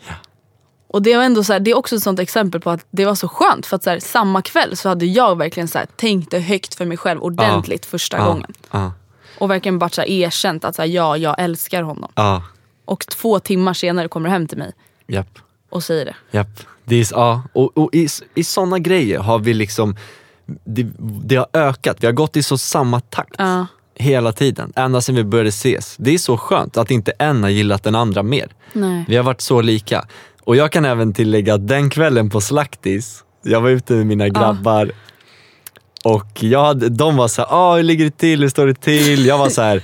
[0.88, 3.04] Och det, var ändå så här, det är också ett sånt exempel på att det
[3.04, 3.66] var så skönt.
[3.66, 6.74] För att så här, samma kväll så hade jag verkligen så här, tänkt det högt
[6.74, 8.24] för mig själv ordentligt första ja.
[8.26, 8.52] gången.
[8.70, 8.92] Ja.
[9.38, 12.12] Och verkligen bara så här, erkänt att så ja, jag älskar honom.
[12.14, 12.42] Ja.
[12.84, 14.72] Och två timmar senare kommer du hem till mig
[15.06, 15.38] Japp.
[15.70, 16.14] och säger det.
[16.30, 16.48] Japp.
[16.86, 17.42] Det är, ja.
[17.52, 19.96] Och, och i, i sådana grejer har vi liksom,
[20.64, 20.86] det,
[21.24, 21.96] det har ökat.
[22.00, 23.34] Vi har gått i så samma takt.
[23.38, 23.66] Ja.
[23.98, 25.96] Hela tiden, ända sedan vi började ses.
[25.98, 28.48] Det är så skönt att inte en har gillat den andra mer.
[28.72, 29.04] Nej.
[29.08, 30.06] Vi har varit så lika.
[30.44, 34.28] Och jag kan även tillägga att den kvällen på Slaktis, jag var ute med mina
[34.28, 34.92] grabbar
[36.04, 38.74] och jag hade, de var så här, ah, hur ligger det till, hur står det
[38.74, 39.26] till?
[39.26, 39.82] Jag var så här,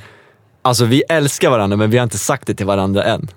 [0.63, 3.29] alltså vi älskar varandra men vi har inte sagt det till varandra än.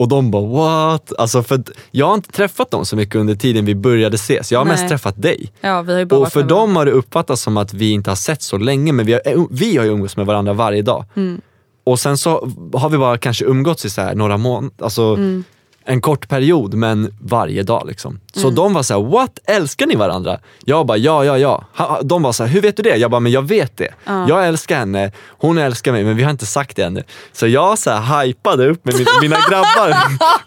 [0.00, 1.12] Och de bara what?
[1.18, 4.52] Alltså för jag har inte träffat dem så mycket under tiden vi började ses.
[4.52, 4.88] Jag har mest Nej.
[4.88, 5.52] träffat dig.
[5.60, 8.10] Ja, vi har ju bara Och för dem har det uppfattats som att vi inte
[8.10, 11.04] har sett så länge men vi har, vi har ju umgåtts med varandra varje dag.
[11.16, 11.40] Mm.
[11.84, 15.44] Och sen så har vi bara kanske umgåtts i så här några månader, alltså Mm.
[15.90, 18.20] En kort period men varje dag liksom.
[18.34, 19.38] Så de var så här: what?
[19.44, 20.38] Älskar ni varandra?
[20.64, 21.64] Jag bara ja, ja, ja.
[21.76, 22.96] Ha- De var så här, hur vet du det?
[22.96, 23.88] Jag bara, men jag vet det.
[24.28, 27.02] Jag älskar henne, hon älskar mig men vi har inte sagt det ännu.
[27.32, 29.96] Så jag så här hypade upp med mina, mina grabbar.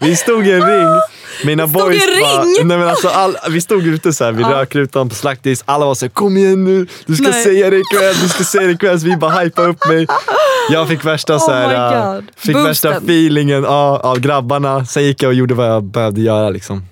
[0.00, 0.86] Vi stod i en ring.
[1.44, 5.08] Mina Stod boys bara, nej men alltså all, vi stod ute så här vid rökrutan
[5.08, 7.44] på Slaktis, alla var så här, kom igen nu, du ska Nej.
[7.44, 9.00] säga det ikväll, du ska säga det ikväll.
[9.00, 10.06] Så vi bara hypade upp mig.
[10.70, 11.66] Jag fick värsta, så här,
[12.12, 13.04] Oh äh, fick värsta Boosten.
[13.08, 14.84] feelingen av, av grabbarna.
[14.86, 16.50] Sen gick jag och gjorde vad jag behövde göra.
[16.50, 16.82] Liksom.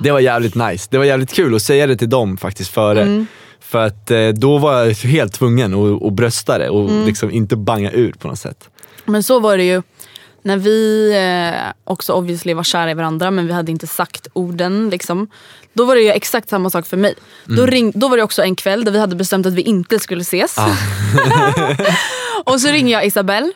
[0.00, 0.88] Det var jävligt nice.
[0.90, 3.02] Det var jävligt kul att säga det till dem faktiskt före.
[3.02, 3.26] Mm.
[3.60, 7.04] För att eh, då var jag helt tvungen att, att brösta det och Mm.
[7.06, 8.68] liksom inte banga ur på något sätt.
[9.04, 9.82] Men så var det ju
[10.42, 14.90] när vi eh, också obviously var kära i varandra men vi hade inte sagt orden.
[14.90, 15.28] Liksom,
[15.72, 17.14] då var det ju exakt samma sak för mig.
[17.44, 19.98] Då, ring, då var det också en kväll där vi hade bestämt att vi inte
[19.98, 20.56] skulle ses.
[22.44, 23.52] och så ringer jag Isabelle,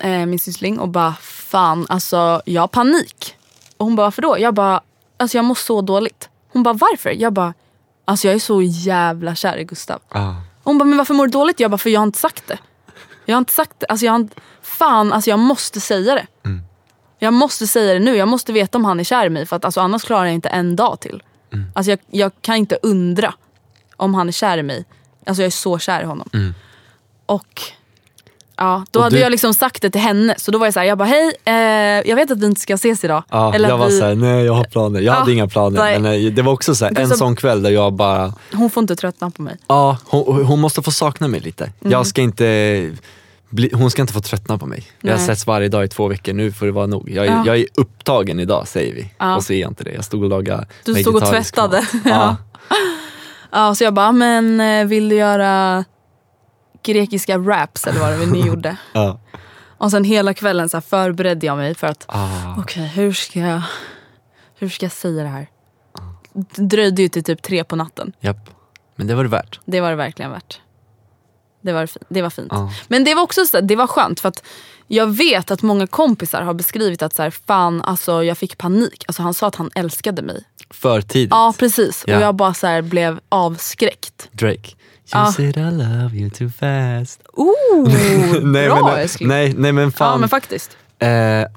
[0.00, 3.34] eh, min syssling och bara fan alltså jag har panik.
[3.76, 4.38] Och hon bara varför då?
[4.38, 4.80] Jag bara
[5.16, 6.28] alltså jag mår så dåligt.
[6.52, 7.10] Hon bara varför?
[7.10, 7.54] Jag bara
[8.04, 10.00] alltså jag är så jävla kär i Gustav.
[10.08, 10.34] Ah.
[10.66, 11.60] Hon bara, men varför mår du dåligt?
[11.60, 12.58] Jag bara, för jag har inte sagt det.
[13.24, 13.86] Jag har inte sagt det.
[13.86, 14.40] Alltså jag har inte,
[14.76, 16.26] fan, alltså jag måste säga det.
[17.18, 18.16] Jag måste säga det nu.
[18.16, 19.46] Jag måste veta om han är kär i mig.
[19.46, 21.22] För att, alltså, annars klarar jag inte en dag till.
[21.74, 23.34] Alltså jag, jag kan inte undra
[23.96, 24.84] om han är kär i mig.
[25.26, 26.54] Alltså jag är så kär i honom.
[27.26, 27.62] Och
[28.56, 30.34] ja, då Och hade du- jag liksom sagt det till henne.
[30.38, 31.54] Så då var jag så här, jag bara, hej, eh,
[32.10, 33.22] jag vet att vi inte ska ses idag.
[33.30, 35.00] Ja, Eller jag var vi, såhär, nej jag har planer.
[35.00, 35.78] Jag Ja, hade inga planer.
[35.78, 35.98] nej.
[35.98, 38.70] Men eh, det var också så här, en Gustav- sån kväll där jag bara, Hon
[38.70, 39.56] får inte tröttna på mig.
[39.66, 41.64] ja hon, hon måste få sakna mig lite.
[41.64, 41.92] Mm.
[41.92, 42.92] Jag ska inte,
[43.50, 44.84] bli, hon ska inte få tröttna på mig.
[45.00, 45.26] Vi har Nej.
[45.26, 47.10] setts varje dag i två veckor, nu får det vara nog.
[47.10, 47.42] Jag, är- Ja.
[47.46, 49.12] jag är upptagen idag säger vi.
[49.18, 49.36] Ja.
[49.36, 49.90] Och så är jag inte det.
[49.92, 51.86] Jag stod och lagade Du stod och tvättade.
[52.04, 52.36] Ja.
[52.70, 52.76] Ja.
[53.50, 55.84] Ja, så jag bara, men eh, vill du göra
[56.82, 58.76] grekiska raps eller vad det var ni gjorde?
[58.92, 59.20] Ja.
[59.78, 62.54] Och sen hela kvällen så förberedde jag mig för att Ah.
[62.58, 63.62] okej hur ska jag
[64.58, 65.46] hur ska jag säga det här?
[66.32, 68.12] Det dröjde ju till typ tre på natten.
[68.20, 68.50] Japp.
[68.96, 69.60] Men det var det värt.
[69.64, 70.60] Det var det verkligen värt.
[71.66, 72.48] Det var, det var fint.
[72.50, 72.70] Ja.
[72.88, 74.42] Men det var också så, det var skönt för att
[74.86, 79.04] jag vet att många kompisar har beskrivit att så här, fan alltså jag fick panik.
[79.08, 80.44] Alltså han sa att han älskade mig.
[80.70, 81.30] För tidigt.
[81.30, 82.04] Ja precis.
[82.06, 82.16] Ja.
[82.16, 84.28] Och jag bara så här, blev avskräckt.
[84.32, 84.68] Drake.
[84.68, 84.76] You
[85.12, 85.32] Ja.
[85.32, 87.20] said I love you too fast.
[87.32, 87.88] Oh,
[88.42, 89.28] nej, bra men, älskling.
[89.28, 90.12] nej, nej men fan.
[90.12, 90.76] Ja men faktiskt.
[90.98, 91.08] Eh,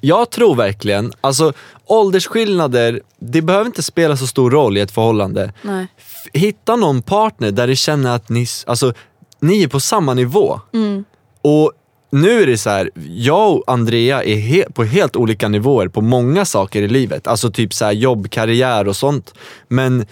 [0.02, 1.53] jag tror verkligen, alltså
[1.86, 5.53] åldersskillnader, det behöver inte spela så stor roll i ett förhållande.
[5.61, 5.88] Nej.
[6.34, 8.94] Hitta någon partner där du känner att ni, alltså,
[9.40, 10.60] ni är på samma nivå.
[10.74, 11.03] Mm.
[11.41, 11.72] Och
[12.11, 16.02] nu är det så här, jag och Andrea är he- på helt olika nivåer på
[16.02, 17.28] många saker i livet.
[17.28, 19.34] Alltså typ så här jobb, karriär och sånt.
[19.68, 20.06] Men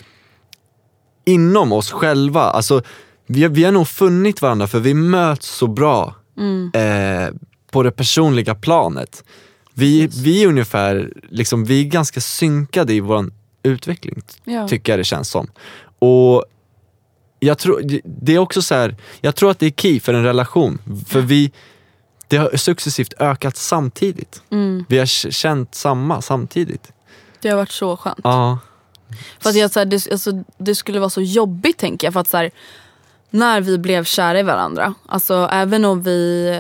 [1.26, 2.82] inom oss själva, alltså
[3.28, 6.72] vi, har- vi har nog funnit varandra för vi möts så bra Mm.
[6.74, 7.34] eh,
[7.72, 9.24] på det personliga planet.
[9.74, 13.26] Vi, vi är ungefär, liksom, vi är ganska synkade i vår
[13.64, 14.68] utveckling, Ja.
[14.68, 15.48] tycker jag det känns som.
[16.00, 16.46] Och
[17.40, 20.24] jag tror, det är också så här, jag tror att det är key för en
[20.24, 20.80] relation.
[21.08, 21.52] För vi,
[22.28, 24.42] det har successivt ökat samtidigt.
[24.50, 24.86] Mm.
[24.90, 26.92] Vi har känt samma samtidigt.
[27.42, 28.20] Det har varit så skönt.
[28.24, 28.60] Ja.
[29.40, 32.14] För att jag, så här, det, alltså, det skulle vara så jobbigt tänker jag.
[32.14, 32.52] För att så här,
[33.30, 36.60] när vi blev kära i varandra, alltså även om vi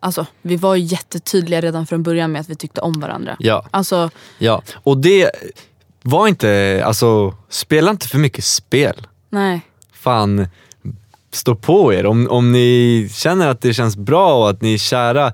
[0.00, 3.36] Alltså vi var ju jättetydliga redan från början med att vi tyckte om varandra.
[3.38, 3.66] Ja.
[3.70, 4.62] Alltså, ja.
[4.74, 5.30] Och det
[6.02, 9.06] var inte, alltså spela inte för mycket spel.
[9.30, 9.60] nej.
[10.00, 10.48] Fan
[11.32, 12.06] stå på er.
[12.06, 15.32] Om, om ni känner att det känns bra och att ni är kära,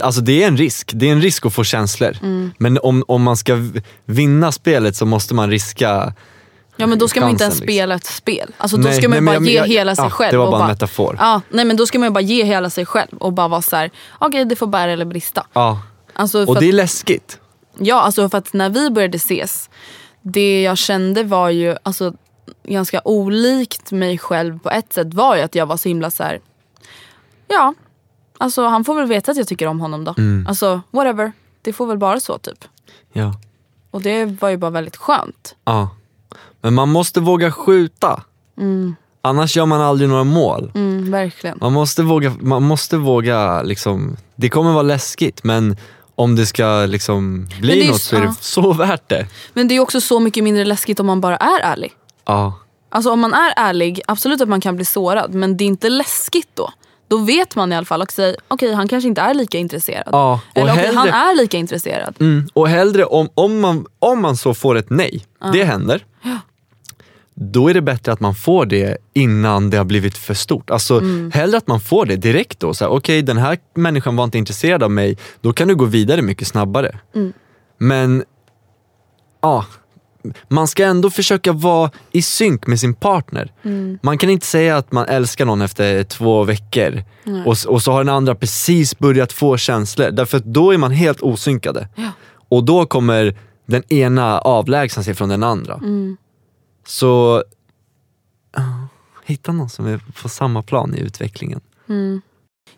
[0.00, 0.90] alltså det är en risk.
[0.94, 2.16] Det är en risk att få känslor.
[2.22, 2.50] Mm.
[2.58, 3.56] Men om, om man ska
[4.04, 6.12] vinna spelet så måste man riska
[6.76, 7.66] Ja men då ska man inte ens liksom.
[7.74, 8.50] spela ett spel.
[8.56, 10.32] Alltså då Nej, ska man nej, bara men ge jag- hela sig ja, själv.
[10.32, 11.16] det var bara en metafor.
[11.20, 13.62] Ja, nej men då ska man ju bara ge hela sig själv och bara vara
[13.62, 15.46] så här: okej det får bära eller brista.
[15.52, 15.82] Ja.
[16.12, 17.38] Alltså, Och det är att, läskigt.
[17.78, 19.70] ja alltså för att när vi började ses,
[20.22, 22.12] det jag kände var ju alltså,
[22.64, 26.22] ganska olikt mig själv på ett sätt var ju att jag var så himla så
[26.22, 26.40] här.
[27.48, 27.74] ja
[28.40, 30.14] alltså han får väl veta att jag tycker om honom då.
[30.18, 30.46] Mm.
[30.46, 31.32] Alltså whatever,
[31.62, 32.64] det får väl vara så typ.
[33.12, 33.34] Ja.
[33.90, 35.54] Och det var ju bara väldigt skönt.
[35.64, 35.90] ja.
[36.62, 38.22] Men man måste våga skjuta.
[39.22, 40.72] Annars gör man aldrig några mål.
[40.74, 41.58] Mm, verkligen.
[41.60, 45.76] Man måste våga, man måste våga liksom, det kommer vara läskigt men
[46.14, 48.26] om det ska liksom bli det något så är ja.
[48.26, 49.26] det så värt det.
[49.52, 51.92] Men det är också så mycket mindre läskigt om man bara är ärlig.
[52.30, 52.54] Ja.
[52.92, 55.88] Alltså om man är ärlig, absolut att man kan bli sårad men det är inte
[55.88, 56.70] läskigt då.
[57.08, 60.08] Då vet man i alla fall och säger okej han kanske inte är lika intresserad.
[60.12, 62.14] Ja, och Eller hellre- han är lika intresserad.
[62.20, 66.04] Mm, och hellre om, om, man, om man så får ett nej, det händer.
[67.34, 70.70] Då är det bättre att man får det innan det har blivit för stort.
[70.70, 71.30] Alltså Mm.
[71.34, 72.72] hellre att man får det direkt då.
[72.80, 76.48] Okej den här människan var inte intresserad av mig, då kan du gå vidare mycket
[76.48, 76.98] snabbare.
[77.14, 77.32] Mm.
[77.78, 78.24] Men
[79.42, 79.64] ja,
[80.48, 83.52] man ska ändå försöka vara i synk med sin partner.
[83.62, 83.98] Mm.
[84.02, 87.02] Man kan inte säga att man älskar någon efter två veckor
[87.46, 90.10] och, och så har den andra precis börjat få känslor.
[90.10, 91.88] Därför att då är man helt osynkade.
[92.48, 95.74] Och då kommer den ena avlägsna sig från den andra.
[95.74, 96.16] Mm.
[96.86, 97.44] Så
[98.56, 98.88] ja,
[99.24, 101.60] hitta någon som är på samma plan i utvecklingen.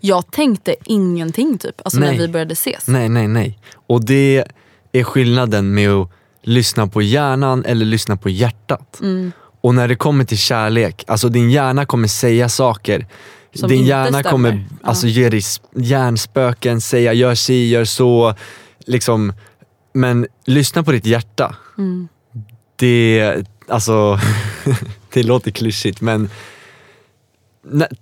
[0.00, 2.12] Jag tänkte ingenting typ, alltså Nej.
[2.12, 2.88] när vi började ses.
[2.88, 3.58] Nej, nej, nej.
[3.86, 4.44] Och det
[4.92, 6.10] är skillnaden med att
[6.42, 8.98] lyssna på hjärnan eller lyssna på hjärtat.
[9.00, 9.32] Mm.
[9.60, 13.06] Och när det kommer till kärlek, alltså din hjärna kommer säga saker
[13.54, 14.22] som din hjärna stämmer.
[14.30, 14.88] kommer Ja.
[14.88, 18.34] alltså, ge dig sp- hjärnspöken, säga gör si, gör så.
[18.86, 19.32] Liksom.
[19.94, 21.56] Men lyssna på ditt hjärta.
[21.78, 22.08] Mm.
[22.76, 23.34] Det,
[23.68, 24.20] alltså,
[25.12, 26.30] det låter klyschigt men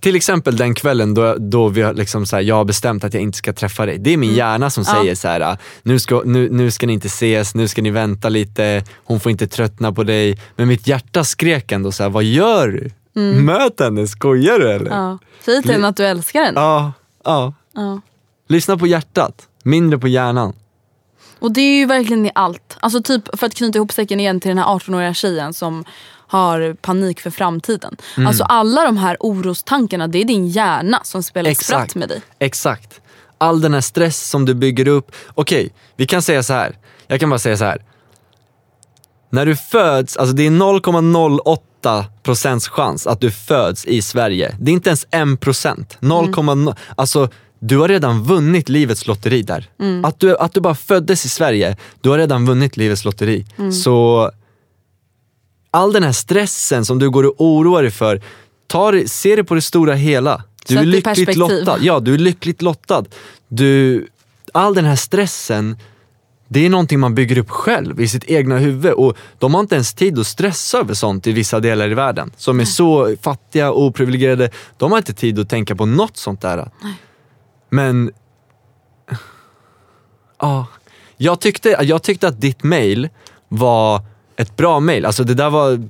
[0.01, 3.23] till exempel den kvällen då, då vi liksom så här, jag har bestämt att jag
[3.23, 3.99] inte ska träffa dig.
[3.99, 4.97] Det är min hjärna som Mm.
[4.97, 5.03] Ja.
[5.03, 8.29] säger så här, nu ska, nu, nu ska ni inte ses, nu ska ni vänta
[8.29, 10.39] lite, hon får inte tröttna på dig.
[10.57, 12.91] Men mitt hjärta skrek ändå så här, vad gör du?
[13.43, 14.87] Möt henne, skojar du eller?
[14.87, 14.99] Mm.
[14.99, 15.19] Ja.
[15.45, 16.61] Säg till henne att du älskar henne.
[16.61, 16.93] ja.
[17.25, 17.53] ja.
[17.75, 18.01] Ja.
[18.49, 20.53] Lyssna på hjärtat, mindre på hjärnan.
[21.39, 22.77] Och det är ju verkligen i allt.
[22.81, 25.85] Alltså typ för att knyta ihop säcken igen till den här 18-åriga tjejen som
[26.31, 27.97] har panik för framtiden.
[28.17, 28.27] Mm.
[28.27, 31.67] Alltså alla de här orostankarna, det är din hjärna som spelar Exakt.
[31.67, 32.23] spratt med dig.
[32.39, 33.01] Exakt.
[33.39, 35.13] All den här stress som du bygger upp.
[35.35, 36.79] Okej, vi kan säga så här.
[37.07, 37.83] Jag kan bara säga så här.
[39.31, 44.57] När du föds, alltså det är 0,08 procents chans att du föds i Sverige.
[44.61, 45.99] Det är inte ens 1 procent.
[46.01, 46.77] 0,0.
[46.97, 47.29] Alltså
[47.59, 49.69] du har redan vunnit livets lotteri där.
[50.05, 53.47] Att, du, att du bara föddes i Sverige, du har redan vunnit livets lotteri.
[53.85, 54.31] Så
[55.71, 58.23] all den här stressen som du går och oroar dig för,
[58.67, 60.45] ta det, se det på det stora hela.
[60.67, 61.79] Du Sätt är lyckligt lottad.
[61.81, 63.05] Ja, du är lyckligt lottad.
[63.49, 64.07] Du,
[64.53, 65.77] all den här stressen,
[66.49, 69.75] det är någonting man bygger upp själv i sitt egna huvud och de har inte
[69.75, 72.33] ens tid att stressa över sånt i vissa delar i världen.
[72.37, 74.51] Som är så fattiga och oprivilegierade.
[74.79, 76.71] De har inte tid att tänka på något sånt där.
[77.71, 78.13] Men,
[80.41, 80.67] ja.
[81.17, 83.09] Jag tyckte, jag tyckte att ditt mail
[83.49, 84.03] var
[84.41, 85.07] ett bra mail.
[85.07, 85.89] Alltså det där var,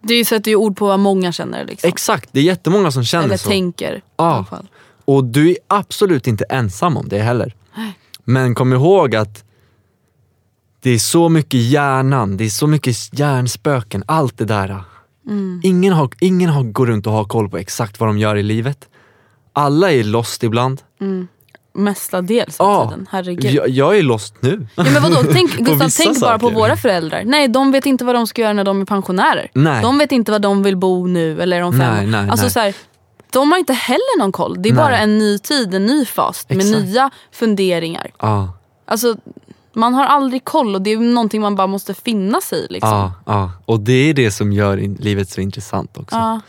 [0.00, 1.64] Det sätter ju ord på vad många känner.
[1.64, 1.88] Liksom.
[1.88, 3.48] exakt, det är jättemånga som känner Eller så.
[3.48, 3.96] tänker.
[3.96, 4.46] i Ja.
[5.04, 7.54] Och du är absolut inte ensam om det heller.
[8.24, 9.44] Men kom ihåg att
[10.80, 14.84] det är så mycket hjärnan, det är så mycket hjärnspöken, allt det där.
[15.62, 18.42] Ingen, har, ingen har, går runt och har koll på exakt vad de gör i
[18.42, 18.88] livet.
[19.52, 20.82] Alla är lost ibland.
[21.74, 23.06] Mestadels av Ja, tiden.
[23.10, 23.54] Herregud.
[23.54, 24.66] jag, jag är lost nu.
[24.74, 25.16] Ja, men vadå?
[25.32, 27.22] Tänk, Gustav, tänk bara på våra föräldrar.
[27.24, 29.50] Nej, de vet inte vad de ska göra när de är pensionärer.
[29.54, 29.82] Nej.
[29.82, 32.52] De vet inte vad de vill bo nu eller om fem Nej, nej, alltså, nej.
[32.52, 32.74] Så här,
[33.32, 34.62] de har inte heller någon koll.
[34.62, 34.82] Det är Nej.
[34.84, 36.82] bara en ny tid, en ny fas med Exakt.
[36.84, 38.10] nya funderingar.
[38.20, 38.52] Ja,
[38.86, 39.16] Alltså,
[39.72, 42.66] man har aldrig koll och det är någonting man bara måste finna sig i.
[42.72, 42.90] Liksom.
[42.90, 43.50] ja, ja.
[43.66, 46.16] Och det är det som gör livet så intressant också.
[46.16, 46.40] Ja.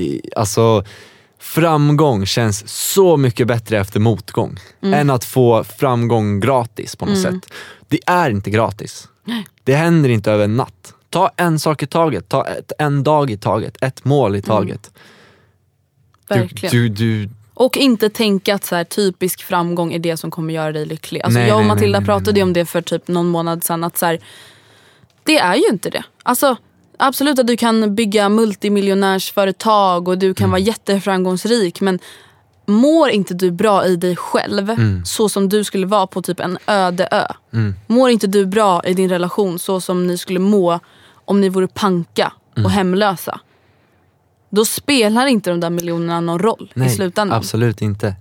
[0.00, 0.84] i, alltså
[1.40, 7.52] framgång känns så mycket bättre efter motgång än att få framgång gratis på något sätt.
[7.88, 9.08] Det är inte gratis.
[9.64, 10.94] Det händer inte över en natt.
[11.10, 14.90] Ta en sak i taget, ta ett, en dag i taget, ett mål i taget.
[16.28, 16.72] Verkligen.
[16.72, 20.54] Du, du, du, Och inte tänka att så här, typisk framgång är det som kommer
[20.54, 21.22] göra dig lycklig.
[21.22, 23.64] Alltså, Nej, jag och nej, Matilda nej, nej, pratade om det för typ någon månad
[23.64, 23.84] sedan.
[23.84, 24.20] Att så här,
[25.22, 26.04] det är ju inte det.
[26.22, 26.56] Alltså,
[27.00, 30.50] absolut att du kan bygga multimiljonärsföretag och du kan Mm.
[30.50, 31.80] vara jätteframgångsrik.
[31.80, 31.98] Men
[32.66, 35.04] mår inte du bra i dig själv Mm.
[35.04, 37.26] så som du skulle vara på typ en öde ö.
[37.86, 40.80] Mår inte du bra i din relation så som ni skulle må
[41.24, 42.64] om ni vore panka Mm.
[42.66, 43.40] och hemlösa.
[44.50, 47.38] Då spelar inte de där miljonerna någon roll i nej, slutändan.
[47.38, 48.16] absolut inte.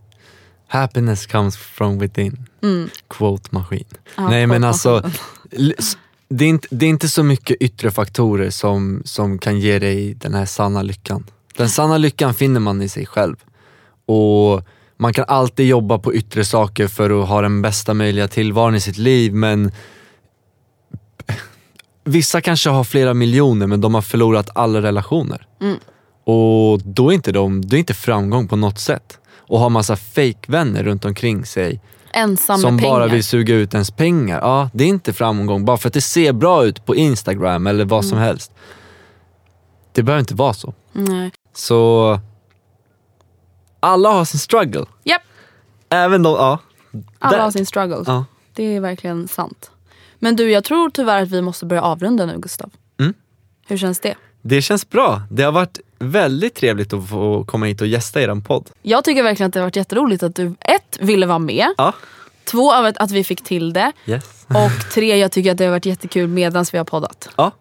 [0.68, 2.46] Happiness comes from within.
[3.08, 3.86] Quote maskin.
[4.18, 5.04] Ja, nej men alltså,
[6.30, 10.14] det är, inte, det är inte så mycket yttre faktorer som, som kan ge dig
[10.14, 11.26] den här sanna lyckan.
[11.58, 13.36] Den sanna lyckan finner man i sig själv.
[14.06, 14.64] Och
[14.98, 18.80] man kan alltid jobba på yttre saker för att ha den bästa möjliga tillvaron i
[18.80, 19.72] sitt liv men
[22.04, 25.48] Vissa kanske har flera miljoner men de har förlorat alla relationer.
[26.24, 29.20] Och då är inte de, det är inte framgång på något sätt.
[29.38, 31.82] Och har massa fake-vänner runt omkring sig
[32.14, 32.96] Ensam som med pengar.
[32.96, 34.40] bara vill suga ut ens pengar.
[34.42, 37.86] Ja, det är inte framgång bara för att det ser bra ut på Instagram eller
[37.86, 38.10] vad Mm.
[38.10, 38.52] som helst.
[39.92, 40.74] Det behöver inte vara så.
[40.92, 41.32] Nej.
[41.54, 42.20] Så
[43.80, 44.86] alla har sin struggle.
[45.04, 45.22] Japp,
[45.90, 46.60] Även de, ja.
[47.20, 48.04] alla har sin struggle.
[48.08, 48.26] Ja.
[48.54, 49.72] Det är verkligen sant.
[50.20, 52.70] Men du, jag tror tyvärr att vi måste börja avrunda nu Gustav.
[53.00, 53.14] Mm.
[53.68, 54.16] Hur känns det?
[54.42, 55.22] Det känns bra.
[55.32, 58.70] Det har varit väldigt trevligt att få komma hit och gästa er podd.
[58.82, 61.68] Jag tycker verkligen att det har varit jätteroligt att du ett, ville vara med.
[61.78, 61.94] Ja,
[62.52, 63.92] Två, av att, vi fick till det.
[64.06, 64.46] yes.
[64.48, 67.30] Och tre, jag tycker att det har varit jättekul medan vi har poddat.
[67.38, 67.52] Ja,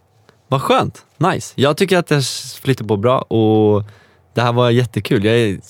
[0.48, 1.04] vad skönt.
[1.16, 1.52] Nice.
[1.56, 2.22] Jag tycker att det
[2.62, 3.84] flyter på bra och
[4.34, 5.24] det här var jättekul.
[5.24, 5.60] Jag är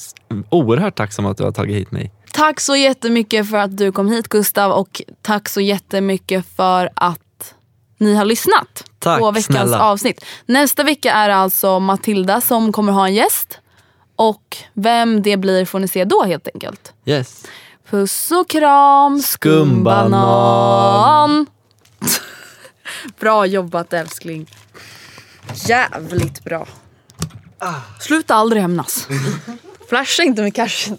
[0.51, 2.13] oerhört tacksam att du har tagit hit mig.
[2.33, 7.21] Tack så jättemycket för att du kom hit Gustav och tack så jättemycket för att
[7.99, 9.81] ni har lyssnat Tack, på veckans snälla.
[9.83, 10.25] avsnitt.
[10.47, 13.59] Nästa vecka är det alltså Matilda som kommer ha en gäst.
[14.17, 16.93] Och vem det blir får ni se då helt enkelt.
[17.05, 17.45] Yes.
[17.91, 21.47] Puss och kram, skumbanan.
[23.21, 24.51] bra jobbat älskling.
[25.55, 26.67] Jävligt bra.
[28.01, 29.09] Sluta aldrig hämnas.
[29.89, 30.99] Flasha inte med cashen.